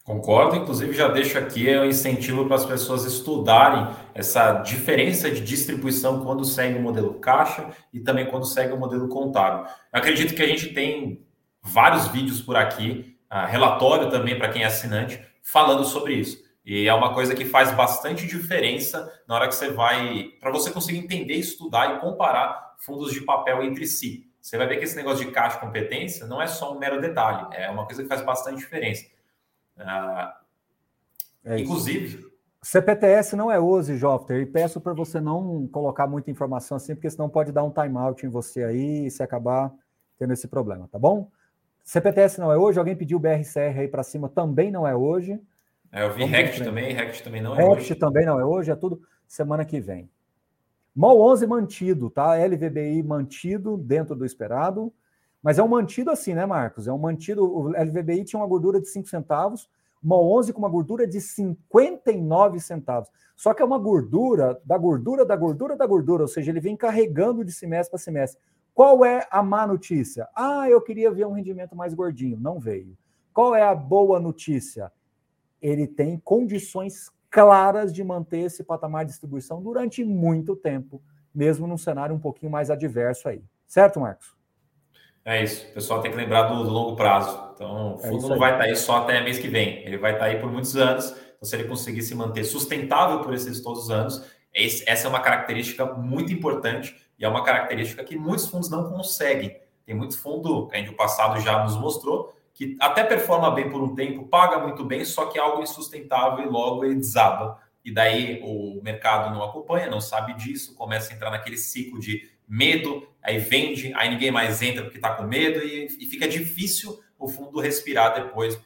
Concordo, 0.04 0.58
inclusive 0.58 0.92
já 0.92 1.08
deixo 1.08 1.38
aqui 1.38 1.66
o 1.74 1.82
um 1.82 1.86
incentivo 1.86 2.46
para 2.46 2.58
as 2.58 2.66
pessoas 2.66 3.06
estudarem 3.06 3.96
essa 4.14 4.56
diferença 4.56 5.32
de 5.32 5.40
distribuição 5.40 6.26
quando 6.26 6.44
segue 6.44 6.78
o 6.78 6.82
modelo 6.82 7.14
caixa 7.22 7.70
e 7.94 8.02
também 8.02 8.26
quando 8.26 8.46
segue 8.46 8.74
o 8.74 8.78
modelo 8.78 9.08
contábil. 9.08 9.66
Eu 9.94 10.00
acredito 10.00 10.36
que 10.36 10.44
a 10.44 10.48
gente 10.48 10.74
tem 10.74 11.26
vários 11.62 12.10
vídeos 12.10 12.42
por 12.42 12.58
aqui, 12.58 13.18
uh, 13.32 13.48
relatório 13.48 14.12
também 14.12 14.38
para 14.38 14.50
quem 14.50 14.64
é 14.64 14.66
assinante, 14.66 15.22
falando 15.42 15.86
sobre 15.86 16.16
isso. 16.16 16.44
E 16.66 16.86
é 16.86 16.94
uma 16.94 17.14
coisa 17.14 17.34
que 17.34 17.46
faz 17.46 17.72
bastante 17.72 18.28
diferença 18.28 19.10
na 19.26 19.36
hora 19.36 19.48
que 19.48 19.56
você 19.56 19.72
vai, 19.72 20.32
para 20.38 20.52
você 20.52 20.70
conseguir 20.70 20.98
entender, 20.98 21.36
estudar 21.36 21.96
e 21.96 22.00
comparar 22.02 22.76
fundos 22.78 23.14
de 23.14 23.22
papel 23.22 23.64
entre 23.64 23.88
si. 23.88 24.30
Você 24.42 24.58
vai 24.58 24.68
ver 24.68 24.76
que 24.76 24.84
esse 24.84 24.98
negócio 24.98 25.26
de 25.26 25.32
caixa 25.32 25.60
competência 25.60 26.26
não 26.26 26.42
é 26.42 26.48
só 26.48 26.74
um 26.74 26.80
mero 26.80 27.00
detalhe, 27.00 27.48
é 27.54 27.70
uma 27.70 27.86
coisa 27.86 28.04
que 28.04 28.10
faz 28.10 28.22
bastante 28.22 28.58
diferença. 28.58 29.13
Ah, 29.78 30.40
é 31.44 31.60
inclusive. 31.60 32.32
CPTS 32.62 33.36
não 33.36 33.52
é 33.52 33.60
hoje, 33.60 33.98
Jofter, 33.98 34.42
e 34.42 34.46
peço 34.46 34.80
para 34.80 34.94
você 34.94 35.20
não 35.20 35.68
colocar 35.68 36.08
muita 36.08 36.32
informação 36.32 36.78
assim, 36.78 36.96
porque 36.96 37.10
senão 37.10 37.30
pode 37.30 37.52
dar 37.52 37.64
um 37.64 37.72
timeout 37.72 38.26
em 38.26 38.30
você 38.30 38.64
aí 38.64 39.06
e 39.06 39.12
se 39.12 39.22
acabar 39.22 39.74
tendo 40.18 40.32
esse 40.32 40.48
problema, 40.48 40.88
tá 40.90 40.98
bom? 40.98 41.30
CPTS 41.84 42.40
não 42.40 42.52
é 42.52 42.58
hoje, 42.58 42.80
alguém 42.80 42.96
pediu 42.96 43.20
BRCR 43.20 43.80
aí 43.80 43.88
para 43.90 44.04
cima, 44.04 44.30
também 44.30 44.72
não 44.72 44.88
é 44.88 44.96
hoje. 44.96 45.38
É, 45.92 46.04
eu 46.04 46.14
vi 46.14 46.24
RECT 46.24 46.64
também, 46.64 46.94
RECT 46.94 47.24
também 47.24 47.42
não 47.42 47.54
é 47.54 47.58
RECT 47.58 47.70
hoje. 47.70 47.80
RECT 47.90 48.00
também 48.00 48.26
não 48.26 48.40
é 48.40 48.46
hoje, 48.46 48.72
é 48.72 48.76
tudo 48.76 49.02
semana 49.28 49.66
que 49.66 49.82
vem. 49.82 50.10
MOL 50.96 51.20
11 51.32 51.48
mantido, 51.48 52.10
tá? 52.10 52.36
LVBI 52.36 53.04
mantido 53.04 53.78
dentro 53.78 54.16
do 54.16 54.26
esperado. 54.26 54.94
Mas 55.44 55.60
é 55.60 55.64
um 55.64 55.68
mantido 55.68 56.10
assim, 56.10 56.34
né, 56.34 56.46
Marcos? 56.46 56.88
É 56.88 56.94
um 56.94 56.98
mantido. 56.98 57.44
O 57.44 57.68
LVBI 57.68 58.24
tinha 58.24 58.40
uma 58.40 58.48
gordura 58.48 58.80
de 58.80 58.88
5 58.88 59.10
centavos, 59.10 59.70
uma 60.02 60.18
11 60.18 60.54
com 60.54 60.60
uma 60.60 60.70
gordura 60.70 61.06
de 61.06 61.20
59 61.20 62.62
centavos. 62.62 63.10
Só 63.36 63.54
que 63.54 63.62
é 63.62 63.66
uma 63.66 63.78
gordura 63.78 64.60
da 64.64 64.78
gordura 64.78 65.26
da 65.26 65.36
gordura 65.36 65.76
da 65.76 65.86
gordura, 65.86 66.24
ou 66.24 66.28
seja, 66.28 66.50
ele 66.50 66.62
vem 66.62 66.78
carregando 66.78 67.44
de 67.44 67.52
semestre 67.52 67.92
para 67.92 68.00
semestre. 68.00 68.42
Qual 68.74 69.04
é 69.04 69.28
a 69.30 69.44
má 69.44 69.68
notícia? 69.68 70.28
Ah, 70.34 70.70
eu 70.70 70.82
queria 70.82 71.12
ver 71.12 71.28
um 71.28 71.34
rendimento 71.34 71.76
mais 71.76 71.94
gordinho. 71.94 72.40
Não 72.40 72.60
veio. 72.60 72.98
Qual 73.34 73.54
é 73.54 73.64
a 73.64 73.76
boa 73.76 74.20
notícia? 74.20 74.92
Ele 75.62 75.86
tem 75.86 76.18
condições 76.18 77.12
claras 77.30 77.92
de 77.92 78.04
manter 78.04 78.40
esse 78.40 78.64
patamar 78.64 79.04
de 79.04 79.12
distribuição 79.12 79.62
durante 79.62 80.04
muito 80.06 80.56
tempo, 80.56 81.02
mesmo 81.34 81.68
num 81.68 81.78
cenário 81.78 82.16
um 82.16 82.20
pouquinho 82.20 82.52
mais 82.52 82.70
adverso 82.70 83.28
aí. 83.28 83.44
Certo, 83.68 84.00
Marcos? 84.00 84.36
É 85.26 85.44
isso. 85.44 85.66
O 85.70 85.74
pessoal 85.74 86.02
tem 86.02 86.12
que 86.12 86.18
lembrar 86.18 86.44
do, 86.44 86.64
do 86.64 86.70
longo 86.70 86.96
prazo. 86.96 87.52
Então, 87.56 87.96
o 87.96 88.00
é 88.00 88.10
fundo 88.10 88.26
é 88.26 88.30
não 88.30 88.38
vai 88.38 88.52
estar 88.52 88.64
tá 88.64 88.70
aí 88.70 88.76
só 88.76 88.98
até 88.98 89.22
mês 89.22 89.40
que 89.40 89.48
vem. 89.48 89.86
Ele 89.86 89.98
vai 89.98 90.14
estar 90.14 90.26
tá 90.26 90.32
aí 90.32 90.40
por 90.40 90.52
muitos 90.52 90.76
anos. 90.76 91.06
Então, 91.06 91.44
se 91.44 91.56
ele 91.56 91.64
conseguir 91.66 92.02
se 92.02 92.14
manter 92.14 92.44
sustentável 92.44 93.20
por 93.20 93.34
esses 93.34 93.62
todos 93.62 93.84
os 93.84 93.90
anos, 93.90 94.24
esse, 94.54 94.88
essa 94.88 95.08
é 95.08 95.10
uma 95.10 95.20
característica 95.20 95.86
muito 95.86 96.32
importante 96.32 96.96
e 97.18 97.26
é 97.26 97.28
uma 97.28 97.44
característica 97.44 98.04
que 98.04 98.18
muitos 98.18 98.48
fundos 98.48 98.70
não 98.70 98.90
conseguem. 98.90 99.58
Tem 99.86 99.96
muito 99.96 100.18
fundo, 100.18 100.68
que 100.68 100.76
a 100.76 100.80
gente 100.80 100.92
o 100.92 100.96
passado 100.96 101.40
já 101.42 101.64
nos 101.64 101.78
mostrou, 101.78 102.34
que 102.54 102.78
até 102.80 103.04
performa 103.04 103.50
bem 103.52 103.70
por 103.70 103.82
um 103.82 103.96
tempo, 103.96 104.28
paga 104.28 104.60
muito 104.60 104.86
bem, 104.86 105.04
só 105.04 105.26
que 105.26 105.38
é 105.38 105.42
algo 105.42 105.64
insustentável 105.64 106.46
e 106.46 106.50
logo 106.50 106.86
ele 106.86 106.96
desaba. 106.96 107.60
E 107.84 107.94
daí 107.94 108.40
o 108.44 108.82
mercado 108.82 109.34
não 109.34 109.44
acompanha, 109.44 109.90
não 109.90 110.00
sabe 110.00 110.34
disso, 110.36 110.76
começa 110.76 111.12
a 111.12 111.16
entrar 111.16 111.32
naquele 111.32 111.58
ciclo 111.58 112.00
de 112.00 112.30
medo, 112.48 113.08
aí 113.24 113.40
vende, 113.40 113.94
aí 113.96 114.10
ninguém 114.10 114.30
mais 114.30 114.62
entra 114.62 114.84
porque 114.84 114.98
está 114.98 115.16
com 115.16 115.24
medo 115.24 115.60
e, 115.60 115.86
e, 115.86 116.06
fica 116.08 116.28
difícil 116.28 117.00
o 117.18 117.28
fundo 117.28 117.60
respirar 117.60 118.14
depois 118.14 118.60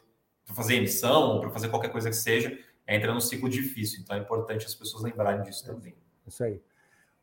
para 0.43 0.56
fazer 0.56 0.76
emissão 0.76 1.34
ou 1.34 1.41
para 1.41 1.52
fazer 1.52 1.70
qualquer 1.70 1.91
coisa 1.91 2.10
que 2.10 2.15
seja, 2.15 2.58
entra 2.88 3.13
num 3.13 3.20
ciclo 3.20 3.48
difícil. 3.48 4.02
Então 4.02 4.15
é 4.15 4.20
importante 4.20 4.65
as 4.65 4.74
pessoas 4.74 5.04
lembrarem 5.04 5.43
disso 5.43 5.63
também. 5.65 5.96
Isso 6.26 6.43
aí. 6.43 6.60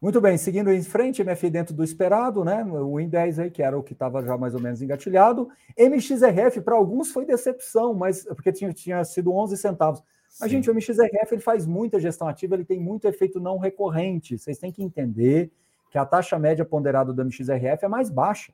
Muito 0.00 0.20
bem, 0.20 0.36
seguindo 0.36 0.70
em 0.70 0.82
frente, 0.82 1.24
MFI 1.24 1.48
dentro 1.48 1.74
do 1.74 1.82
esperado, 1.82 2.44
né? 2.44 2.62
O 2.62 2.92
IN10 2.96 3.42
aí, 3.42 3.50
que 3.50 3.62
era 3.62 3.76
o 3.76 3.82
que 3.82 3.94
estava 3.94 4.22
já 4.22 4.36
mais 4.36 4.54
ou 4.54 4.60
menos 4.60 4.82
engatilhado. 4.82 5.48
MXRF, 5.78 6.60
para 6.60 6.74
alguns 6.74 7.10
foi 7.10 7.24
decepção, 7.24 7.94
mas 7.94 8.22
porque 8.24 8.52
tinha, 8.52 8.70
tinha 8.72 9.02
sido 9.02 9.32
11 9.32 9.56
centavos. 9.56 10.02
Mas, 10.38 10.50
Sim. 10.50 10.56
gente, 10.56 10.70
o 10.70 10.74
MXRF 10.74 11.32
ele 11.32 11.40
faz 11.40 11.66
muita 11.66 11.98
gestão 11.98 12.28
ativa, 12.28 12.54
ele 12.54 12.66
tem 12.66 12.78
muito 12.78 13.08
efeito 13.08 13.40
não 13.40 13.56
recorrente. 13.56 14.36
Vocês 14.36 14.58
têm 14.58 14.70
que 14.70 14.82
entender 14.82 15.50
que 15.94 15.98
a 15.98 16.04
taxa 16.04 16.36
média 16.40 16.64
ponderada 16.64 17.12
do 17.12 17.24
MXRF 17.24 17.84
é 17.84 17.86
mais 17.86 18.10
baixa. 18.10 18.52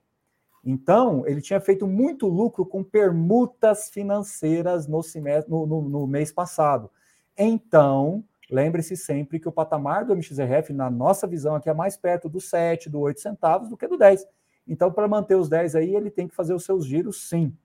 Então, 0.62 1.26
ele 1.26 1.40
tinha 1.40 1.58
feito 1.58 1.86
muito 1.86 2.28
lucro 2.28 2.66
com 2.66 2.84
permutas 2.84 3.88
financeiras 3.88 4.86
no, 4.86 5.02
semestre, 5.02 5.50
no, 5.50 5.64
no, 5.64 5.80
no 5.80 6.06
mês 6.06 6.30
passado. 6.30 6.90
Então, 7.38 8.22
lembre-se 8.50 8.94
sempre 8.94 9.40
que 9.40 9.48
o 9.48 9.52
patamar 9.52 10.04
do 10.04 10.14
MXRF, 10.14 10.74
na 10.74 10.90
nossa 10.90 11.26
visão 11.26 11.54
aqui, 11.54 11.70
é 11.70 11.72
mais 11.72 11.96
perto 11.96 12.28
do 12.28 12.42
7, 12.42 12.90
do 12.90 13.00
8 13.00 13.18
centavos 13.18 13.70
do 13.70 13.76
que 13.78 13.88
do 13.88 13.96
10. 13.96 14.26
Então, 14.68 14.92
para 14.92 15.08
manter 15.08 15.36
os 15.36 15.48
10 15.48 15.76
aí, 15.76 15.96
ele 15.96 16.10
tem 16.10 16.28
que 16.28 16.34
fazer 16.34 16.52
os 16.52 16.62
seus 16.62 16.84
giros, 16.84 17.26
sim. 17.26 17.56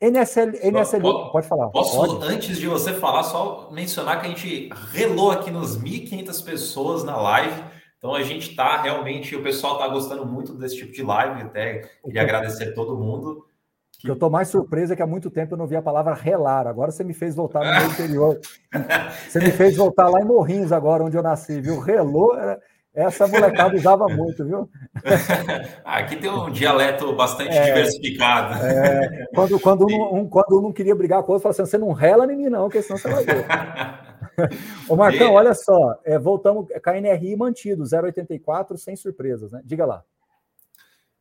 NSL, 0.00 0.58
NSL 0.62 1.02
pode, 1.02 1.32
pode 1.32 1.46
falar. 1.46 1.68
Posso, 1.68 1.96
pode. 1.96 2.32
antes 2.32 2.56
de 2.56 2.66
você 2.66 2.94
falar, 2.94 3.24
só 3.24 3.68
mencionar 3.70 4.22
que 4.22 4.26
a 4.26 4.30
gente 4.30 4.70
relou 4.90 5.30
aqui 5.30 5.50
nos 5.50 5.76
1.500 5.76 6.42
pessoas 6.42 7.04
na 7.04 7.14
live. 7.18 7.71
Então 8.02 8.16
a 8.16 8.22
gente 8.24 8.50
está 8.50 8.82
realmente, 8.82 9.36
o 9.36 9.44
pessoal 9.44 9.74
está 9.74 9.86
gostando 9.86 10.26
muito 10.26 10.54
desse 10.54 10.76
tipo 10.76 10.92
de 10.92 11.04
live, 11.04 11.42
até 11.42 11.88
queria 12.04 12.22
agradecer 12.22 12.70
a 12.70 12.74
todo 12.74 12.98
mundo. 12.98 13.46
Que... 13.96 14.10
Eu 14.10 14.14
estou 14.14 14.28
mais 14.28 14.48
surpresa 14.48 14.96
que 14.96 15.02
há 15.02 15.06
muito 15.06 15.30
tempo 15.30 15.54
eu 15.54 15.58
não 15.58 15.68
vi 15.68 15.76
a 15.76 15.82
palavra 15.82 16.12
relar. 16.12 16.66
Agora 16.66 16.90
você 16.90 17.04
me 17.04 17.14
fez 17.14 17.36
voltar 17.36 17.60
no 17.60 17.70
meu 17.70 17.86
interior. 17.94 18.40
você 19.28 19.38
me 19.38 19.52
fez 19.52 19.76
voltar 19.76 20.08
lá 20.08 20.20
em 20.20 20.24
Morrinhos, 20.24 20.72
agora, 20.72 21.04
onde 21.04 21.16
eu 21.16 21.22
nasci, 21.22 21.60
viu? 21.60 21.78
Relou, 21.78 22.36
essa 22.92 23.28
molecada 23.28 23.76
usava 23.76 24.08
muito, 24.08 24.44
viu? 24.44 24.68
Aqui 25.84 26.16
tem 26.16 26.28
um 26.28 26.50
dialeto 26.50 27.14
bastante 27.14 27.56
é, 27.56 27.66
diversificado. 27.66 28.66
É, 28.66 29.26
quando, 29.32 29.60
quando, 29.60 29.86
um, 29.86 30.16
um, 30.16 30.28
quando 30.28 30.58
um 30.58 30.62
não 30.62 30.72
queria 30.72 30.96
brigar 30.96 31.22
com 31.22 31.30
o 31.30 31.34
outro, 31.34 31.44
falava 31.44 31.62
assim: 31.62 31.70
você 31.70 31.78
não 31.78 31.92
rela 31.92 32.30
em 32.32 32.36
mim, 32.36 32.48
não, 32.48 32.64
porque 32.64 32.82
senão 32.82 32.98
você 32.98 33.08
vai 33.08 33.24
ver. 33.24 33.46
Ô, 34.88 34.96
Marcão, 34.96 35.32
e... 35.32 35.34
olha 35.34 35.54
só, 35.54 35.98
é, 36.04 36.18
voltamos, 36.18 36.66
KNRI 36.82 37.36
mantido, 37.36 37.84
0,84, 37.84 38.76
sem 38.76 38.96
surpresas, 38.96 39.52
né? 39.52 39.60
Diga 39.64 39.84
lá. 39.84 40.04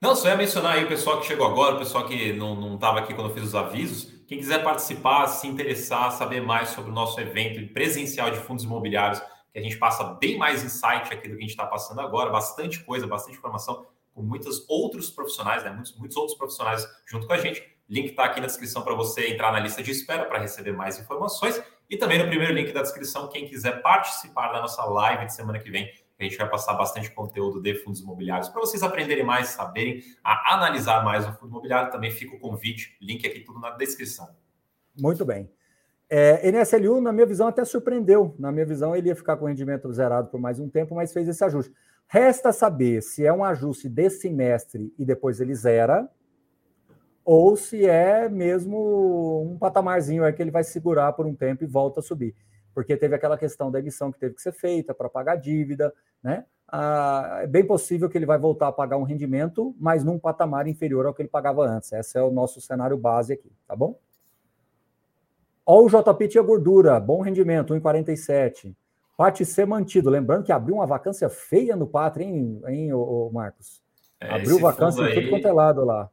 Não, 0.02 0.16
só 0.16 0.30
ia 0.30 0.36
mencionar 0.36 0.78
aí 0.78 0.84
o 0.84 0.88
pessoal 0.88 1.20
que 1.20 1.28
chegou 1.28 1.46
agora, 1.46 1.76
o 1.76 1.78
pessoal 1.78 2.08
que 2.08 2.34
não 2.34 2.74
estava 2.74 3.00
aqui 3.00 3.14
quando 3.14 3.30
eu 3.30 3.36
fiz 3.36 3.44
os 3.44 3.54
avisos. 3.54 4.12
Quem 4.28 4.40
quiser 4.40 4.64
participar, 4.64 5.28
se 5.28 5.48
interessar, 5.48 6.12
saber 6.12 6.42
mais 6.42 6.70
sobre 6.70 6.90
o 6.90 6.94
nosso 6.94 7.20
evento 7.20 7.72
presencial 7.72 8.32
de 8.32 8.38
fundos 8.38 8.64
imobiliários, 8.64 9.22
que 9.54 9.60
a 9.60 9.62
gente 9.62 9.78
passa 9.78 10.04
bem 10.04 10.38
mais 10.38 10.64
insight 10.64 11.14
aqui 11.14 11.28
do 11.28 11.36
que 11.36 11.40
a 11.40 11.42
gente 11.42 11.50
está 11.50 11.68
passando 11.68 12.02
agora, 12.02 12.32
bastante 12.32 12.84
coisa, 12.84 13.06
bastante 13.06 13.38
informação, 13.38 13.86
com 14.14 14.24
muitos 14.24 14.66
outros 14.68 15.12
profissionais, 15.12 15.64
né? 15.64 15.70
muitos, 15.70 15.96
muitos 15.98 16.18
outros 16.18 16.38
profissionais 16.38 16.88
junto 17.06 17.28
com 17.28 17.34
a 17.34 17.38
gente. 17.38 17.64
Link 17.88 18.12
está 18.12 18.24
aqui 18.24 18.40
na 18.40 18.48
descrição 18.48 18.82
para 18.82 18.96
você 18.96 19.28
entrar 19.28 19.52
na 19.52 19.60
lista 19.60 19.84
de 19.84 19.92
espera 19.92 20.26
para 20.26 20.40
receber 20.40 20.72
mais 20.72 20.98
informações. 20.98 21.62
E 21.92 21.98
também 21.98 22.18
no 22.18 22.26
primeiro 22.26 22.54
link 22.54 22.72
da 22.72 22.82
descrição, 22.82 23.28
quem 23.28 23.46
quiser 23.46 23.82
participar 23.82 24.54
da 24.54 24.62
nossa 24.62 24.82
live 24.86 25.26
de 25.26 25.34
semana 25.34 25.60
que 25.60 25.70
vem, 25.70 25.92
a 26.18 26.24
gente 26.24 26.38
vai 26.38 26.50
passar 26.50 26.74
bastante 26.76 27.12
conteúdo 27.12 27.62
de 27.62 27.76
fundos 27.84 28.00
imobiliários 28.00 28.48
para 28.48 28.62
vocês 28.62 28.82
aprenderem 28.82 29.26
mais, 29.26 29.50
saberem 29.50 30.02
a 30.24 30.54
analisar 30.54 31.04
mais 31.04 31.28
o 31.28 31.34
fundo 31.34 31.50
imobiliário. 31.50 31.92
Também 31.92 32.10
fica 32.10 32.34
o 32.34 32.40
convite, 32.40 32.96
link 33.02 33.28
aqui 33.28 33.42
tudo 33.42 33.60
na 33.60 33.72
descrição. 33.72 34.30
Muito 34.98 35.26
bem. 35.26 35.52
É, 36.10 36.50
NSLU, 36.50 37.02
na 37.02 37.12
minha 37.12 37.26
visão, 37.26 37.50
até 37.50 37.66
surpreendeu. 37.66 38.36
Na 38.40 38.54
minha 38.54 38.66
visão, 38.66 38.96
ele 38.96 39.10
ia 39.10 39.16
ficar 39.16 39.36
com 39.36 39.46
rendimento 39.46 39.92
zerado 39.92 40.30
por 40.30 40.40
mais 40.40 40.62
um 40.62 40.70
tempo, 40.70 40.96
mas 40.96 41.12
fez 41.12 41.28
esse 41.28 41.44
ajuste. 41.44 41.74
Resta 42.08 42.54
saber 42.54 43.02
se 43.02 43.26
é 43.26 43.34
um 43.34 43.44
ajuste 43.44 43.90
desse 43.90 44.22
semestre 44.22 44.94
e 44.98 45.04
depois 45.04 45.42
ele 45.42 45.54
zera, 45.54 46.10
ou 47.24 47.56
se 47.56 47.86
é 47.86 48.28
mesmo 48.28 49.52
um 49.52 49.58
patamarzinho 49.58 50.24
é 50.24 50.32
que 50.32 50.42
ele 50.42 50.52
vai 50.52 50.64
segurar 50.64 51.14
por 51.14 51.26
um 51.26 51.36
tempo 51.36 51.64
e 51.64 51.68
volta 51.68 52.00
a 52.00 52.04
subir. 52.04 52.36
Porque 52.74 52.98
teve 52.98 53.16
aquela 53.16 53.38
questão 53.38 53.70
da 53.70 53.80
emissão 53.80 54.12
que 54.12 54.20
teve 54.20 54.36
que 54.36 54.42
ser 54.42 54.54
feita 54.54 54.94
para 54.94 55.10
pagar 55.10 55.36
dívida, 55.36 55.94
né? 56.24 56.46
Ah, 56.68 57.42
é 57.44 57.48
bem 57.48 57.66
possível 57.66 58.10
que 58.10 58.18
ele 58.18 58.26
vai 58.26 58.38
voltar 58.38 58.70
a 58.70 58.72
pagar 58.72 58.96
um 58.96 59.04
rendimento, 59.04 59.76
mas 59.78 60.06
num 60.06 60.18
patamar 60.18 60.68
inferior 60.68 61.06
ao 61.06 61.14
que 61.14 61.22
ele 61.22 61.30
pagava 61.30 61.68
antes. 61.68 61.92
Esse 61.92 62.18
é 62.18 62.24
o 62.24 62.32
nosso 62.32 62.62
cenário 62.62 62.98
base 62.98 63.34
aqui, 63.34 63.52
tá 63.68 63.76
bom? 63.76 64.00
Ó, 65.66 65.84
o 65.84 65.90
JP 65.90 66.28
tinha 66.30 66.42
gordura, 66.42 67.00
bom 67.00 67.22
rendimento, 67.22 67.74
1,47. 67.74 68.74
Pate 69.18 69.46
ser 69.46 69.68
mantido. 69.68 70.10
Lembrando 70.10 70.46
que 70.46 70.52
abriu 70.52 70.76
uma 70.76 70.88
vacância 70.88 71.30
feia 71.30 71.76
no 71.76 71.86
Pátria, 71.86 72.26
hein, 72.26 72.62
hein 72.68 72.94
ô, 72.94 73.28
ô 73.28 73.32
Marcos? 73.32 73.84
É, 74.20 74.34
abriu 74.34 74.58
vacância 74.58 75.04
em 75.04 75.14
tudo 75.14 75.30
quanto 75.30 75.48
é 75.48 75.52
lado 75.52 75.84
lá. 75.84 76.10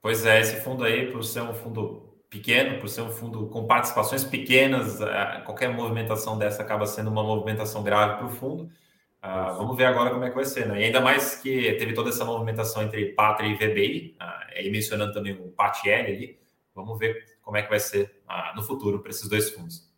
Pois 0.00 0.24
é, 0.24 0.40
esse 0.40 0.56
fundo 0.60 0.84
aí, 0.84 1.10
por 1.10 1.24
ser 1.24 1.42
um 1.42 1.54
fundo 1.54 2.08
pequeno, 2.30 2.78
por 2.78 2.88
ser 2.88 3.02
um 3.02 3.10
fundo 3.10 3.48
com 3.48 3.66
participações 3.66 4.24
pequenas, 4.24 5.00
é, 5.00 5.40
qualquer 5.44 5.68
movimentação 5.68 6.38
dessa 6.38 6.62
acaba 6.62 6.86
sendo 6.86 7.10
uma 7.10 7.22
movimentação 7.22 7.82
grave 7.82 8.18
para 8.18 8.26
o 8.26 8.30
fundo. 8.30 8.70
Uh, 9.18 9.56
vamos 9.56 9.76
ver 9.76 9.86
agora 9.86 10.10
como 10.10 10.22
é 10.22 10.28
que 10.28 10.36
vai 10.36 10.44
ser, 10.44 10.68
né? 10.68 10.80
E 10.80 10.84
ainda 10.84 11.00
mais 11.00 11.34
que 11.34 11.72
teve 11.72 11.92
toda 11.92 12.10
essa 12.10 12.24
movimentação 12.24 12.84
entre 12.84 13.06
Pátria 13.14 13.48
e 13.48 13.54
VBI, 13.54 14.16
uh, 14.20 14.56
aí 14.56 14.70
mencionando 14.70 15.12
também 15.12 15.32
o 15.32 15.48
PATL 15.48 16.06
ali. 16.06 16.38
Vamos 16.72 16.96
ver 16.98 17.24
como 17.42 17.56
é 17.56 17.62
que 17.62 17.68
vai 17.68 17.80
ser 17.80 18.20
uh, 18.28 18.54
no 18.54 18.62
futuro 18.62 19.00
para 19.00 19.10
esses 19.10 19.28
dois 19.28 19.50
fundos. 19.50 19.88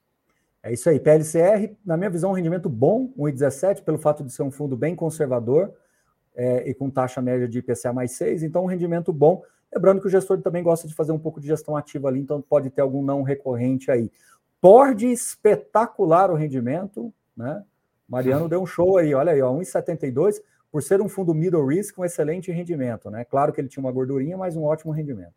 É 0.63 0.73
isso 0.73 0.89
aí, 0.89 0.99
PLCR, 0.99 1.77
na 1.85 1.97
minha 1.97 2.11
visão, 2.11 2.31
um 2.31 2.35
rendimento 2.35 2.69
bom, 2.69 3.13
1,17, 3.19 3.83
pelo 3.83 3.99
fato 3.99 4.23
de 4.25 4.33
ser 4.33 4.43
um 4.43 4.51
fundo 4.51 4.77
bem 4.77 4.95
conservador 4.95 5.73
é, 6.35 6.69
e 6.69 6.75
com 6.75 6.91
taxa 6.91 7.21
média 7.23 7.49
de 7.49 7.59
IPCA 7.59 7.93
mais 7.93 8.13
6, 8.13 8.43
então 8.43 8.65
um 8.65 8.67
rendimento 8.67 9.11
bom. 9.11 9.43
Lembrando 9.75 10.01
que 10.01 10.07
o 10.07 10.11
gestor 10.11 10.41
também 10.41 10.63
gosta 10.63 10.89
de 10.89 10.95
fazer 10.95 11.13
um 11.13 11.19
pouco 11.19 11.41
de 11.41 11.47
gestão 11.47 11.77
ativa 11.77 12.09
ali, 12.09 12.21
então 12.21 12.43
pode 12.43 12.71
ter 12.71 12.81
algum 12.81 13.03
não 13.03 13.23
recorrente 13.23 13.91
aí. 13.91 14.11
Porde 14.61 15.07
espetacular 15.07 16.31
o 16.31 16.35
rendimento, 16.35 17.13
né? 17.37 17.65
Mariano 18.09 18.49
deu 18.51 18.61
um 18.61 18.67
show 18.67 18.99
aí, 18.99 19.15
olha 19.15 19.33
aí, 19.33 19.41
ó, 19.41 19.53
1,72, 19.53 20.41
por 20.71 20.83
ser 20.83 21.01
um 21.01 21.09
fundo 21.09 21.33
middle 21.33 21.67
risk, 21.67 21.99
um 21.99 22.05
excelente 22.05 22.51
rendimento, 22.51 23.11
né? 23.11 23.25
Claro 23.25 23.53
que 23.53 23.61
ele 23.61 23.69
tinha 23.69 23.83
uma 23.83 23.93
gordurinha, 23.93 24.37
mas 24.37 24.57
um 24.57 24.65
ótimo 24.65 24.93
rendimento. 24.93 25.35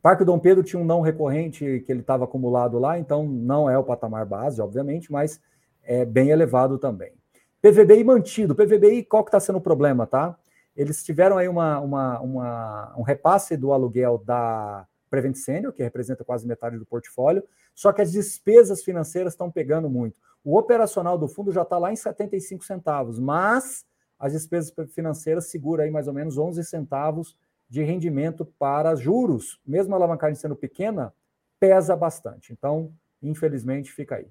Parque 0.00 0.24
Dom 0.24 0.38
Pedro 0.38 0.62
tinha 0.62 0.80
um 0.80 0.84
não 0.84 1.00
recorrente 1.00 1.82
que 1.84 1.90
ele 1.90 2.00
estava 2.00 2.24
acumulado 2.24 2.78
lá, 2.78 2.98
então 2.98 3.26
não 3.26 3.68
é 3.68 3.76
o 3.76 3.84
patamar 3.84 4.24
base, 4.24 4.60
obviamente, 4.60 5.10
mas 5.10 5.40
é 5.82 6.04
bem 6.04 6.30
elevado 6.30 6.78
também. 6.78 7.12
PVBI 7.60 8.04
mantido. 8.04 8.54
PVBI, 8.54 9.04
qual 9.04 9.24
que 9.24 9.28
está 9.28 9.40
sendo 9.40 9.58
o 9.58 9.60
problema, 9.60 10.06
tá? 10.06 10.38
Eles 10.78 11.02
tiveram 11.02 11.36
aí 11.36 11.48
uma, 11.48 11.80
uma, 11.80 12.20
uma, 12.20 12.94
um 12.96 13.02
repasse 13.02 13.56
do 13.56 13.72
aluguel 13.72 14.16
da 14.18 14.86
Prevent 15.10 15.34
Senior, 15.34 15.72
que 15.72 15.82
representa 15.82 16.22
quase 16.22 16.46
metade 16.46 16.78
do 16.78 16.86
portfólio, 16.86 17.42
só 17.74 17.92
que 17.92 18.00
as 18.00 18.12
despesas 18.12 18.84
financeiras 18.84 19.32
estão 19.32 19.50
pegando 19.50 19.90
muito. 19.90 20.20
O 20.44 20.56
operacional 20.56 21.18
do 21.18 21.26
fundo 21.26 21.50
já 21.50 21.62
está 21.62 21.76
lá 21.78 21.92
em 21.92 21.96
75 21.96 22.64
centavos, 22.64 23.18
mas 23.18 23.84
as 24.16 24.32
despesas 24.32 24.72
financeiras 24.94 25.50
segura 25.50 25.82
aí 25.82 25.90
mais 25.90 26.06
ou 26.06 26.14
menos 26.14 26.38
11 26.38 26.62
centavos 26.62 27.36
de 27.68 27.82
rendimento 27.82 28.44
para 28.44 28.94
juros. 28.94 29.60
Mesmo 29.66 29.94
a 29.94 29.98
alavancagem 29.98 30.36
sendo 30.36 30.54
pequena, 30.54 31.12
pesa 31.58 31.96
bastante. 31.96 32.52
Então, 32.52 32.92
infelizmente, 33.20 33.92
fica 33.92 34.14
aí. 34.14 34.28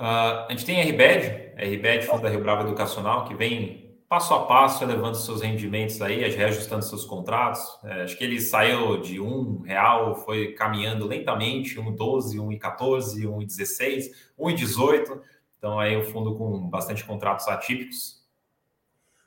Uh, 0.00 0.46
a 0.48 0.48
gente 0.48 0.64
tem 0.64 0.80
a 0.80 0.84
RBED, 0.84 1.52
a 1.58 1.62
RBED, 1.62 2.06
Fundo 2.06 2.22
da 2.22 2.30
Rio 2.30 2.40
Bravo 2.40 2.66
Educacional, 2.66 3.26
que 3.26 3.34
vem 3.34 4.00
passo 4.08 4.32
a 4.32 4.46
passo 4.46 4.82
elevando 4.82 5.14
seus 5.14 5.42
rendimentos 5.42 6.00
aí, 6.00 6.26
reajustando 6.30 6.82
seus 6.82 7.04
contratos. 7.04 7.60
É, 7.84 8.04
acho 8.04 8.16
que 8.16 8.24
ele 8.24 8.40
saiu 8.40 8.98
de 8.98 9.20
um 9.20 9.60
real, 9.60 10.16
foi 10.16 10.54
caminhando 10.54 11.06
lentamente, 11.06 11.76
1,12, 11.76 12.36
1,14, 12.36 13.26
1,16, 13.26 14.10
1,18. 14.38 15.20
Então 15.58 15.78
aí 15.78 15.94
o 15.98 16.02
fundo 16.02 16.34
com 16.34 16.66
bastante 16.70 17.04
contratos 17.04 17.46
atípicos. 17.46 18.26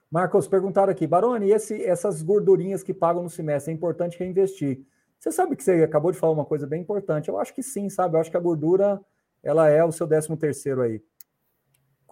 Marcos, 0.09 0.47
perguntaram 0.47 0.91
aqui, 0.91 1.05
Baroni, 1.05 1.51
esse, 1.51 1.83
essas 1.83 2.23
gordurinhas 2.23 2.81
que 2.81 2.95
pagam 2.95 3.21
no 3.21 3.29
semestre, 3.29 3.71
é 3.71 3.75
importante 3.75 4.17
reinvestir. 4.17 4.81
Você 5.19 5.31
sabe 5.31 5.55
que 5.55 5.63
você 5.63 5.83
acabou 5.83 6.11
de 6.11 6.17
falar 6.17 6.33
uma 6.33 6.45
coisa 6.45 6.65
bem 6.65 6.81
importante. 6.81 7.29
Eu 7.29 7.39
acho 7.39 7.53
que 7.53 7.61
sim, 7.61 7.89
sabe? 7.89 8.15
Eu 8.15 8.21
acho 8.21 8.31
que 8.31 8.37
a 8.37 8.39
gordura 8.39 8.99
ela 9.43 9.69
é 9.69 9.83
o 9.83 9.91
seu 9.91 10.07
décimo 10.07 10.37
terceiro 10.37 10.81
aí 10.81 11.01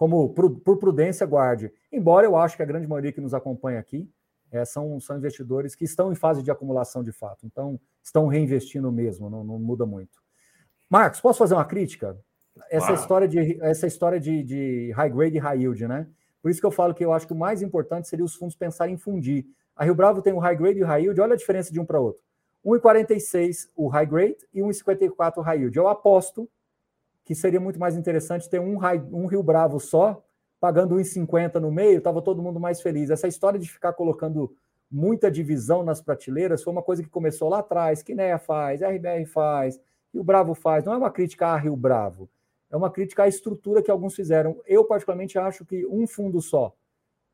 como 0.02 0.30
por 0.30 0.78
prudência, 0.78 1.24
guarde. 1.24 1.72
Embora 1.92 2.26
eu 2.26 2.34
acho 2.34 2.56
que 2.56 2.62
a 2.64 2.66
grande 2.66 2.88
maioria 2.88 3.12
que 3.12 3.20
nos 3.20 3.32
acompanha 3.32 3.78
aqui 3.78 4.10
é, 4.50 4.64
são, 4.64 4.98
são 4.98 5.16
investidores 5.16 5.76
que 5.76 5.84
estão 5.84 6.10
em 6.10 6.16
fase 6.16 6.42
de 6.42 6.50
acumulação 6.50 7.04
de 7.04 7.12
fato, 7.12 7.46
então 7.46 7.78
estão 8.02 8.26
reinvestindo 8.26 8.90
mesmo, 8.90 9.30
não, 9.30 9.44
não 9.44 9.60
muda 9.60 9.86
muito. 9.86 10.20
Marcos, 10.90 11.20
posso 11.20 11.38
fazer 11.38 11.54
uma 11.54 11.64
crítica? 11.64 12.18
Essa 12.68 12.88
claro. 12.88 13.00
história, 13.00 13.28
de, 13.28 13.62
essa 13.62 13.86
história 13.86 14.18
de, 14.18 14.42
de 14.42 14.90
high 14.90 15.08
grade 15.08 15.36
e 15.36 15.38
high 15.38 15.58
yield, 15.60 15.86
né? 15.86 16.08
Por 16.42 16.50
isso 16.50 16.60
que 16.60 16.66
eu 16.66 16.72
falo 16.72 16.92
que 16.92 17.04
eu 17.04 17.12
acho 17.12 17.28
que 17.28 17.32
o 17.32 17.38
mais 17.38 17.62
importante 17.62 18.08
seria 18.08 18.24
os 18.24 18.34
fundos 18.34 18.56
pensarem 18.56 18.94
em 18.94 18.98
fundir. 18.98 19.46
A 19.76 19.84
Rio 19.84 19.94
Bravo 19.94 20.20
tem 20.20 20.32
o 20.32 20.40
high 20.40 20.56
grade 20.56 20.80
e 20.80 20.82
o 20.82 20.86
high 20.86 21.02
yield, 21.02 21.20
olha 21.20 21.34
a 21.34 21.36
diferença 21.36 21.72
de 21.72 21.78
um 21.78 21.84
para 21.84 22.00
outro. 22.00 22.20
1,46 22.66 23.68
o 23.76 23.86
high 23.86 24.06
grade 24.06 24.38
e 24.52 24.60
1,54 24.60 25.36
o 25.36 25.40
high 25.42 25.60
yield. 25.60 25.76
Eu 25.76 25.86
aposto 25.86 26.50
que 27.24 27.34
seria 27.34 27.60
muito 27.60 27.78
mais 27.78 27.96
interessante 27.96 28.48
ter 28.48 28.60
um, 28.60 28.78
um 29.12 29.26
Rio 29.26 29.42
Bravo 29.42 29.78
só, 29.78 30.24
pagando 30.60 30.96
1,50 30.96 31.56
no 31.60 31.70
meio, 31.70 31.98
estava 31.98 32.22
todo 32.22 32.42
mundo 32.42 32.60
mais 32.60 32.80
feliz. 32.80 33.10
Essa 33.10 33.28
história 33.28 33.58
de 33.58 33.68
ficar 33.68 33.92
colocando 33.92 34.54
muita 34.90 35.30
divisão 35.30 35.82
nas 35.82 36.00
prateleiras 36.00 36.62
foi 36.62 36.72
uma 36.72 36.82
coisa 36.82 37.02
que 37.02 37.08
começou 37.08 37.48
lá 37.48 37.60
atrás, 37.60 38.02
que 38.02 38.14
NEA 38.14 38.38
faz, 38.38 38.82
RBR 38.82 39.24
faz, 39.26 39.80
Rio 40.12 40.22
Bravo 40.22 40.54
faz. 40.54 40.84
Não 40.84 40.92
é 40.92 40.96
uma 40.96 41.10
crítica 41.10 41.48
a 41.48 41.56
Rio 41.56 41.74
Bravo, 41.74 42.28
é 42.70 42.76
uma 42.76 42.90
crítica 42.90 43.24
à 43.24 43.28
estrutura 43.28 43.82
que 43.82 43.90
alguns 43.90 44.14
fizeram. 44.14 44.60
Eu, 44.66 44.84
particularmente, 44.84 45.38
acho 45.38 45.64
que 45.64 45.86
um 45.86 46.06
fundo 46.06 46.40
só, 46.40 46.74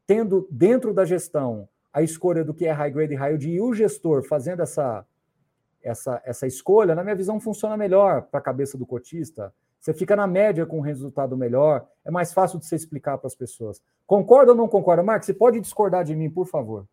tendo 0.07 0.47
dentro 0.51 0.95
da 0.95 1.05
gestão 1.05 1.69
a 1.93 2.03
escolha 2.03 2.45
do 2.45 2.55
que 2.55 2.67
é 2.67 2.71
high 2.71 2.91
grade 2.91 3.15
e 3.15 3.17
high 3.17 3.31
yield 3.31 3.51
e 3.51 3.61
o 3.61 3.73
gestor 3.73 4.23
fazendo 4.23 4.63
essa, 4.63 5.05
essa, 5.83 6.23
essa 6.25 6.47
escolha, 6.47 6.95
na 6.95 7.03
minha 7.03 7.17
visão, 7.17 7.41
funciona 7.41 7.77
melhor 7.77 8.23
para 8.23 8.39
a 8.39 8.43
cabeça 8.43 8.79
do 8.79 8.87
cotista 8.87 9.53
você 9.81 9.95
fica 9.95 10.17
na 10.17 10.27
média 10.27 10.67
com 10.67 10.79
um 10.79 10.83
resultado 10.83 11.37
melhor, 11.37 11.87
é 12.05 12.11
mais 12.11 12.33
fácil 12.33 12.59
de 12.59 12.67
você 12.67 12.77
explicar 12.77 13.19
para 13.19 13.27
as 13.27 13.35
pessoas. 13.35 13.81
Concorda 14.07 14.53
ou 14.53 14.57
não 14.57 14.69
concorda? 14.69 15.03
Marcos, 15.03 15.27
você 15.27 15.35
pode 15.35 15.61
discordar 15.61 16.05
de 16.05 16.15
mim, 16.15 16.31
por 16.31 16.47
favor? 16.47 16.87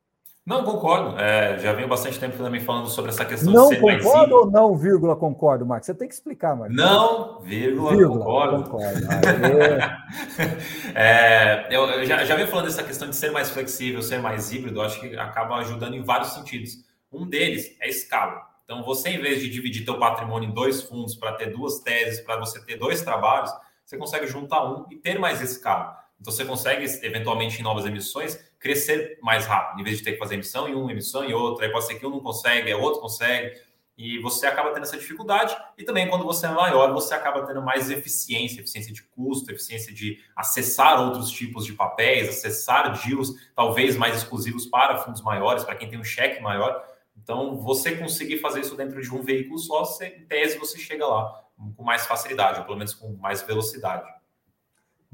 Não, 0.45 0.63
concordo. 0.63 1.19
É, 1.19 1.57
já 1.57 1.73
venho 1.73 1.87
bastante 1.87 2.19
tempo 2.19 2.37
também 2.37 2.61
falando 2.61 2.87
sobre 2.87 3.09
essa 3.09 3.25
questão 3.25 3.51
não 3.51 3.69
de 3.69 3.75
ser 3.75 3.81
mais 3.81 4.03
concordo 4.03 4.35
ou 4.35 4.51
não, 4.51 4.77
vírgula, 4.77 5.15
concordo, 5.15 5.65
Marcos? 5.65 5.87
Você 5.87 5.95
tem 5.95 6.07
que 6.07 6.13
explicar, 6.13 6.55
Marcos. 6.55 6.77
Não, 6.77 7.39
vírgula, 7.39 7.95
vírgula 7.95 8.19
concordo. 8.19 8.63
concordo. 8.69 8.99
é, 10.93 11.65
eu, 11.71 11.85
eu 11.85 12.05
já, 12.05 12.23
já 12.23 12.35
venho 12.35 12.47
falando 12.47 12.65
dessa 12.65 12.83
questão 12.83 13.09
de 13.09 13.15
ser 13.15 13.31
mais 13.31 13.49
flexível, 13.49 14.03
ser 14.03 14.19
mais 14.19 14.51
híbrido, 14.51 14.81
acho 14.81 15.01
que 15.01 15.17
acaba 15.17 15.55
ajudando 15.55 15.95
em 15.95 16.03
vários 16.03 16.33
sentidos. 16.33 16.85
Um 17.11 17.27
deles 17.27 17.75
é 17.81 17.89
escala. 17.89 18.54
Então, 18.65 18.83
você, 18.83 19.09
em 19.09 19.21
vez 19.21 19.39
de 19.39 19.47
dividir 19.47 19.85
teu 19.85 19.97
patrimônio 19.97 20.49
em 20.49 20.53
dois 20.53 20.81
fundos 20.81 21.15
para 21.15 21.33
ter 21.33 21.51
duas 21.51 21.79
teses, 21.79 22.19
para 22.19 22.37
você 22.37 22.59
ter 22.65 22.77
dois 22.77 23.01
trabalhos, 23.03 23.51
você 23.85 23.95
consegue 23.95 24.25
juntar 24.25 24.65
um 24.65 24.87
e 24.91 24.95
ter 24.95 25.19
mais 25.19 25.39
escala. 25.39 26.03
Então, 26.19 26.33
você 26.33 26.43
consegue, 26.43 26.83
eventualmente, 27.05 27.59
em 27.59 27.63
novas 27.63 27.85
emissões, 27.85 28.39
crescer 28.59 29.19
mais 29.21 29.45
rápido, 29.45 29.81
em 29.81 29.83
vez 29.83 29.99
de 29.99 30.03
ter 30.03 30.13
que 30.13 30.17
fazer 30.17 30.33
emissão 30.33 30.67
em 30.67 30.73
uma, 30.73 30.91
emissão 30.91 31.23
em 31.23 31.33
outra. 31.33 31.67
Aí 31.67 31.71
pode 31.71 31.85
ser 31.85 31.95
que 31.95 32.05
um 32.05 32.09
não 32.09 32.19
consegue, 32.19 32.71
é 32.71 32.75
outro 32.75 32.99
consegue. 32.99 33.55
E 33.97 34.19
você 34.19 34.47
acaba 34.47 34.71
tendo 34.71 34.83
essa 34.83 34.97
dificuldade. 34.97 35.55
E 35.77 35.83
também, 35.83 36.09
quando 36.09 36.25
você 36.25 36.47
é 36.47 36.49
maior, 36.49 36.91
você 36.91 37.13
acaba 37.13 37.45
tendo 37.45 37.61
mais 37.61 37.91
eficiência, 37.91 38.59
eficiência 38.59 38.91
de 38.91 39.03
custo, 39.03 39.51
eficiência 39.51 39.93
de 39.93 40.19
acessar 40.35 40.99
outros 40.99 41.29
tipos 41.29 41.65
de 41.65 41.73
papéis, 41.73 42.27
acessar 42.27 42.99
deals, 43.05 43.33
talvez 43.55 43.95
mais 43.95 44.17
exclusivos 44.17 44.65
para 44.65 44.97
fundos 44.97 45.21
maiores, 45.21 45.63
para 45.63 45.75
quem 45.75 45.87
tem 45.87 45.99
um 45.99 46.03
cheque 46.03 46.41
maior. 46.41 46.83
Então, 47.17 47.57
você 47.57 47.95
conseguir 47.95 48.39
fazer 48.39 48.61
isso 48.61 48.75
dentro 48.75 49.01
de 49.01 49.13
um 49.13 49.21
veículo 49.21 49.57
só, 49.57 49.83
você, 49.83 50.07
em 50.07 50.25
tese, 50.25 50.57
você 50.57 50.77
chega 50.77 51.05
lá 51.07 51.43
com 51.75 51.83
mais 51.83 52.05
facilidade, 52.05 52.59
ou 52.59 52.65
pelo 52.65 52.77
menos 52.77 52.93
com 52.93 53.13
mais 53.13 53.41
velocidade. 53.41 54.05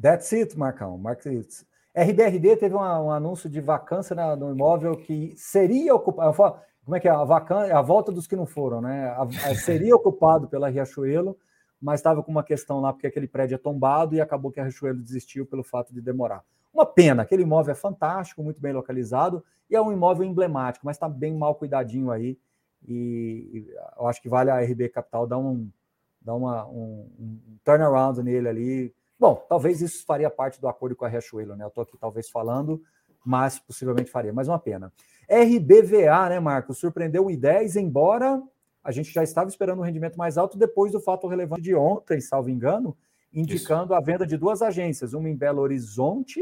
That's 0.01 0.33
it, 0.33 0.57
Marcão. 0.57 0.97
Mark 0.97 1.25
it. 1.27 1.65
RBRD 1.95 2.57
teve 2.57 2.73
uma, 2.73 2.99
um 3.01 3.11
anúncio 3.11 3.49
de 3.49 3.59
vacância 3.59 4.15
na, 4.15 4.35
no 4.35 4.51
imóvel 4.51 4.95
que 4.95 5.33
seria 5.37 5.93
ocupado. 5.93 6.59
Como 6.83 6.95
é 6.95 6.99
que 6.99 7.07
é? 7.07 7.11
A, 7.11 7.23
vacância, 7.23 7.77
a 7.77 7.81
volta 7.81 8.11
dos 8.11 8.25
que 8.25 8.35
não 8.35 8.45
foram, 8.45 8.81
né? 8.81 9.09
A, 9.09 9.21
a, 9.23 9.55
seria 9.55 9.95
ocupado 9.95 10.47
pela 10.47 10.69
Riachuelo, 10.69 11.37
mas 11.79 11.99
estava 11.99 12.23
com 12.23 12.31
uma 12.31 12.43
questão 12.43 12.79
lá, 12.79 12.91
porque 12.91 13.07
aquele 13.07 13.27
prédio 13.27 13.55
é 13.55 13.57
tombado 13.57 14.15
e 14.15 14.21
acabou 14.21 14.51
que 14.51 14.59
a 14.59 14.63
Riachuelo 14.63 14.99
desistiu 14.99 15.45
pelo 15.45 15.63
fato 15.63 15.93
de 15.93 16.01
demorar. 16.01 16.43
Uma 16.73 16.85
pena, 16.85 17.23
aquele 17.23 17.43
imóvel 17.43 17.73
é 17.73 17.75
fantástico, 17.75 18.43
muito 18.43 18.61
bem 18.61 18.71
localizado, 18.71 19.43
e 19.69 19.75
é 19.75 19.81
um 19.81 19.91
imóvel 19.91 20.25
emblemático, 20.25 20.85
mas 20.85 20.95
está 20.95 21.07
bem 21.07 21.35
mal 21.35 21.55
cuidadinho 21.55 22.11
aí. 22.11 22.37
E 22.87 23.67
eu 23.97 24.07
acho 24.07 24.21
que 24.21 24.29
vale 24.29 24.49
a 24.49 24.59
RB 24.59 24.89
Capital 24.89 25.27
dar 25.27 25.37
um, 25.37 25.69
dar 26.21 26.35
uma, 26.35 26.65
um, 26.67 27.09
um 27.19 27.57
turnaround 27.63 28.21
nele 28.23 28.47
ali. 28.47 28.95
Bom, 29.19 29.45
talvez 29.47 29.81
isso 29.81 30.05
faria 30.05 30.29
parte 30.29 30.59
do 30.59 30.67
acordo 30.67 30.95
com 30.95 31.05
a 31.05 31.07
Riachuelo, 31.07 31.55
né? 31.55 31.63
Eu 31.63 31.67
estou 31.67 31.83
aqui 31.83 31.97
talvez 31.97 32.29
falando, 32.29 32.81
mas 33.23 33.59
possivelmente 33.59 34.09
faria, 34.09 34.33
mas 34.33 34.47
uma 34.47 34.57
pena. 34.57 34.91
RBVA, 35.29 36.29
né, 36.29 36.39
Marcos? 36.39 36.79
Surpreendeu 36.79 37.29
em 37.29 37.37
10, 37.37 37.75
embora 37.75 38.41
a 38.83 38.91
gente 38.91 39.11
já 39.11 39.23
estava 39.23 39.49
esperando 39.49 39.79
um 39.79 39.83
rendimento 39.83 40.17
mais 40.17 40.37
alto 40.37 40.57
depois 40.57 40.91
do 40.91 40.99
fato 40.99 41.27
relevante 41.27 41.61
de 41.61 41.75
ontem, 41.75 42.19
salvo 42.19 42.49
engano, 42.49 42.97
indicando 43.31 43.93
Isso. 43.93 43.93
a 43.93 44.01
venda 44.01 44.25
de 44.25 44.37
duas 44.37 44.61
agências, 44.61 45.13
uma 45.13 45.29
em 45.29 45.35
Belo 45.35 45.61
Horizonte 45.61 46.41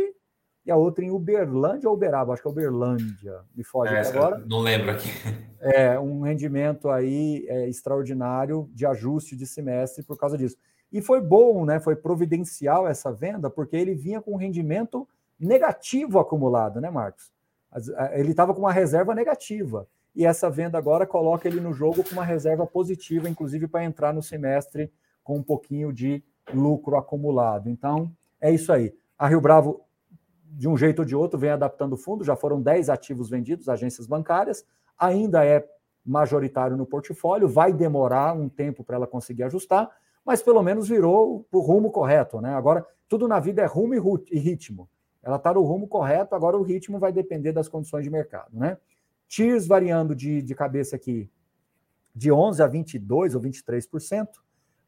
e 0.69 0.71
a 0.71 0.75
outra 0.75 1.03
em 1.03 1.09
Uberlândia 1.09 1.89
ou 1.89 1.95
Uberaba, 1.95 2.31
acho 2.31 2.43
que 2.43 2.47
é 2.47 2.51
Uberlândia, 2.51 3.39
me 3.55 3.63
foge 3.63 3.91
é, 3.91 4.07
agora. 4.07 4.37
Não 4.47 4.59
lembro 4.59 4.91
aqui. 4.91 5.09
É 5.59 5.99
um 5.99 6.21
rendimento 6.21 6.89
aí 6.89 7.43
é, 7.49 7.67
extraordinário 7.67 8.69
de 8.71 8.85
ajuste 8.85 9.35
de 9.35 9.47
semestre 9.47 10.03
por 10.03 10.15
causa 10.15 10.37
disso. 10.37 10.55
E 10.91 11.01
foi 11.01 11.21
bom, 11.21 11.65
né? 11.65 11.79
Foi 11.79 11.95
providencial 11.95 12.87
essa 12.87 13.11
venda, 13.11 13.49
porque 13.49 13.75
ele 13.75 13.95
vinha 13.95 14.21
com 14.21 14.33
um 14.33 14.37
rendimento 14.37 15.07
negativo 15.39 16.19
acumulado, 16.19 16.79
né, 16.79 16.91
Marcos? 16.91 17.31
Ele 18.11 18.29
estava 18.29 18.53
com 18.53 18.59
uma 18.59 18.71
reserva 18.71 19.15
negativa. 19.15 19.87
E 20.15 20.25
essa 20.25 20.51
venda 20.51 20.77
agora 20.77 21.07
coloca 21.07 21.47
ele 21.47 21.59
no 21.59 21.73
jogo 21.73 22.03
com 22.03 22.11
uma 22.11 22.23
reserva 22.23 22.67
positiva, 22.67 23.27
inclusive 23.27 23.67
para 23.67 23.83
entrar 23.83 24.13
no 24.13 24.21
semestre 24.21 24.91
com 25.23 25.37
um 25.37 25.43
pouquinho 25.43 25.91
de 25.91 26.23
lucro 26.53 26.95
acumulado. 26.95 27.69
Então, 27.69 28.11
é 28.39 28.51
isso 28.51 28.71
aí. 28.71 28.93
A 29.17 29.27
Rio 29.27 29.41
Bravo, 29.41 29.81
de 30.51 30.67
um 30.67 30.75
jeito 30.75 30.99
ou 30.99 31.05
de 31.05 31.15
outro, 31.15 31.39
vem 31.39 31.51
adaptando 31.51 31.93
o 31.93 31.97
fundo, 31.97 32.23
já 32.23 32.35
foram 32.35 32.61
10 32.61 32.89
ativos 32.89 33.29
vendidos, 33.29 33.69
agências 33.69 34.07
bancárias, 34.07 34.65
ainda 34.97 35.45
é 35.45 35.67
majoritário 36.05 36.75
no 36.75 36.85
portfólio, 36.85 37.47
vai 37.47 37.71
demorar 37.71 38.33
um 38.33 38.49
tempo 38.49 38.83
para 38.83 38.95
ela 38.95 39.07
conseguir 39.07 39.43
ajustar, 39.43 39.89
mas 40.25 40.41
pelo 40.41 40.61
menos 40.61 40.87
virou 40.87 41.45
o 41.51 41.59
rumo 41.59 41.91
correto, 41.91 42.41
né? 42.41 42.53
Agora, 42.53 42.85
tudo 43.07 43.27
na 43.27 43.39
vida 43.39 43.61
é 43.61 43.65
rumo 43.65 43.93
e 44.31 44.39
ritmo. 44.39 44.89
Ela 45.21 45.35
está 45.35 45.53
no 45.53 45.61
rumo 45.61 45.87
correto, 45.87 46.35
agora 46.35 46.57
o 46.57 46.63
ritmo 46.63 46.97
vai 46.99 47.11
depender 47.11 47.51
das 47.51 47.67
condições 47.67 48.03
de 48.03 48.09
mercado, 48.09 48.57
né? 48.57 48.77
TIRS 49.27 49.67
variando 49.67 50.15
de, 50.15 50.41
de 50.41 50.55
cabeça 50.55 50.95
aqui 50.95 51.29
de 52.15 52.31
11% 52.31 52.59
a 52.61 52.69
22% 52.69 53.35
ou 53.35 53.41
23%, 53.41 54.27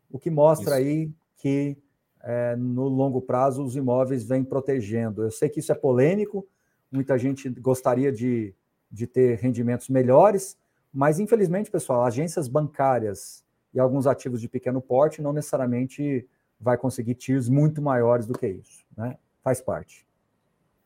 o 0.09 0.20
que 0.20 0.30
mostra 0.30 0.82
isso. 0.82 0.89
aí 0.89 1.12
que 1.38 1.78
é, 2.24 2.55
no 2.55 2.88
longo 2.88 3.22
prazo 3.22 3.63
os 3.63 3.76
imóveis 3.76 4.24
vêm 4.24 4.43
protegendo. 4.43 5.24
Eu 5.24 5.32
sei 5.32 5.49
que 5.49 5.59
isso 5.59 5.72
é 5.72 5.76
polêmico, 5.76 6.47
muita 6.91 7.17
gente 7.17 7.49
gostaria 7.49 8.11
de, 8.11 8.53
de 8.91 9.07
ter 9.07 9.38
rendimentos 9.39 9.89
melhores, 9.89 10.57
mas 10.93 11.19
infelizmente, 11.19 11.72
pessoal, 11.72 12.03
agências 12.03 12.47
bancárias 12.47 13.43
e 13.74 13.80
alguns 13.80 14.05
ativos 14.05 14.41
de 14.41 14.49
pequeno 14.49 14.82
porte 14.82 15.22
não 15.22 15.34
necessariamente 15.34 16.28
vai 16.59 16.78
conseguir 16.78 17.15
tiers 17.15 17.49
muito 17.49 17.82
maiores 17.82 18.26
do 18.28 18.38
que 18.38 18.47
isso, 18.47 18.86
né? 18.95 19.17
Faz 19.41 19.61
parte. 19.61 20.05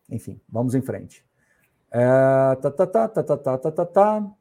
Enfim, 0.10 0.40
vamos 0.48 0.76
em 0.76 0.82
frente. 0.82 1.26
É, 1.92 2.56
tá, 2.62 2.72
tá, 2.72 2.88
tá, 2.88 3.08
tá, 3.08 3.24
tá, 3.24 3.38
tá, 3.38 3.58
tá, 3.58 3.72
tá, 3.72 3.86
tá. 3.86 4.32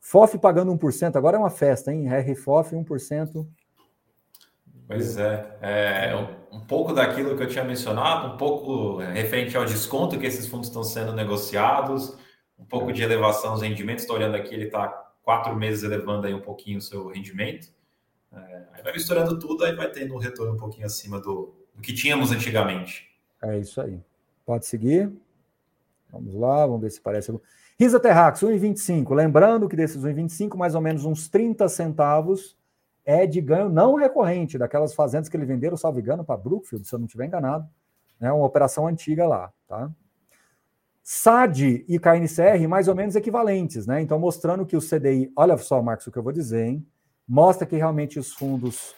FOF 0.00 0.38
pagando 0.38 0.72
1%, 0.76 1.16
agora 1.16 1.36
é 1.36 1.40
uma 1.40 1.50
festa, 1.50 1.92
hein? 1.92 2.08
RFOF 2.08 2.74
1%. 2.74 3.46
Pois 4.92 5.16
é, 5.16 5.56
é 5.62 6.14
um, 6.14 6.58
um, 6.58 6.60
pouco 6.60 6.92
daquilo 6.92 7.34
que 7.34 7.42
eu 7.42 7.48
tinha 7.48 7.64
mencionado, 7.64 8.34
um 8.34 8.36
pouco 8.36 9.00
é, 9.00 9.10
referente 9.10 9.56
ao 9.56 9.64
desconto 9.64 10.18
que 10.18 10.26
esses 10.26 10.46
fundos 10.46 10.68
estão 10.68 10.84
sendo 10.84 11.14
negociados, 11.14 12.18
um 12.58 12.64
pouco 12.64 12.92
de 12.92 13.02
elevação 13.02 13.54
dos 13.54 13.62
rendimentos. 13.62 14.02
Estou 14.02 14.16
olhando 14.16 14.34
aqui, 14.34 14.54
ele 14.54 14.66
está 14.66 14.88
quatro 15.22 15.56
meses 15.56 15.82
elevando 15.82 16.26
aí 16.26 16.34
um 16.34 16.42
pouquinho 16.42 16.76
o 16.76 16.82
seu 16.82 17.08
rendimento. 17.08 17.68
É, 18.30 18.62
aí 18.74 18.82
vai 18.82 18.92
misturando 18.92 19.38
tudo, 19.38 19.64
aí 19.64 19.74
vai 19.74 19.90
tendo 19.90 20.14
um 20.14 20.18
retorno 20.18 20.52
um 20.52 20.58
pouquinho 20.58 20.84
acima 20.84 21.18
do, 21.18 21.54
do 21.74 21.80
que 21.80 21.94
tínhamos 21.94 22.30
antigamente. 22.30 23.10
É 23.42 23.58
isso 23.58 23.80
aí. 23.80 23.98
Pode 24.44 24.66
seguir. 24.66 25.10
Vamos 26.10 26.34
lá, 26.34 26.66
vamos 26.66 26.82
ver 26.82 26.90
se 26.90 27.00
parece. 27.00 27.32
Risa 27.80 27.98
Terrax, 27.98 28.40
1,25. 28.40 29.14
Lembrando 29.14 29.70
que 29.70 29.74
desses 29.74 30.04
1,25, 30.04 30.54
mais 30.54 30.74
ou 30.74 30.82
menos 30.82 31.06
uns 31.06 31.28
30 31.30 31.66
centavos 31.70 32.60
é 33.04 33.26
de 33.26 33.40
ganho 33.40 33.68
não 33.68 33.94
recorrente, 33.94 34.58
daquelas 34.58 34.94
fazendas 34.94 35.28
que 35.28 35.36
ele 35.36 35.46
venderam, 35.46 35.76
salvo 35.76 36.00
engano, 36.00 36.24
para 36.24 36.36
Brookfield, 36.36 36.86
se 36.86 36.94
eu 36.94 36.98
não 36.98 37.06
estiver 37.06 37.26
enganado. 37.26 37.68
É 38.20 38.32
uma 38.32 38.46
operação 38.46 38.86
antiga 38.86 39.26
lá, 39.26 39.52
tá? 39.66 39.90
SAD 41.02 41.84
e 41.88 41.98
KNCR 41.98 42.68
mais 42.68 42.86
ou 42.86 42.94
menos 42.94 43.16
equivalentes, 43.16 43.86
né? 43.86 44.00
Então, 44.00 44.18
mostrando 44.18 44.64
que 44.64 44.76
o 44.76 44.80
CDI, 44.80 45.32
olha 45.34 45.56
só, 45.56 45.82
Marcos, 45.82 46.06
o 46.06 46.12
que 46.12 46.18
eu 46.18 46.22
vou 46.22 46.32
dizer, 46.32 46.64
hein? 46.64 46.86
Mostra 47.26 47.66
que 47.66 47.76
realmente 47.76 48.20
os 48.20 48.32
fundos 48.32 48.94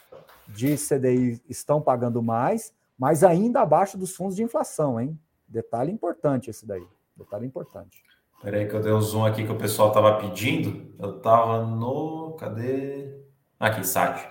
de 0.47 0.75
CDI 0.75 1.41
estão 1.49 1.81
pagando 1.81 2.21
mais, 2.21 2.71
mas 2.97 3.23
ainda 3.23 3.61
abaixo 3.61 3.97
dos 3.97 4.15
fundos 4.15 4.35
de 4.35 4.43
inflação, 4.43 4.99
hein? 4.99 5.19
Detalhe 5.47 5.91
importante 5.91 6.51
esse 6.51 6.65
daí. 6.65 6.85
Detalhe 7.17 7.47
importante. 7.47 8.03
Peraí 8.41 8.67
que 8.67 8.75
eu 8.75 8.81
dei 8.81 8.93
um 8.93 9.01
zoom 9.01 9.25
aqui 9.25 9.43
que 9.43 9.51
o 9.51 9.57
pessoal 9.57 9.87
estava 9.87 10.19
pedindo. 10.19 10.93
Eu 10.99 11.17
estava 11.17 11.65
no. 11.65 12.35
Cadê? 12.37 13.24
Aqui, 13.59 13.85
SAD. 13.85 14.27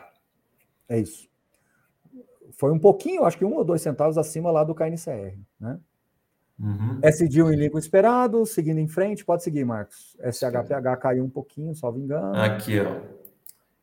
É 0.89 0.99
isso. 0.99 1.29
Foi 2.53 2.72
um 2.72 2.79
pouquinho, 2.79 3.25
acho 3.25 3.39
que 3.39 3.45
um 3.45 3.55
ou 3.55 3.64
dois 3.64 3.83
centavos 3.83 4.16
acima 4.16 4.51
lá 4.51 4.62
do 4.62 4.75
KNCR, 4.75 5.39
né? 5.59 5.79
Uhum. 6.59 7.01
SD 7.03 7.43
um 7.43 7.53
em 7.53 7.70
esperado, 7.77 8.47
seguindo 8.47 8.79
em 8.79 8.87
frente, 8.87 9.25
pode 9.25 9.43
seguir, 9.43 9.64
Marcos. 9.64 10.16
SHPH 10.20 10.97
caiu 11.01 11.25
um 11.25 11.31
pouquinho, 11.31 11.75
salvo 11.75 11.99
engano. 11.99 12.37
Aqui, 12.37 12.79
ó. 12.81 13.01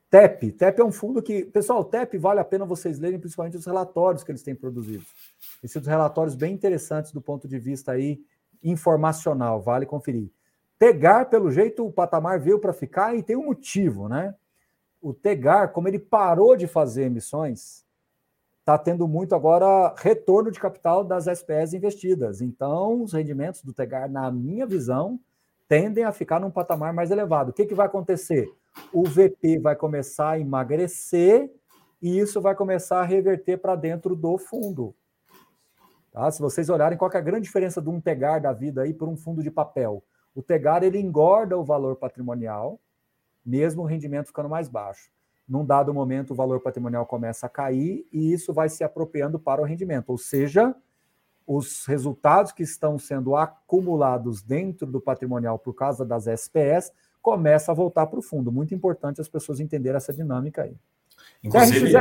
TEP. 0.10 0.52
TEP 0.52 0.80
é 0.80 0.84
um 0.84 0.92
fundo 0.92 1.22
que, 1.22 1.46
pessoal, 1.46 1.84
TEP 1.84 2.18
vale 2.18 2.40
a 2.40 2.46
pena 2.46 2.66
vocês 2.66 3.00
lerem, 3.00 3.20
principalmente 3.20 3.58
os 3.58 3.66
relatórios 3.66 4.24
que 4.24 4.32
eles 4.32 4.44
têm 4.44 4.56
produzido. 4.56 5.06
Esses 5.64 5.72
são 5.72 5.90
relatórios 5.90 6.36
bem 6.36 6.54
interessantes 6.54 7.12
do 7.12 7.22
ponto 7.22 7.48
de 7.48 7.58
vista 7.60 7.94
aí 7.94 8.22
informacional, 8.64 9.62
vale 9.62 9.86
conferir. 9.86 10.30
Tegar, 10.78 11.30
pelo 11.30 11.52
jeito, 11.52 11.86
o 11.86 11.92
patamar 11.92 12.40
veio 12.40 12.60
para 12.60 12.74
ficar 12.74 13.16
e 13.16 13.24
tem 13.24 13.36
um 13.36 13.46
motivo, 13.46 14.10
né? 14.10 14.36
O 15.02 15.14
Tegar, 15.14 15.72
como 15.72 15.88
ele 15.88 15.98
parou 15.98 16.56
de 16.56 16.68
fazer 16.68 17.04
emissões, 17.04 17.84
está 18.60 18.78
tendo 18.78 19.08
muito 19.08 19.34
agora 19.34 19.94
retorno 19.98 20.52
de 20.52 20.60
capital 20.60 21.04
das 21.04 21.28
SPS 21.28 21.74
investidas. 21.74 22.40
Então, 22.42 23.02
os 23.02 23.14
rendimentos 23.14 23.64
do 23.64 23.74
Tegar, 23.74 24.10
na 24.10 24.32
minha 24.32 24.66
visão, 24.68 25.20
tendem 25.68 26.04
a 26.04 26.12
ficar 26.12 26.40
num 26.40 26.52
patamar 26.52 26.94
mais 26.94 27.10
elevado. 27.10 27.50
O 27.50 27.54
que, 27.54 27.66
que 27.66 27.74
vai 27.74 27.88
acontecer? 27.88 28.48
O 28.94 29.04
VP 29.04 29.60
vai 29.60 29.76
começar 29.76 30.32
a 30.32 30.40
emagrecer 30.40 31.52
e 32.02 32.20
isso 32.20 32.40
vai 32.40 32.56
começar 32.56 33.00
a 33.00 33.06
reverter 33.06 33.58
para 33.58 33.76
dentro 33.76 34.16
do 34.16 34.38
fundo. 34.38 34.94
Tá? 36.12 36.30
Se 36.30 36.42
vocês 36.42 36.70
olharem 36.70 36.98
qual 36.98 37.10
é 37.12 37.18
a 37.18 37.22
grande 37.22 37.44
diferença 37.44 37.82
de 37.82 37.90
um 37.90 38.00
Tegar 38.02 38.42
da 38.42 38.54
vida 38.54 38.84
aí 38.84 38.94
por 38.94 39.08
um 39.08 39.16
fundo 39.16 39.42
de 39.42 39.50
papel. 39.50 40.04
O 40.36 40.44
Tegar 40.44 40.84
ele 40.84 41.00
engorda 41.00 41.58
o 41.58 41.64
valor 41.64 41.96
patrimonial, 41.96 42.80
mesmo 43.46 43.84
o 43.84 43.86
rendimento 43.86 44.28
ficando 44.28 44.50
mais 44.50 44.70
baixo 44.70 45.12
num 45.52 45.66
dado 45.66 45.94
momento 45.94 46.32
o 46.32 46.36
valor 46.36 46.62
patrimonial 46.62 47.06
começa 47.06 47.46
a 47.46 47.50
cair 47.50 48.08
e 48.10 48.32
isso 48.32 48.54
vai 48.54 48.70
se 48.70 48.86
apropriando 48.86 49.38
para 49.38 49.62
o 49.62 49.66
rendimento, 49.66 50.10
ou 50.10 50.18
seja, 50.18 50.74
os 51.46 51.86
resultados 51.86 52.54
que 52.54 52.64
estão 52.64 52.98
sendo 52.98 53.36
acumulados 53.36 54.42
dentro 54.42 54.88
do 54.88 55.02
patrimonial 55.02 55.60
por 55.60 55.74
causa 55.74 56.06
das 56.06 56.26
SPS 56.26 56.94
começa 57.22 57.72
a 57.72 57.76
voltar 57.76 58.08
para 58.08 58.18
o 58.18 58.22
fundo. 58.22 58.50
Muito 58.50 58.74
importante 58.74 59.20
as 59.20 59.28
pessoas 59.28 59.60
entenderem 59.60 59.98
essa 59.98 60.14
dinâmica 60.14 60.64
aí. 60.64 60.78
Inclusive, 61.44 61.92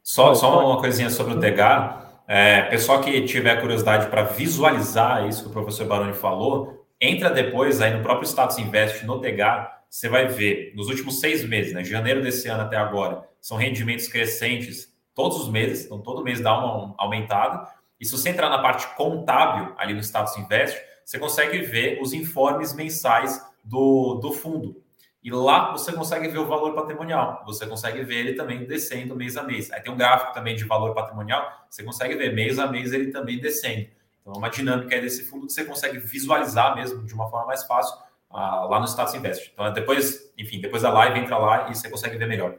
só, 0.00 0.32
só 0.34 0.64
uma 0.64 0.80
coisinha 0.80 1.10
sobre 1.10 1.34
o 1.34 1.40
Tegar. 1.40 2.22
É, 2.28 2.62
pessoal 2.62 3.00
que 3.00 3.24
tiver 3.24 3.60
curiosidade 3.60 4.06
para 4.06 4.22
visualizar 4.22 5.26
isso 5.26 5.42
que 5.42 5.48
o 5.48 5.52
professor 5.52 5.88
Baroni 5.88 6.14
falou, 6.14 6.86
entra 7.00 7.30
depois 7.30 7.80
aí 7.80 7.94
no 7.96 8.02
próprio 8.02 8.28
Status 8.28 8.58
Invest 8.58 9.04
no 9.04 9.20
Tegar 9.20 9.81
você 9.92 10.08
vai 10.08 10.26
ver 10.26 10.72
nos 10.74 10.88
últimos 10.88 11.20
seis 11.20 11.46
meses, 11.46 11.74
né, 11.74 11.82
de 11.82 11.90
janeiro 11.90 12.22
desse 12.22 12.48
ano 12.48 12.62
até 12.62 12.78
agora, 12.78 13.28
são 13.38 13.58
rendimentos 13.58 14.08
crescentes 14.08 14.90
todos 15.14 15.38
os 15.38 15.50
meses, 15.50 15.84
então 15.84 16.00
todo 16.00 16.24
mês 16.24 16.40
dá 16.40 16.56
uma 16.56 16.94
aumentada. 16.96 17.70
E 18.00 18.06
se 18.06 18.12
você 18.12 18.30
entrar 18.30 18.48
na 18.48 18.62
parte 18.62 18.86
contábil 18.96 19.74
ali 19.76 19.92
no 19.92 20.02
Status 20.02 20.34
Invest, 20.38 20.80
você 21.04 21.18
consegue 21.18 21.58
ver 21.60 22.00
os 22.00 22.14
informes 22.14 22.72
mensais 22.72 23.38
do, 23.62 24.14
do 24.14 24.32
fundo. 24.32 24.82
E 25.22 25.30
lá 25.30 25.72
você 25.72 25.92
consegue 25.92 26.26
ver 26.26 26.38
o 26.38 26.46
valor 26.46 26.74
patrimonial. 26.74 27.42
Você 27.44 27.66
consegue 27.66 28.02
ver 28.02 28.16
ele 28.16 28.32
também 28.32 28.64
descendo 28.64 29.14
mês 29.14 29.36
a 29.36 29.42
mês. 29.42 29.70
Aí 29.70 29.82
tem 29.82 29.92
um 29.92 29.96
gráfico 29.96 30.32
também 30.32 30.56
de 30.56 30.64
valor 30.64 30.94
patrimonial. 30.94 31.66
Você 31.68 31.84
consegue 31.84 32.14
ver 32.14 32.34
mês 32.34 32.58
a 32.58 32.66
mês 32.66 32.94
ele 32.94 33.10
também 33.10 33.38
descendo. 33.38 33.88
Então, 34.22 34.32
é 34.32 34.38
uma 34.38 34.48
dinâmica 34.48 34.98
desse 35.00 35.24
fundo 35.24 35.46
que 35.46 35.52
você 35.52 35.64
consegue 35.64 35.98
visualizar 35.98 36.74
mesmo 36.74 37.04
de 37.04 37.12
uma 37.12 37.28
forma 37.28 37.46
mais 37.46 37.62
fácil 37.64 37.94
lá 38.32 38.80
no 38.80 38.86
Status 38.86 39.14
Invest. 39.14 39.50
Então, 39.52 39.72
depois, 39.72 40.32
enfim, 40.38 40.60
depois 40.60 40.82
da 40.82 40.92
live, 40.92 41.20
entra 41.20 41.38
lá 41.38 41.70
e 41.70 41.74
você 41.74 41.88
consegue 41.88 42.16
ver 42.16 42.26
melhor. 42.26 42.58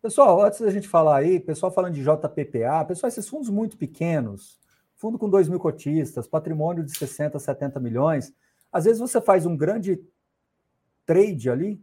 Pessoal, 0.00 0.42
antes 0.42 0.60
da 0.60 0.70
gente 0.70 0.88
falar 0.88 1.16
aí, 1.16 1.40
pessoal 1.40 1.72
falando 1.72 1.94
de 1.94 2.02
JPPA, 2.02 2.84
pessoal, 2.86 3.08
esses 3.08 3.28
fundos 3.28 3.48
muito 3.48 3.76
pequenos, 3.78 4.58
fundo 4.96 5.18
com 5.18 5.28
2 5.28 5.48
mil 5.48 5.58
cotistas, 5.58 6.26
patrimônio 6.26 6.84
de 6.84 6.96
60, 6.96 7.38
70 7.38 7.80
milhões, 7.80 8.32
às 8.70 8.84
vezes 8.84 9.00
você 9.00 9.20
faz 9.20 9.46
um 9.46 9.56
grande 9.56 10.00
trade 11.06 11.48
ali. 11.48 11.82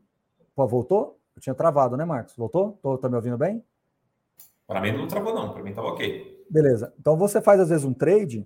Pô, 0.53 0.67
voltou? 0.67 1.19
Eu 1.35 1.41
tinha 1.41 1.55
travado, 1.55 1.95
né, 1.95 2.05
Marcos? 2.05 2.35
Voltou? 2.35 2.77
Tô, 2.81 2.97
tá 2.97 3.07
me 3.09 3.15
ouvindo 3.15 3.37
bem? 3.37 3.63
Para 4.67 4.81
mim 4.81 4.91
não 4.95 5.07
travou, 5.07 5.33
não. 5.33 5.53
Para 5.53 5.63
mim 5.63 5.69
estava 5.69 5.87
ok. 5.87 6.45
Beleza. 6.49 6.93
Então 6.99 7.17
você 7.17 7.41
faz, 7.41 7.59
às 7.59 7.69
vezes, 7.69 7.85
um 7.85 7.93
trade 7.93 8.45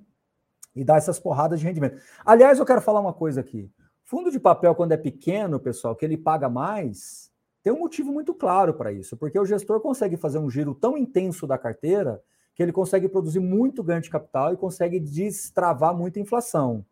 e 0.75 0.83
dá 0.83 0.95
essas 0.95 1.19
porradas 1.19 1.59
de 1.59 1.65
rendimento. 1.65 2.01
Aliás, 2.25 2.59
eu 2.59 2.65
quero 2.65 2.81
falar 2.81 2.99
uma 2.99 3.13
coisa 3.13 3.41
aqui. 3.41 3.69
Fundo 4.05 4.29
de 4.29 4.39
papel, 4.39 4.75
quando 4.75 4.91
é 4.91 4.97
pequeno, 4.97 5.59
pessoal, 5.59 5.95
que 5.95 6.05
ele 6.05 6.15
paga 6.15 6.47
mais, 6.47 7.31
tem 7.63 7.73
um 7.73 7.79
motivo 7.79 8.11
muito 8.11 8.35
claro 8.35 8.75
para 8.75 8.91
isso, 8.91 9.17
porque 9.17 9.39
o 9.39 9.45
gestor 9.45 9.79
consegue 9.79 10.15
fazer 10.15 10.37
um 10.37 10.47
giro 10.47 10.75
tão 10.75 10.95
intenso 10.95 11.47
da 11.47 11.57
carteira 11.57 12.21
que 12.53 12.61
ele 12.61 12.71
consegue 12.71 13.09
produzir 13.09 13.39
muito 13.39 13.83
ganho 13.83 14.01
de 14.01 14.09
capital 14.09 14.53
e 14.53 14.57
consegue 14.57 14.99
destravar 14.99 15.95
muita 15.95 16.19
inflação. 16.19 16.85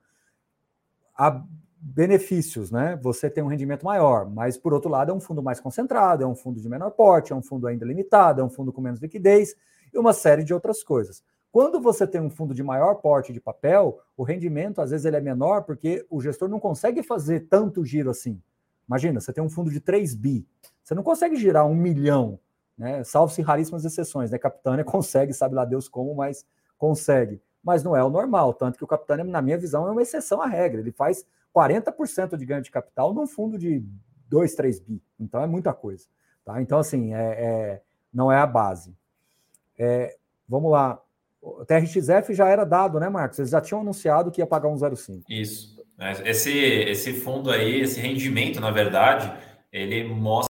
Há 1.15 1.43
benefícios, 1.79 2.71
né? 2.71 2.99
Você 3.03 3.29
tem 3.29 3.43
um 3.43 3.47
rendimento 3.47 3.85
maior, 3.85 4.27
mas 4.27 4.57
por 4.57 4.73
outro 4.73 4.89
lado 4.89 5.11
é 5.11 5.13
um 5.13 5.19
fundo 5.19 5.43
mais 5.43 5.59
concentrado, 5.59 6.23
é 6.23 6.27
um 6.27 6.35
fundo 6.35 6.59
de 6.59 6.67
menor 6.67 6.89
porte, 6.89 7.31
é 7.31 7.35
um 7.35 7.43
fundo 7.43 7.67
ainda 7.67 7.85
limitado, 7.85 8.41
é 8.41 8.43
um 8.43 8.49
fundo 8.49 8.73
com 8.73 8.81
menos 8.81 8.99
liquidez 8.99 9.55
e 9.93 9.99
uma 9.99 10.13
série 10.13 10.43
de 10.43 10.53
outras 10.53 10.83
coisas. 10.83 11.23
Quando 11.53 11.79
você 11.79 12.07
tem 12.07 12.19
um 12.19 12.31
fundo 12.31 12.51
de 12.51 12.63
maior 12.63 12.95
porte 12.95 13.31
de 13.31 13.39
papel, 13.39 13.99
o 14.17 14.23
rendimento 14.23 14.81
às 14.81 14.89
vezes 14.89 15.05
ele 15.05 15.17
é 15.17 15.21
menor 15.21 15.61
porque 15.61 16.03
o 16.09 16.19
gestor 16.19 16.49
não 16.49 16.59
consegue 16.59 17.03
fazer 17.03 17.41
tanto 17.41 17.85
giro 17.85 18.09
assim. 18.09 18.41
Imagina, 18.87 19.21
você 19.21 19.31
tem 19.31 19.43
um 19.43 19.49
fundo 19.51 19.69
de 19.69 19.79
3 19.79 20.15
bi, 20.15 20.47
você 20.83 20.95
não 20.95 21.03
consegue 21.03 21.35
girar 21.35 21.67
um 21.67 21.75
milhão, 21.75 22.39
né? 22.75 23.03
Salvo-se 23.03 23.43
raríssimas 23.43 23.85
exceções, 23.85 24.31
né? 24.31 24.39
Capitânia 24.39 24.83
consegue, 24.83 25.31
sabe 25.31 25.53
lá 25.53 25.63
Deus 25.63 25.87
como, 25.87 26.15
mas 26.15 26.43
consegue. 26.75 27.39
Mas 27.63 27.83
não 27.83 27.95
é 27.95 28.03
o 28.03 28.09
normal, 28.09 28.55
tanto 28.55 28.75
que 28.75 28.83
o 28.83 28.87
Capitânia, 28.87 29.23
na 29.23 29.39
minha 29.39 29.59
visão, 29.59 29.87
é 29.87 29.91
uma 29.91 30.01
exceção 30.01 30.41
à 30.41 30.47
regra. 30.47 30.81
Ele 30.81 30.91
faz 30.91 31.23
40% 31.55 32.35
de 32.35 32.47
ganho 32.47 32.63
de 32.63 32.71
capital 32.71 33.13
num 33.13 33.27
fundo 33.27 33.59
de 33.59 33.85
2, 34.27 34.55
3 34.55 34.79
bi. 34.79 35.03
Então 35.19 35.39
é 35.39 35.45
muita 35.45 35.71
coisa. 35.71 36.07
Tá? 36.43 36.59
Então, 36.59 36.79
assim, 36.79 37.13
é, 37.13 37.21
é 37.21 37.81
não 38.11 38.31
é 38.31 38.39
a 38.39 38.47
base. 38.47 38.97
É, 39.77 40.17
vamos 40.49 40.71
lá. 40.71 40.99
O 41.43 41.65
TRXF 41.65 42.33
já 42.33 42.47
era 42.47 42.63
dado, 42.63 42.99
né, 43.01 43.09
Marcos? 43.09 43.37
Eles 43.37 43.51
já 43.51 43.59
tinham 43.59 43.81
anunciado 43.81 44.31
que 44.31 44.39
ia 44.39 44.47
pagar 44.47 44.69
1,05. 44.69 45.23
Isso. 45.29 45.83
Esse, 46.23 46.51
esse 46.51 47.13
fundo 47.13 47.51
aí, 47.51 47.81
esse 47.81 47.99
rendimento, 47.99 48.61
na 48.61 48.71
verdade, 48.71 49.31
ele 49.71 50.05
mostra 50.05 50.52